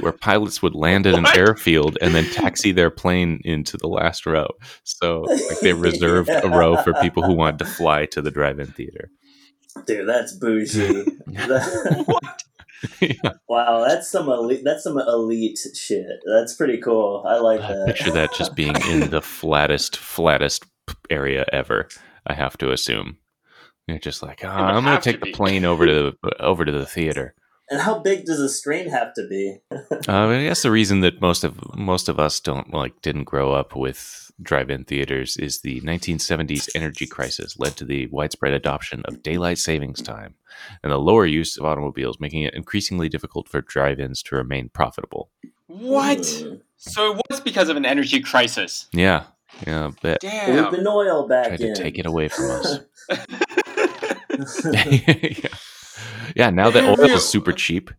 where 0.00 0.12
pilots 0.12 0.60
would 0.62 0.74
land 0.74 1.06
at 1.06 1.14
an 1.14 1.22
What? 1.22 1.36
airfield 1.36 1.96
and 2.00 2.14
then 2.14 2.24
taxi 2.30 2.72
their 2.72 2.90
plane 2.90 3.40
into 3.44 3.76
the 3.76 3.86
last 3.86 4.26
row. 4.26 4.48
So 4.82 5.20
like 5.22 5.60
they 5.60 5.72
reserved 5.72 6.28
a 6.30 6.48
row 6.48 6.76
for 6.82 6.94
people 6.94 7.22
who 7.22 7.32
wanted 7.34 7.58
to 7.60 7.64
fly 7.66 8.06
to 8.06 8.20
the 8.20 8.30
drive-in 8.30 8.66
theater. 8.72 9.10
Dude, 9.86 10.08
that's 10.08 10.32
bougie. 10.34 11.04
What? 12.06 12.42
wow, 13.48 13.84
that's 13.86 14.08
some 14.08 14.28
elite. 14.28 14.62
That's 14.64 14.84
some 14.84 14.98
elite 14.98 15.58
shit. 15.74 16.20
That's 16.26 16.54
pretty 16.54 16.78
cool. 16.78 17.24
I 17.26 17.38
like 17.38 17.60
I 17.60 17.74
that. 17.74 17.86
picture 17.86 18.10
that 18.10 18.34
just 18.34 18.54
being 18.54 18.76
in 18.88 19.10
the 19.10 19.22
flattest, 19.22 19.96
flattest 19.96 20.64
area 21.10 21.44
ever. 21.52 21.88
I 22.26 22.34
have 22.34 22.56
to 22.58 22.72
assume. 22.72 23.18
You're 23.86 23.98
just 23.98 24.22
like, 24.22 24.44
oh, 24.44 24.48
I'm 24.48 24.84
going 24.84 24.96
to 24.96 25.02
to 25.02 25.12
take 25.12 25.22
the 25.22 25.32
plane 25.32 25.64
over 25.66 25.84
to 25.84 26.16
the, 26.22 26.42
over 26.42 26.64
to 26.64 26.72
the 26.72 26.86
theater. 26.86 27.34
And 27.70 27.80
how 27.80 27.98
big 27.98 28.26
does 28.26 28.40
a 28.40 28.48
screen 28.48 28.88
have 28.90 29.14
to 29.14 29.26
be? 29.28 29.58
Uh, 30.06 30.26
I 30.28 30.42
guess 30.42 30.62
the 30.62 30.70
reason 30.70 31.00
that 31.00 31.22
most 31.22 31.44
of 31.44 31.58
most 31.76 32.10
of 32.10 32.18
us 32.20 32.38
don't 32.38 32.74
like 32.74 33.00
didn't 33.00 33.24
grow 33.24 33.52
up 33.52 33.74
with 33.74 34.30
drive-in 34.42 34.84
theaters 34.84 35.38
is 35.38 35.60
the 35.60 35.80
1970s 35.80 36.68
energy 36.74 37.06
crisis 37.06 37.58
led 37.58 37.74
to 37.76 37.86
the 37.86 38.06
widespread 38.08 38.52
adoption 38.52 39.02
of 39.06 39.22
daylight 39.22 39.56
savings 39.56 40.02
time 40.02 40.34
and 40.82 40.92
the 40.92 40.98
lower 40.98 41.24
use 41.24 41.56
of 41.56 41.64
automobiles, 41.64 42.20
making 42.20 42.42
it 42.42 42.52
increasingly 42.54 43.08
difficult 43.08 43.48
for 43.48 43.62
drive-ins 43.62 44.22
to 44.24 44.36
remain 44.36 44.68
profitable. 44.68 45.30
What? 45.68 46.18
Mm. 46.18 46.60
So 46.76 47.16
it 47.16 47.22
was 47.30 47.40
because 47.40 47.70
of 47.70 47.76
an 47.78 47.86
energy 47.86 48.20
crisis. 48.20 48.88
Yeah, 48.92 49.24
yeah, 49.66 49.92
bet. 50.02 50.20
Damn. 50.20 50.64
Looping 50.64 50.86
oil 50.86 51.26
back 51.26 51.48
Tried 51.48 51.60
in. 51.60 51.74
to 51.74 51.82
take 51.82 51.98
it 51.98 52.04
away 52.06 52.28
from 52.28 52.50
us. 52.50 52.80
yeah. 54.64 55.48
Yeah, 56.36 56.50
now 56.50 56.70
that 56.70 56.84
oil 56.84 57.10
is 57.10 57.28
super 57.28 57.52
cheap, 57.64 57.90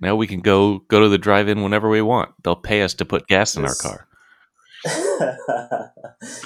now 0.00 0.16
we 0.16 0.26
can 0.26 0.40
go 0.40 0.80
go 0.88 1.00
to 1.00 1.08
the 1.08 1.18
drive-in 1.18 1.62
whenever 1.62 1.88
we 1.88 2.02
want. 2.02 2.30
They'll 2.42 2.56
pay 2.56 2.82
us 2.82 2.94
to 2.94 3.04
put 3.04 3.26
gas 3.26 3.56
in 3.56 3.64
our 3.64 3.74
car. 3.74 4.06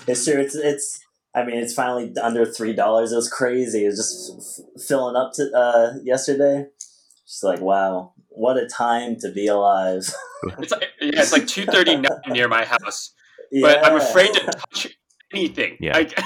it's 0.07 0.25
true. 0.25 0.41
It's 0.41 0.55
it's. 0.55 1.01
I 1.35 1.45
mean, 1.45 1.57
it's 1.57 1.73
finally 1.73 2.13
under 2.21 2.45
three 2.45 2.75
dollars. 2.75 3.13
It 3.13 3.17
was 3.17 3.29
crazy. 3.29 3.85
It 3.85 3.89
was 3.89 3.97
just 3.97 4.61
f- 4.61 4.83
filling 4.87 5.17
up 5.17 5.33
to 5.35 5.51
uh, 5.55 5.93
yesterday. 6.03 6.67
Just 7.27 7.45
like 7.45 7.61
wow, 7.61 8.13
what 8.29 8.57
a 8.57 8.67
time 8.67 9.17
to 9.21 9.31
be 9.33 9.47
alive. 9.47 10.03
It's 10.59 10.73
like 10.73 10.89
yeah, 11.01 11.21
it's 11.21 11.33
like 11.33 11.47
two 11.47 11.65
thirty 11.67 11.95
nine 11.95 12.19
near 12.27 12.49
my 12.49 12.65
house, 12.65 13.15
but 13.61 13.87
I'm 13.87 13.95
afraid 13.95 14.33
to 14.35 14.41
touch 14.41 14.89
anything. 15.33 15.77
Yeah. 15.79 15.93
Like, 15.95 16.19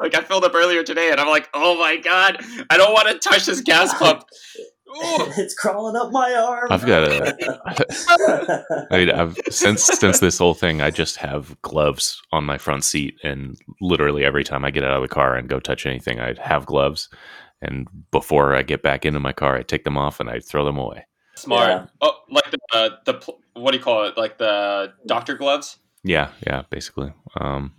like 0.00 0.14
I 0.14 0.22
filled 0.22 0.44
up 0.44 0.54
earlier 0.54 0.82
today, 0.82 1.10
and 1.10 1.20
I'm 1.20 1.28
like, 1.28 1.48
oh 1.54 1.78
my 1.78 1.96
god, 1.96 2.42
I 2.70 2.76
don't 2.76 2.92
want 2.92 3.08
to 3.08 3.18
touch 3.18 3.46
this 3.46 3.60
gas 3.60 3.92
pump. 3.94 4.24
Ooh. 4.90 5.30
it's 5.36 5.54
crawling 5.54 5.94
up 5.94 6.10
my 6.10 6.34
arm. 6.34 6.68
I've 6.70 6.84
got 6.84 7.04
a 7.04 8.86
I 8.90 8.98
mean, 8.98 9.10
I've 9.10 9.36
since 9.50 9.84
since 9.84 10.18
this 10.18 10.38
whole 10.38 10.54
thing, 10.54 10.80
I 10.80 10.90
just 10.90 11.16
have 11.16 11.60
gloves 11.62 12.20
on 12.32 12.44
my 12.44 12.58
front 12.58 12.84
seat, 12.84 13.14
and 13.22 13.56
literally 13.80 14.24
every 14.24 14.42
time 14.42 14.64
I 14.64 14.70
get 14.70 14.84
out 14.84 14.96
of 14.96 15.02
the 15.02 15.08
car 15.08 15.36
and 15.36 15.48
go 15.48 15.60
touch 15.60 15.86
anything, 15.86 16.18
I 16.18 16.34
have 16.40 16.66
gloves. 16.66 17.08
And 17.62 17.86
before 18.10 18.56
I 18.56 18.62
get 18.62 18.82
back 18.82 19.04
into 19.04 19.20
my 19.20 19.32
car, 19.32 19.56
I 19.56 19.62
take 19.62 19.84
them 19.84 19.98
off 19.98 20.18
and 20.18 20.30
I 20.30 20.40
throw 20.40 20.64
them 20.64 20.78
away. 20.78 21.06
Smart. 21.36 21.68
Yeah. 21.68 21.86
Oh, 22.00 22.16
like 22.30 22.50
the 22.50 22.58
uh, 22.72 22.88
the 23.04 23.34
what 23.54 23.72
do 23.72 23.76
you 23.78 23.84
call 23.84 24.04
it? 24.06 24.16
Like 24.16 24.38
the 24.38 24.92
doctor 25.06 25.34
gloves, 25.34 25.78
Yeah, 26.02 26.30
yeah, 26.46 26.62
basically. 26.70 27.12
Um, 27.38 27.74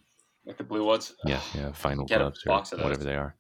like 0.46 0.58
the 0.58 0.64
blue 0.64 0.84
ones. 0.86 1.14
yeah, 1.26 1.42
yeah, 1.54 1.72
final 1.72 2.06
Get 2.06 2.18
a 2.22 2.26
gloves 2.26 2.44
box 2.46 2.74
or 2.74 2.78
of 2.78 2.84
whatever 2.84 3.04
they 3.04 3.16
are. 3.16 3.36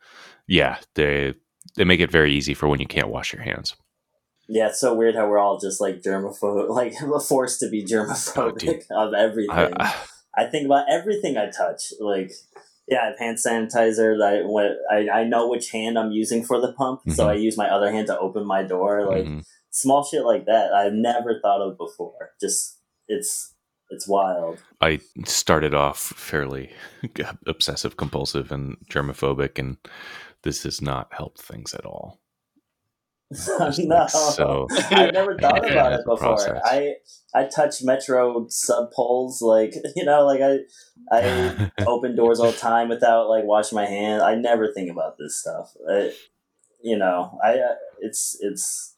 Yeah, 0.47 0.77
they 0.95 1.33
they 1.75 1.83
make 1.83 1.99
it 1.99 2.11
very 2.11 2.33
easy 2.33 2.53
for 2.53 2.67
when 2.67 2.79
you 2.79 2.87
can't 2.87 3.09
wash 3.09 3.33
your 3.33 3.41
hands. 3.43 3.75
yeah, 4.47 4.67
it's 4.67 4.79
so 4.79 4.93
weird 4.93 5.15
how 5.15 5.27
we're 5.29 5.37
all 5.39 5.59
just 5.59 5.79
like 5.81 6.01
germaphobe, 6.01 6.69
like 6.81 6.93
forced 7.27 7.59
to 7.61 7.69
be 7.69 7.83
Oh, 7.83 7.91
germophobic 7.91 8.57
dude. 8.59 8.83
of 8.91 9.13
everything. 9.13 9.55
I, 9.55 9.71
I, 9.79 9.95
I 10.35 10.45
think 10.47 10.65
about 10.65 10.85
everything 10.89 11.37
I 11.37 11.49
touch. 11.49 11.93
Like, 11.99 12.31
yeah, 12.87 13.01
I 13.03 13.05
have 13.07 13.19
hand 13.19 13.37
sanitizer. 13.37 14.17
That 14.17 14.43
I, 14.43 14.51
when 14.51 14.75
I 14.91 15.21
I 15.21 15.23
know 15.23 15.47
which 15.49 15.71
hand 15.71 15.97
I'm 15.97 16.11
using 16.11 16.43
for 16.43 16.59
the 16.59 16.73
pump, 16.73 17.01
so 17.09 17.25
Mhm. 17.25 17.29
I 17.29 17.33
use 17.33 17.57
my 17.57 17.67
other 17.69 17.91
hand 17.91 18.07
to 18.07 18.19
open 18.19 18.45
my 18.45 18.63
door. 18.63 19.05
Like 19.05 19.25
mhm. 19.25 19.43
small 19.69 20.03
shit 20.03 20.23
like 20.25 20.45
that, 20.45 20.73
I've 20.73 20.93
never 20.93 21.39
thought 21.41 21.61
of 21.61 21.77
before. 21.77 22.31
Just 22.39 22.79
it's 23.07 23.50
it's 23.91 24.07
wild. 24.07 24.59
I 24.81 24.99
started 25.25 25.73
off 25.73 25.99
fairly 25.99 26.71
obsessive 27.45 27.97
compulsive 27.97 28.51
and 28.51 28.77
germophobic, 28.89 29.59
and 29.59 29.77
this 30.43 30.63
has 30.63 30.81
not 30.81 31.13
helped 31.13 31.41
things 31.41 31.73
at 31.73 31.85
all. 31.85 32.19
No, 33.77 34.07
so 34.07 34.67
I 34.91 35.09
never 35.11 35.37
thought 35.37 35.63
Yeah, 35.63 35.71
about 35.71 35.93
it 35.93 36.05
before. 36.05 36.35
process. 36.35 36.61
I 36.65 36.95
I 37.33 37.45
touch 37.45 37.81
metro 37.81 38.45
sub 38.49 38.91
poles, 38.91 39.41
like 39.41 39.73
you 39.95 40.03
know, 40.03 40.25
like 40.25 40.41
I 40.41 40.59
I 41.11 41.69
open 41.87 42.15
doors 42.15 42.39
all 42.41 42.51
the 42.51 42.57
time 42.57 42.89
without 42.89 43.29
like 43.29 43.45
washing 43.45 43.77
my 43.77 43.85
hand. 43.85 44.21
I 44.21 44.35
never 44.35 44.71
think 44.73 44.91
about 44.91 45.17
this 45.17 45.39
stuff. 45.39 45.73
I, 45.89 46.11
you 46.83 46.97
know, 46.97 47.39
I 47.43 47.53
uh, 47.53 47.75
it's 48.01 48.37
it's 48.41 48.90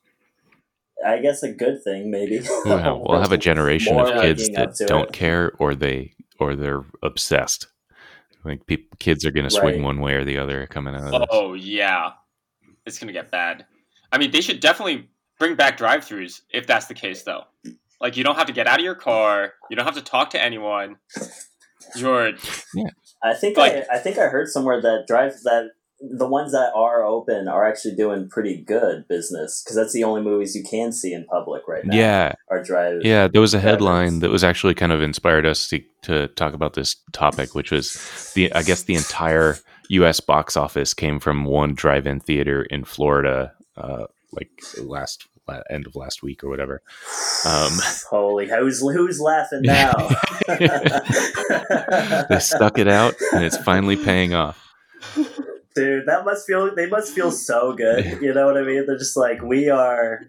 I 1.05 1.19
guess 1.19 1.43
a 1.43 1.51
good 1.51 1.83
thing 1.83 2.09
maybe. 2.11 2.41
Well, 2.65 3.03
we'll 3.07 3.21
have 3.21 3.31
a 3.31 3.37
generation 3.37 3.97
of 3.99 4.21
kids 4.21 4.49
that 4.51 4.75
don't 4.87 5.09
it. 5.09 5.13
care, 5.13 5.51
or 5.59 5.75
they 5.75 6.13
or 6.39 6.55
they're 6.55 6.83
obsessed. 7.01 7.67
Like 8.45 8.65
think 8.65 8.99
kids 8.99 9.25
are 9.25 9.31
going 9.31 9.45
to 9.45 9.49
swing 9.49 9.75
Right. 9.77 9.81
one 9.83 9.99
way 10.01 10.13
or 10.15 10.25
the 10.25 10.37
other 10.37 10.65
coming 10.67 10.95
out 10.95 11.03
of 11.05 11.11
this. 11.11 11.27
Oh 11.31 11.53
yeah, 11.53 12.11
it's 12.85 12.99
gonna 12.99 13.13
get 13.13 13.31
bad. 13.31 13.65
I 14.11 14.17
mean, 14.17 14.31
they 14.31 14.41
should 14.41 14.59
definitely 14.59 15.09
bring 15.39 15.55
back 15.55 15.77
drive-throughs 15.77 16.41
if 16.51 16.67
that's 16.67 16.85
the 16.87 16.93
case, 16.93 17.23
though. 17.23 17.45
Like, 17.99 18.15
you 18.17 18.23
don't 18.23 18.35
have 18.35 18.47
to 18.47 18.53
get 18.53 18.67
out 18.67 18.79
of 18.79 18.83
your 18.85 18.95
car. 18.95 19.53
You 19.69 19.75
don't 19.75 19.85
have 19.85 19.95
to 19.95 20.01
talk 20.03 20.29
to 20.31 20.41
anyone. 20.43 20.97
You're 21.95 22.33
I 23.23 23.33
think 23.33 23.57
Like- 23.57 23.85
I, 23.91 23.95
I 23.95 23.97
think 23.99 24.17
I 24.17 24.27
heard 24.27 24.47
somewhere 24.49 24.81
that 24.81 25.05
drive 25.07 25.33
that 25.43 25.71
the 26.11 26.27
ones 26.27 26.51
that 26.51 26.71
are 26.75 27.03
open 27.03 27.47
are 27.47 27.65
actually 27.65 27.95
doing 27.95 28.27
pretty 28.27 28.61
good 28.61 29.07
business 29.07 29.63
because 29.63 29.75
that's 29.75 29.93
the 29.93 30.03
only 30.03 30.21
movies 30.21 30.55
you 30.55 30.63
can 30.63 30.91
see 30.91 31.13
in 31.13 31.25
public 31.25 31.67
right 31.67 31.85
now. 31.85 31.95
Yeah, 31.95 32.33
are 32.49 32.61
drive. 32.61 33.01
yeah. 33.03 33.27
There 33.27 33.41
was 33.41 33.53
a 33.53 33.59
headline 33.59 34.19
that 34.19 34.29
was 34.29 34.43
actually 34.43 34.73
kind 34.73 34.91
of 34.91 35.01
inspired 35.01 35.45
us 35.45 35.67
to, 35.69 35.81
to 36.03 36.27
talk 36.29 36.53
about 36.53 36.73
this 36.73 36.97
topic, 37.13 37.55
which 37.55 37.71
was 37.71 38.31
the 38.35 38.51
I 38.53 38.63
guess 38.63 38.83
the 38.83 38.95
entire 38.95 39.57
U.S. 39.89 40.19
box 40.19 40.57
office 40.57 40.93
came 40.93 41.19
from 41.19 41.45
one 41.45 41.73
drive-in 41.73 42.19
theater 42.19 42.63
in 42.63 42.83
Florida, 42.83 43.53
uh, 43.77 44.05
like 44.33 44.49
last 44.81 45.27
end 45.69 45.87
of 45.87 45.95
last 45.95 46.23
week 46.23 46.43
or 46.43 46.49
whatever. 46.49 46.81
Um, 47.45 47.71
Holy, 48.09 48.49
who's 48.49 48.81
who's 48.81 49.19
laughing 49.19 49.61
now? 49.63 49.93
they 52.29 52.39
stuck 52.39 52.77
it 52.77 52.87
out, 52.87 53.15
and 53.33 53.43
it's 53.43 53.57
finally 53.57 53.95
paying 53.95 54.33
off. 54.33 54.59
Dude, 55.75 56.05
that 56.07 56.25
must 56.25 56.45
feel. 56.45 56.73
They 56.75 56.87
must 56.87 57.13
feel 57.13 57.31
so 57.31 57.73
good. 57.73 58.21
You 58.21 58.33
know 58.33 58.45
what 58.45 58.57
I 58.57 58.63
mean? 58.63 58.85
They're 58.85 58.97
just 58.97 59.17
like 59.17 59.41
we 59.41 59.69
are. 59.69 60.21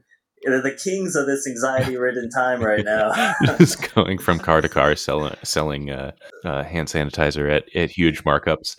They're 0.42 0.61
the 0.61 0.72
kings 0.72 1.16
of 1.16 1.26
this 1.26 1.47
anxiety-ridden 1.47 2.28
time 2.28 2.61
right 2.61 2.84
now. 2.84 3.12
Just 3.59 3.95
going 3.95 4.18
from 4.18 4.38
car 4.38 4.61
to 4.61 4.68
car, 4.68 4.95
selling 4.95 5.34
selling 5.42 5.90
uh, 5.90 6.12
uh, 6.45 6.62
hand 6.64 6.88
sanitizer 6.88 7.51
at, 7.51 7.74
at 7.74 7.90
huge 7.90 8.24
markups. 8.24 8.76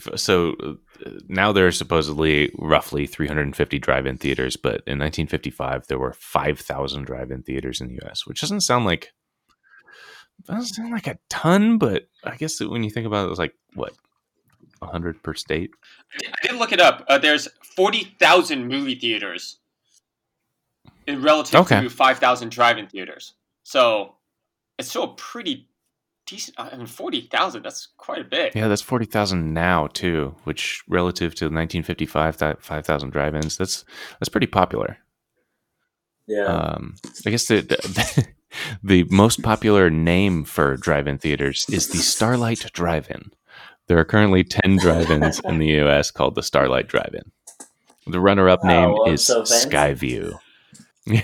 So 0.16 0.54
uh, 0.64 1.10
now 1.28 1.52
there 1.52 1.66
are 1.66 1.72
supposedly 1.72 2.50
roughly 2.58 3.06
350 3.06 3.78
drive-in 3.78 4.16
theaters, 4.16 4.56
but 4.56 4.82
in 4.86 4.98
1955 4.98 5.86
there 5.88 5.98
were 5.98 6.12
5,000 6.12 7.04
drive-in 7.04 7.42
theaters 7.42 7.80
in 7.80 7.88
the 7.88 7.98
U.S., 8.02 8.26
which 8.26 8.40
doesn't 8.40 8.62
sound 8.62 8.86
like 8.86 9.12
doesn't 10.46 10.74
sound 10.74 10.92
like 10.92 11.06
a 11.06 11.18
ton, 11.28 11.78
but 11.78 12.08
I 12.24 12.36
guess 12.36 12.58
that 12.58 12.70
when 12.70 12.82
you 12.84 12.90
think 12.90 13.06
about 13.06 13.26
it, 13.28 13.30
it's 13.30 13.38
like 13.38 13.54
what 13.74 13.92
100 14.80 15.22
per 15.22 15.34
state. 15.34 15.70
I 16.42 16.46
did 16.48 16.56
look 16.56 16.72
it 16.72 16.80
up. 16.80 17.04
Uh, 17.08 17.18
there's 17.18 17.48
forty 17.76 18.16
thousand 18.18 18.68
movie 18.68 18.94
theaters, 18.94 19.58
in 21.06 21.22
relative 21.22 21.60
Okay. 21.60 21.82
to 21.82 21.90
five 21.90 22.18
thousand 22.18 22.50
drive-in 22.50 22.86
theaters. 22.88 23.34
So 23.62 24.16
it's 24.78 24.88
still 24.88 25.04
a 25.04 25.14
pretty 25.14 25.68
decent. 26.26 26.58
I 26.58 26.74
mean, 26.76 26.86
forty 26.86 27.22
thousand. 27.22 27.62
That's 27.62 27.88
quite 27.98 28.20
a 28.20 28.24
bit. 28.24 28.56
Yeah, 28.56 28.68
that's 28.68 28.82
40,000 28.82 29.52
now 29.52 29.88
too, 29.88 30.34
which 30.44 30.82
relative 30.88 31.34
to 31.36 31.44
1955, 31.46 32.58
five 32.60 32.86
thousand 32.86 33.10
drive-ins, 33.10 33.56
that's 33.56 33.84
that's 34.18 34.28
pretty 34.30 34.46
popular. 34.46 34.98
yeah. 36.26 36.44
Um, 36.46 36.94
I 37.26 37.30
guess 37.30 37.46
the, 37.48 37.60
the 37.60 38.28
the 38.82 39.04
most 39.10 39.42
popular 39.42 39.90
name 39.90 40.44
for 40.44 40.76
drive-in 40.76 41.18
theaters 41.18 41.66
is 41.70 41.88
the 41.88 41.98
Starlight 41.98 42.70
Drive-In. 42.72 43.32
There 43.86 43.98
are 43.98 44.04
currently 44.04 44.44
ten 44.44 44.76
drive-ins 44.76 45.40
in 45.44 45.58
the 45.58 45.66
U.S. 45.66 46.10
called 46.10 46.34
the 46.34 46.42
Starlight 46.42 46.88
Drive-In. 46.88 47.32
The 48.06 48.20
runner-up 48.20 48.64
name 48.64 48.92
well, 48.92 49.10
is 49.10 49.26
so. 49.26 49.42
Skyview. 49.42 50.38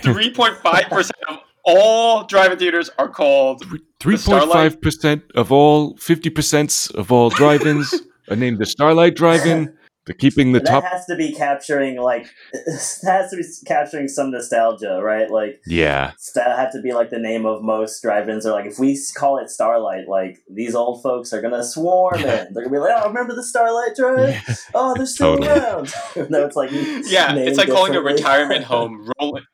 Three 0.03 0.33
point 0.33 0.57
five 0.59 0.85
percent 0.89 1.19
of 1.29 1.39
all 1.65 2.25
drive-in 2.25 2.59
theaters 2.59 2.91
are 2.99 3.09
called. 3.09 3.65
Three 4.01 4.17
point 4.17 4.51
five 4.51 4.81
percent 4.81 5.23
of 5.35 5.53
all 5.53 5.97
fifty 5.97 6.31
percent 6.31 6.89
of 6.95 7.13
all 7.13 7.31
drive-ins 7.31 7.95
are 8.29 8.37
named 8.37 8.59
the 8.59 8.67
Starlight 8.67 9.15
Drive-In. 9.15 9.76
They're 10.07 10.15
keeping 10.15 10.53
the 10.53 10.61
that 10.61 10.71
top. 10.71 10.85
has 10.85 11.05
to 11.07 11.17
be 11.17 11.33
capturing 11.33 11.97
like 12.01 12.29
that 12.53 13.03
has 13.05 13.31
to 13.33 13.37
be 13.37 13.45
capturing 13.67 14.07
some 14.07 14.31
nostalgia, 14.31 15.01
right? 15.03 15.29
Like 15.31 15.61
Yeah, 15.67 16.13
that 16.37 16.57
have 16.59 16.73
to 16.73 16.81
be 16.81 16.93
like 16.93 17.11
the 17.11 17.19
name 17.19 17.45
of 17.45 17.63
most 17.63 18.01
drive-ins. 18.03 18.47
Or 18.47 18.53
like 18.53 18.67
if 18.67 18.79
we 18.79 18.97
call 19.17 19.39
it 19.39 19.51
Starlight, 19.51 20.07
like 20.09 20.39
these 20.49 20.75
old 20.77 21.03
folks 21.03 21.33
are 21.33 21.43
gonna 21.43 21.65
swarm 21.65 22.21
it. 22.21 22.49
They're 22.53 22.65
gonna 22.65 22.71
be 22.71 22.79
like, 22.79 22.93
"Oh, 22.97 23.09
remember 23.09 23.35
the 23.35 23.43
Starlight 23.43 23.97
Drive? 23.97 24.41
Oh, 24.75 24.95
they're 24.97 25.07
still 25.07 25.37
Totally. 25.37 25.49
around." 25.49 25.93
no, 26.31 26.47
it's 26.47 26.57
like 26.57 26.71
Yeah, 27.07 27.35
it's 27.35 27.59
like 27.59 27.69
calling 27.69 27.97
a 27.97 28.01
retirement 28.01 28.65
home 28.65 29.11
rolling. 29.21 29.45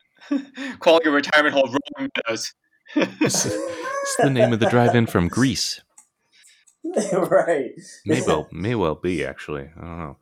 calling 0.79 1.07
a 1.07 1.11
retirement 1.11 1.55
home 1.55 1.75
rolling 1.97 2.11
meadows. 2.15 2.53
it's, 2.95 3.45
it's 3.45 4.15
the 4.21 4.29
name 4.29 4.53
of 4.53 4.59
the 4.59 4.69
drive-in 4.69 5.07
from 5.07 5.27
Grease. 5.29 5.81
right. 7.13 7.71
May 8.05 8.21
well, 8.21 8.47
may 8.51 8.75
well 8.75 8.95
be 8.95 9.23
actually. 9.25 9.69
I 9.77 9.81
don't 9.81 9.99
know. 9.99 10.17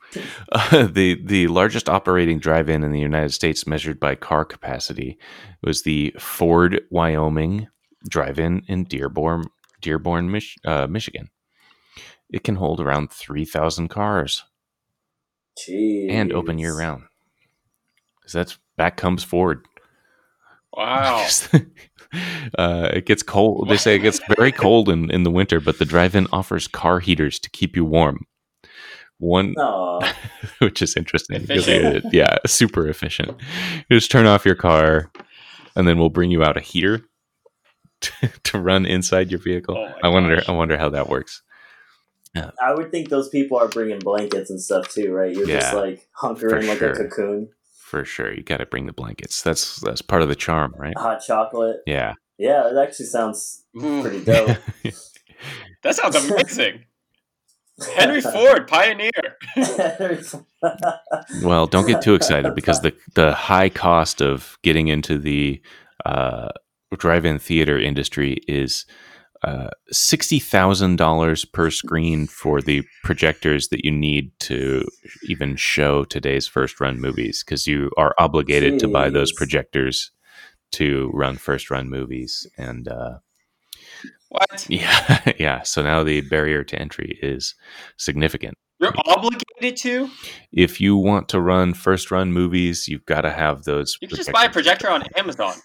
Uh, 0.52 0.88
the 0.88 1.20
the 1.26 1.48
largest 1.48 1.90
operating 1.90 2.40
drive-in 2.40 2.84
in 2.84 2.92
the 2.92 3.00
United 3.00 3.32
States, 3.34 3.66
measured 3.66 4.00
by 4.00 4.16
car 4.16 4.46
capacity, 4.46 5.18
was 5.64 5.82
the 5.84 6.14
Ford 6.20 6.82
Wyoming 6.92 7.68
Drive-In 8.08 8.64
in 8.68 8.84
Dearborn, 8.84 9.46
Dearborn, 9.82 10.30
Mich- 10.32 10.58
uh, 10.64 10.88
Michigan. 10.88 11.30
It 12.30 12.44
can 12.44 12.56
hold 12.56 12.80
around 12.80 13.12
three 13.12 13.46
thousand 13.46 13.88
cars 13.90 14.44
Jeez. 15.58 16.10
and 16.12 16.32
open 16.32 16.60
year 16.60 16.78
round. 16.78 17.04
Because 18.20 18.34
that's 18.34 18.60
back 18.78 18.98
comes 18.98 19.24
Ford. 19.24 19.66
Wow. 20.74 21.28
uh, 22.58 22.90
it 22.94 23.06
gets 23.06 23.24
cold. 23.24 23.70
They 23.70 23.78
say 23.78 23.96
it 23.96 24.00
gets 24.00 24.20
very 24.38 24.52
cold 24.52 24.90
in, 24.90 25.10
in 25.12 25.24
the 25.24 25.32
winter, 25.32 25.60
but 25.60 25.80
the 25.80 25.86
drive-in 25.86 26.28
offers 26.32 26.68
car 26.68 27.00
heaters 27.00 27.40
to 27.40 27.50
keep 27.50 27.76
you 27.76 27.86
warm. 27.86 28.26
One, 29.20 29.54
which 30.60 30.82
is 30.82 30.96
interesting. 30.98 31.46
it- 31.50 32.04
yeah, 32.12 32.38
super 32.46 32.88
efficient. 32.88 33.40
You 33.90 33.98
just 33.98 34.12
turn 34.12 34.26
off 34.26 34.46
your 34.46 34.56
car, 34.56 35.12
and 35.76 35.88
then 35.88 36.00
we'll 36.00 36.10
bring 36.10 36.32
you 36.32 36.44
out 36.44 36.58
a 36.58 36.62
heater 36.62 37.06
to, 38.02 38.32
to 38.46 38.60
run 38.60 38.86
inside 38.86 39.30
your 39.32 39.40
vehicle. 39.40 39.78
Oh 39.78 39.94
I 40.04 40.10
wonder. 40.10 40.38
gosh. 40.38 40.50
I 40.50 40.54
wonder 40.54 40.78
how 40.78 40.90
that 40.90 41.08
works. 41.10 41.44
I 42.36 42.74
would 42.74 42.92
think 42.92 43.10
those 43.10 43.28
people 43.30 43.58
are 43.58 43.68
bringing 43.68 44.00
blankets 44.00 44.50
and 44.50 44.62
stuff 44.62 44.88
too, 44.90 45.12
right? 45.12 45.36
You're 45.36 45.46
just 45.48 45.74
like 45.74 46.08
hunkering 46.22 46.66
like 46.68 46.78
sure. 46.80 46.92
a 46.92 46.96
cocoon, 46.96 47.50
For 47.92 48.06
sure, 48.06 48.34
you 48.34 48.42
got 48.42 48.60
to 48.60 48.66
bring 48.66 48.86
the 48.86 48.94
blankets. 48.94 49.42
That's 49.42 49.82
that's 49.82 50.02
part 50.02 50.22
of 50.22 50.30
the 50.30 50.36
charm, 50.36 50.74
right? 50.78 50.98
hot 50.98 51.22
chocolate. 51.28 51.82
Yeah. 51.86 52.14
Yeah, 52.38 52.70
it 52.72 52.78
actually 52.78 53.08
sounds 53.08 53.66
Ooh, 53.76 54.02
pretty 54.02 54.24
dope. 54.24 54.58
that 55.84 55.96
sounds 55.98 56.16
amazing. 56.32 56.86
Henry 57.94 58.22
Ford, 58.22 58.70
pioneer. 58.70 59.12
Well, 61.44 61.68
don't 61.68 61.86
get 61.86 62.02
too 62.02 62.16
excited 62.16 62.56
because 62.56 62.80
the 62.80 62.94
the 63.16 63.34
high 63.34 63.68
cost 63.68 64.22
of 64.22 64.58
getting 64.64 64.88
into 64.88 65.18
the 65.18 65.62
uh, 66.06 66.48
drive-in 66.98 67.40
theater 67.40 67.78
industry 67.78 68.38
is 68.48 68.86
uh, 69.44 69.70
sixty 69.92 70.40
thousand 70.40 70.98
dollars 70.98 71.46
per 71.46 71.70
screen 71.72 72.28
for 72.28 72.62
the 72.62 72.84
projectors 73.04 73.70
that 73.70 73.84
you 73.84 73.92
need 73.92 74.32
to 74.40 74.88
even 75.24 75.56
show 75.56 76.04
today's 76.04 76.48
first-run 76.48 77.00
movies 77.00 77.44
because 77.44 77.66
you 77.68 77.90
are 77.98 78.14
obligated 78.20 78.80
to 78.80 78.88
buy 78.88 79.10
those 79.10 79.32
projectors 79.32 80.12
to 80.74 81.10
run 81.14 81.38
first-run 81.38 81.90
movies 81.90 82.48
and. 82.58 82.88
Uh, 82.88 83.18
What? 84.30 84.66
yeah, 84.70 85.20
yeah. 85.38 85.62
So 85.64 85.82
now 85.82 86.04
the 86.04 86.22
barrier 86.22 86.64
to 86.64 86.80
entry 86.80 87.20
is 87.22 87.54
significant. 87.98 88.56
You're 88.80 88.94
obligated 89.06 89.78
to? 89.82 90.10
If 90.54 90.80
you 90.80 90.96
want 90.96 91.28
to 91.30 91.42
run 91.42 91.74
first 91.74 92.10
run 92.12 92.32
movies, 92.32 92.88
you've 92.88 93.06
got 93.06 93.22
to 93.22 93.30
have 93.30 93.64
those. 93.66 93.98
You 94.02 94.08
can 94.08 94.18
just 94.18 94.32
buy 94.32 94.46
a 94.46 94.50
projector 94.50 94.90
on 94.90 95.04
Amazon. 95.18 95.56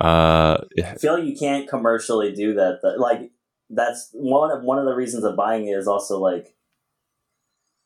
Uh, 0.00 0.58
I 0.78 0.94
feel 0.94 1.14
like 1.14 1.24
you 1.24 1.36
can't 1.36 1.68
commercially 1.68 2.32
do 2.32 2.54
that. 2.54 2.80
Like 2.98 3.30
that's 3.70 4.10
one 4.12 4.50
of 4.50 4.62
one 4.62 4.78
of 4.78 4.84
the 4.84 4.94
reasons 4.94 5.24
of 5.24 5.36
buying 5.36 5.66
it 5.66 5.72
is 5.72 5.88
also 5.88 6.18
like 6.18 6.54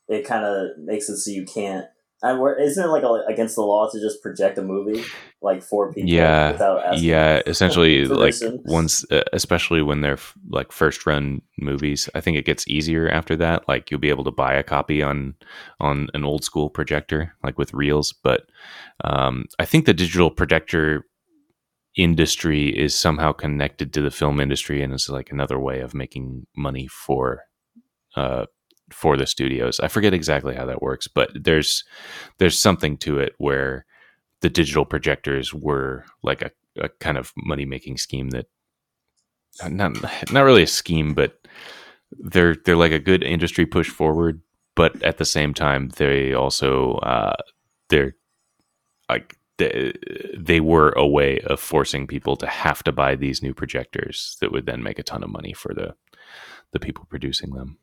it 0.07 0.25
kind 0.25 0.43
of 0.43 0.77
makes 0.77 1.07
it 1.09 1.17
so 1.17 1.31
you 1.31 1.45
can't. 1.45 1.85
And 2.21 2.41
where 2.41 2.59
isn't 2.59 2.83
it 2.83 2.89
like 2.89 3.03
a, 3.03 3.23
against 3.29 3.55
the 3.55 3.61
law 3.61 3.89
to 3.89 3.99
just 4.01 4.21
project 4.21 4.57
a 4.57 4.61
movie 4.61 5.05
like 5.41 5.63
for 5.63 5.93
people? 5.93 6.09
Yeah, 6.09 6.51
without 6.51 6.83
asking 6.83 7.07
yeah. 7.07 7.41
Essentially, 7.47 8.05
like 8.05 8.33
once, 8.65 9.05
especially 9.31 9.81
when 9.81 10.01
they're 10.01 10.13
f- 10.13 10.33
like 10.49 10.73
first 10.73 11.05
run 11.05 11.41
movies, 11.57 12.09
I 12.15 12.19
think 12.19 12.35
it 12.35 12.43
gets 12.43 12.67
easier 12.67 13.07
after 13.07 13.37
that. 13.37 13.69
Like 13.69 13.89
you'll 13.89 14.01
be 14.01 14.09
able 14.09 14.25
to 14.25 14.31
buy 14.31 14.53
a 14.53 14.63
copy 14.63 15.01
on 15.01 15.35
on 15.79 16.09
an 16.13 16.25
old 16.25 16.43
school 16.43 16.69
projector, 16.69 17.33
like 17.41 17.57
with 17.57 17.73
reels. 17.73 18.11
But 18.11 18.47
um, 19.05 19.45
I 19.57 19.63
think 19.63 19.85
the 19.85 19.93
digital 19.93 20.29
projector 20.29 21.05
industry 22.01 22.69
is 22.69 22.95
somehow 22.95 23.33
connected 23.33 23.93
to 23.93 24.01
the 24.01 24.11
film 24.11 24.39
industry 24.39 24.81
and 24.81 24.93
is 24.93 25.09
like 25.09 25.31
another 25.31 25.59
way 25.59 25.81
of 25.81 25.93
making 25.93 26.47
money 26.55 26.87
for 26.87 27.43
uh 28.15 28.45
for 28.91 29.17
the 29.17 29.27
studios. 29.27 29.79
I 29.79 29.87
forget 29.87 30.13
exactly 30.13 30.55
how 30.55 30.65
that 30.65 30.81
works, 30.81 31.07
but 31.07 31.29
there's 31.35 31.83
there's 32.37 32.57
something 32.57 32.97
to 32.97 33.19
it 33.19 33.33
where 33.37 33.85
the 34.41 34.49
digital 34.49 34.85
projectors 34.85 35.53
were 35.53 36.05
like 36.23 36.41
a, 36.41 36.51
a 36.77 36.89
kind 36.99 37.17
of 37.17 37.33
money 37.35 37.65
making 37.65 37.97
scheme 37.97 38.29
that 38.29 38.47
not 39.69 40.01
not 40.31 40.41
really 40.41 40.63
a 40.63 40.67
scheme, 40.67 41.13
but 41.13 41.45
they're 42.11 42.55
they're 42.65 42.75
like 42.75 42.93
a 42.93 42.99
good 42.99 43.23
industry 43.23 43.65
push 43.65 43.89
forward, 43.89 44.41
but 44.75 45.01
at 45.03 45.17
the 45.17 45.25
same 45.25 45.53
time 45.53 45.89
they 45.97 46.33
also 46.33 46.93
uh 46.95 47.35
they're 47.89 48.15
like 49.09 49.38
they, 49.59 49.93
they 50.35 50.59
were 50.59 50.89
a 50.97 51.05
way 51.05 51.39
of 51.41 51.59
forcing 51.59 52.07
people 52.07 52.35
to 52.37 52.47
have 52.47 52.83
to 52.83 52.91
buy 52.91 53.15
these 53.15 53.43
new 53.43 53.53
projectors 53.53 54.37
that 54.41 54.51
would 54.51 54.65
then 54.65 54.81
make 54.81 54.97
a 54.97 55.03
ton 55.03 55.23
of 55.23 55.29
money 55.29 55.53
for 55.53 55.73
the 55.73 55.93
the 56.71 56.79
people 56.79 57.05
producing 57.09 57.51
them. 57.51 57.77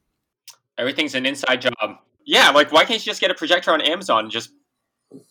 Everything's 0.78 1.14
an 1.14 1.26
inside 1.26 1.60
job. 1.62 1.74
Yeah, 2.24 2.50
like 2.50 2.72
why 2.72 2.84
can't 2.84 3.00
you 3.00 3.10
just 3.10 3.20
get 3.20 3.30
a 3.30 3.34
projector 3.34 3.72
on 3.72 3.80
Amazon 3.80 4.24
and 4.24 4.30
just 4.30 4.50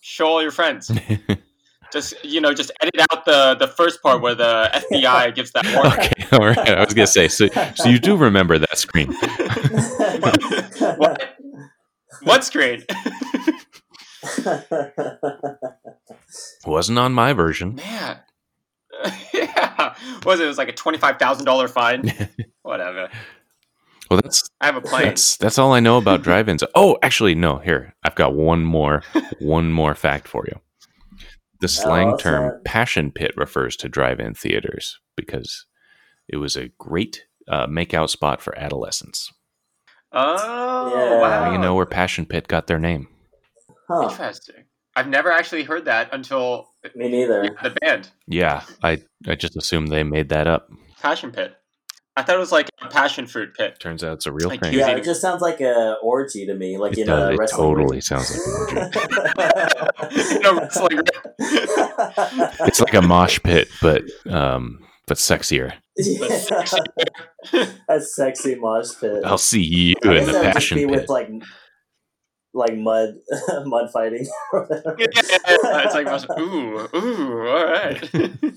show 0.02 0.28
all 0.28 0.42
your 0.42 0.52
friends? 0.52 0.92
Just 1.94 2.16
you 2.26 2.42
know, 2.42 2.52
just 2.52 2.72
edit 2.82 3.00
out 3.12 3.26
the 3.26 3.56
the 3.60 3.68
first 3.68 4.02
part 4.02 4.20
where 4.20 4.34
the 4.36 4.70
FBI 4.92 5.34
gives 5.36 5.52
that 5.52 5.66
warning. 5.74 5.94
okay, 5.94 6.26
all 6.34 6.46
right. 6.46 6.78
I 6.78 6.84
was 6.84 6.94
gonna 6.96 7.06
say 7.08 7.28
so. 7.28 7.48
So 7.76 7.88
you 7.88 8.00
do 8.00 8.18
remember 8.18 8.58
that 8.58 8.78
screen? 8.78 9.16
What? 10.98 11.36
What 12.24 12.44
screen? 12.44 12.84
Wasn't 16.66 16.98
on 17.00 17.14
my 17.14 17.34
version. 17.34 17.76
Man. 17.76 18.20
yeah. 19.34 19.96
What 20.24 20.26
was 20.26 20.40
it? 20.40 20.46
It 20.46 20.48
was 20.48 20.58
like 20.58 20.70
a 20.70 20.74
twenty 20.74 20.98
five 20.98 21.18
thousand 21.20 21.46
dollar 21.46 21.68
fine. 21.68 22.12
Whatever. 22.64 23.10
Well, 24.10 24.20
that's 24.22 24.48
I 24.62 24.68
have 24.68 24.76
a 24.76 24.82
plane. 24.82 25.06
that's 25.06 25.38
that's 25.38 25.58
all 25.58 25.74
I 25.74 25.80
know 25.80 25.98
about 25.98 26.22
drive-ins. 26.22 26.64
Oh, 26.76 26.98
actually, 27.02 27.36
no. 27.36 27.58
Here, 27.58 27.96
I've 28.04 28.16
got 28.16 28.36
one 28.36 28.64
more 28.64 29.02
one 29.40 29.72
more 29.72 29.96
fact 29.96 30.28
for 30.28 30.46
you. 30.48 30.60
The 31.62 31.68
slang 31.68 32.12
what's 32.12 32.24
term 32.24 32.50
that? 32.52 32.64
"passion 32.66 33.12
pit" 33.12 33.34
refers 33.36 33.76
to 33.78 33.90
drive-in 33.90 34.34
theaters 34.36 35.00
because 35.18 35.66
it 36.28 36.38
was 36.38 36.56
a 36.56 36.70
great 36.78 37.26
uh, 37.48 37.66
make-out 37.68 38.10
spot 38.10 38.42
for 38.42 38.58
adolescents. 38.58 39.32
Oh 40.12 40.92
Yeah. 40.94 41.20
wow. 41.22 41.46
Now 41.46 41.52
you 41.52 41.58
know 41.58 41.76
where 41.76 41.86
Passion 41.86 42.26
Pit 42.26 42.48
got 42.48 42.68
their 42.68 42.80
name. 42.80 43.08
huh? 43.88 44.10
Interesting. 44.10 44.66
I've 44.96 45.08
never 45.08 45.32
actually 45.32 45.64
heard 45.64 45.86
that 45.86 46.10
until 46.14 46.70
Me 46.96 47.10
neither. 47.10 47.56
the 47.64 47.76
band 47.82 48.10
Yeah, 48.28 48.64
I 48.84 49.02
I 49.28 49.36
just 49.36 49.56
assumed 49.58 49.90
they 49.90 50.04
made 50.04 50.30
that 50.30 50.48
up. 50.48 50.70
Passion 51.02 51.32
Pit. 51.32 51.54
I 52.18 52.24
thought 52.24 52.38
it 52.38 52.40
was 52.40 52.52
like 52.54 52.70
a 52.82 52.88
passion 52.88 53.28
fruit 53.28 53.54
pit. 53.58 53.78
Turns 53.78 54.02
out 54.02 54.14
it's 54.14 54.26
a 54.26 54.32
real 54.32 54.48
Like 54.48 54.62
thing. 54.62 54.74
Yeah, 54.74 54.92
it 54.92 55.04
just 55.04 55.20
sounds 55.20 55.42
like 55.42 55.60
a 55.60 55.98
orgy 56.02 56.46
to 56.46 56.56
me, 56.56 56.78
like 56.78 56.94
it 56.94 57.00
in 57.02 57.08
does. 57.08 57.30
a 57.30 57.34
It 57.34 57.38
wrestling. 57.40 57.68
totally 57.76 58.00
sounds 58.02 58.32
like 58.32 58.72
an 58.72 58.92
orgy. 60.14 60.40
no 60.42 60.56
wrestling. 60.58 61.00
It's 62.68 62.80
like 62.80 62.94
a 62.94 63.02
mosh 63.02 63.40
pit, 63.44 63.68
but 63.82 64.04
um, 64.30 64.80
but 65.08 65.18
sexier. 65.18 65.74
Yeah. 65.98 67.66
a 67.90 68.00
sexy 68.02 68.56
mosh 68.56 68.92
pit. 69.00 69.24
I'll 69.26 69.38
see 69.38 69.62
you 69.64 69.96
I 70.06 70.16
in 70.18 70.26
the 70.26 70.32
that 70.32 70.34
would 70.34 70.44
just 70.44 70.54
Passion 70.54 70.78
Pit. 70.80 70.90
with 70.90 71.10
like 71.10 71.30
like 72.56 72.76
mud 72.76 73.16
mud 73.66 73.92
fighting. 73.92 74.28
or 74.54 74.66
whatever. 74.66 74.96
yeah, 75.00 75.08
yeah, 75.16 75.38
yeah. 75.48 75.84
It's 75.86 75.94
like 75.94 76.40
ooh, 76.40 76.88
ooh, 76.96 77.48
all 77.48 77.66
right. 77.66 78.12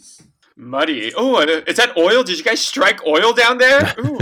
Muddy. 0.61 1.13
Oh, 1.17 1.39
is 1.39 1.77
that 1.77 1.97
oil? 1.97 2.25
Did 2.25 2.37
you 2.37 2.45
guys 2.45 2.61
strike 2.61 3.07
oil 3.07 3.33
down 3.33 3.59
there? 3.59 3.95
Ooh. 4.01 4.19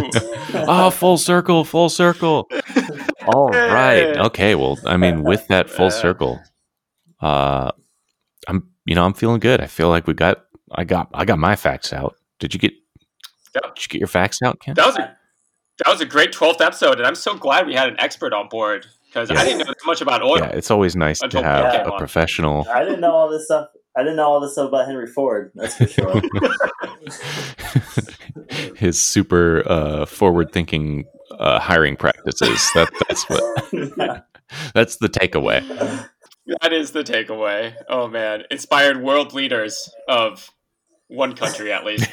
oh, 0.53 0.91
full 0.91 1.17
circle, 1.17 1.65
full 1.65 1.89
circle. 1.89 2.47
All 3.27 3.49
right. 3.49 4.15
Okay. 4.19 4.55
Well, 4.55 4.77
I 4.85 4.99
mean, 4.99 5.23
with 5.23 5.49
that 5.49 5.71
full 5.71 5.91
circle, 5.91 6.39
uh, 7.23 7.71
I'm 8.47 8.69
you 8.85 8.95
know 8.95 9.07
I'm 9.07 9.15
feeling 9.15 9.41
good. 9.41 9.63
I 9.63 9.67
feel 9.67 9.89
like 9.89 10.07
we 10.07 10.13
got 10.13 10.45
I 10.71 10.85
got 10.85 11.09
I 11.15 11.25
got 11.25 11.39
my 11.39 11.57
facts 11.57 11.95
out. 11.95 12.17
Did 12.39 12.53
you 12.53 12.61
get 12.61 12.75
Yep. 13.57 13.75
Did 13.75 13.85
you 13.85 13.89
get 13.89 13.99
your 14.01 14.09
facts 14.09 14.43
out, 14.43 14.61
Ken? 14.61 14.75
That 14.75 14.87
was 14.87 14.97
a 14.97 15.17
that 15.79 15.91
was 15.91 16.01
a 16.01 16.07
great 16.07 16.33
twelfth 16.33 16.61
episode, 16.61 16.99
and 16.99 17.07
I'm 17.07 17.15
so 17.15 17.35
glad 17.35 17.67
we 17.67 17.75
had 17.75 17.89
an 17.89 17.97
expert 17.99 18.33
on 18.33 18.49
board 18.49 18.87
because 19.17 19.31
Yeah. 19.31 19.41
I 19.41 19.45
didn't 19.45 19.59
know 19.61 19.65
that 19.65 19.87
much 19.87 20.01
about 20.03 20.23
oil. 20.23 20.39
Yeah, 20.39 20.49
it's 20.49 20.71
always 20.71 20.95
nice 20.95 21.19
to 21.21 21.43
have 21.43 21.73
Paul 21.73 21.85
came 21.85 21.93
a 21.95 21.99
professional. 21.99 22.67
I 22.71 22.85
didn't 22.85 23.01
know 23.01 23.13
all 23.13 23.31
this 23.31 23.47
stuff. 23.47 23.69
I 23.97 24.03
didn't 24.03 24.17
know 24.17 24.29
all 24.29 24.41
this 24.41 24.53
stuff 24.53 24.69
about 24.69 24.87
Henry 24.87 25.07
Ford. 25.07 25.53
That's 25.55 25.75
for 25.75 25.87
sure. 25.87 26.23
his 28.77 29.01
super 29.01 29.63
uh, 29.67 30.05
forward-thinking 30.05 31.07
uh, 31.39 31.59
hiring 31.59 31.97
practices. 31.97 32.71
That 32.75 32.91
that's 33.09 33.25
what 33.31 33.71
that's 34.75 34.97
the 34.97 35.09
takeaway. 35.09 35.67
That 36.61 36.75
is 36.75 36.91
the 36.91 37.03
takeaway. 37.03 37.75
Oh 37.89 38.07
man, 38.09 38.43
inspired 38.51 39.03
world 39.03 39.33
leaders 39.33 39.91
of 40.09 40.51
one 41.09 41.35
country 41.35 41.73
at 41.73 41.87
least. 41.87 42.11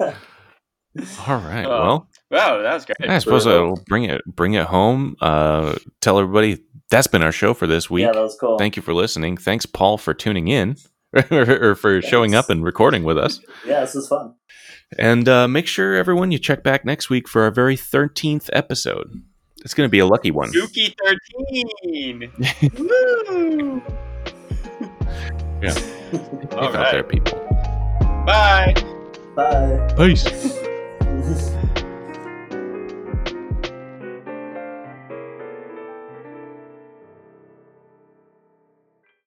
All 0.00 1.38
right. 1.38 1.64
Uh, 1.64 1.68
well, 1.68 2.08
wow, 2.34 2.58
that 2.62 2.74
was 2.74 2.84
great. 2.84 3.08
I 3.10 3.18
suppose 3.18 3.44
brutal. 3.44 3.68
I'll 3.70 3.84
bring 3.86 4.04
it 4.04 4.22
bring 4.26 4.54
it 4.54 4.66
home. 4.66 5.16
Uh, 5.20 5.76
tell 6.00 6.18
everybody 6.18 6.58
that's 6.90 7.06
been 7.06 7.22
our 7.22 7.32
show 7.32 7.54
for 7.54 7.66
this 7.66 7.88
week. 7.88 8.02
yeah, 8.02 8.12
that 8.12 8.20
was 8.20 8.36
cool. 8.38 8.58
Thank 8.58 8.76
you 8.76 8.82
for 8.82 8.92
listening. 8.94 9.36
Thanks, 9.36 9.66
Paul, 9.66 9.98
for 9.98 10.12
tuning 10.14 10.48
in 10.48 10.76
or 11.30 11.74
for 11.74 12.02
showing 12.02 12.34
up 12.34 12.50
and 12.50 12.64
recording 12.64 13.04
with 13.04 13.18
us. 13.18 13.40
Yeah, 13.66 13.80
this 13.80 13.94
was 13.94 14.08
fun. 14.08 14.34
And 14.98 15.28
uh, 15.28 15.48
make 15.48 15.66
sure 15.66 15.94
everyone 15.94 16.30
you 16.30 16.38
check 16.38 16.62
back 16.62 16.84
next 16.84 17.08
week 17.10 17.28
for 17.28 17.42
our 17.42 17.50
very 17.50 17.76
thirteenth 17.76 18.50
episode. 18.52 19.22
It's 19.64 19.72
going 19.72 19.86
to 19.86 19.90
be 19.90 19.98
a 19.98 20.06
lucky 20.06 20.30
one. 20.30 20.52
Dookie 20.52 20.94
thirteen. 21.02 22.30
Woo! 22.78 23.82
Yeah. 25.62 25.74
All 26.52 26.76
Out 26.76 26.92
there, 26.92 27.02
people. 27.02 27.38
Bye. 28.26 28.74
Bye. 29.34 29.94
Peace. 29.96 30.24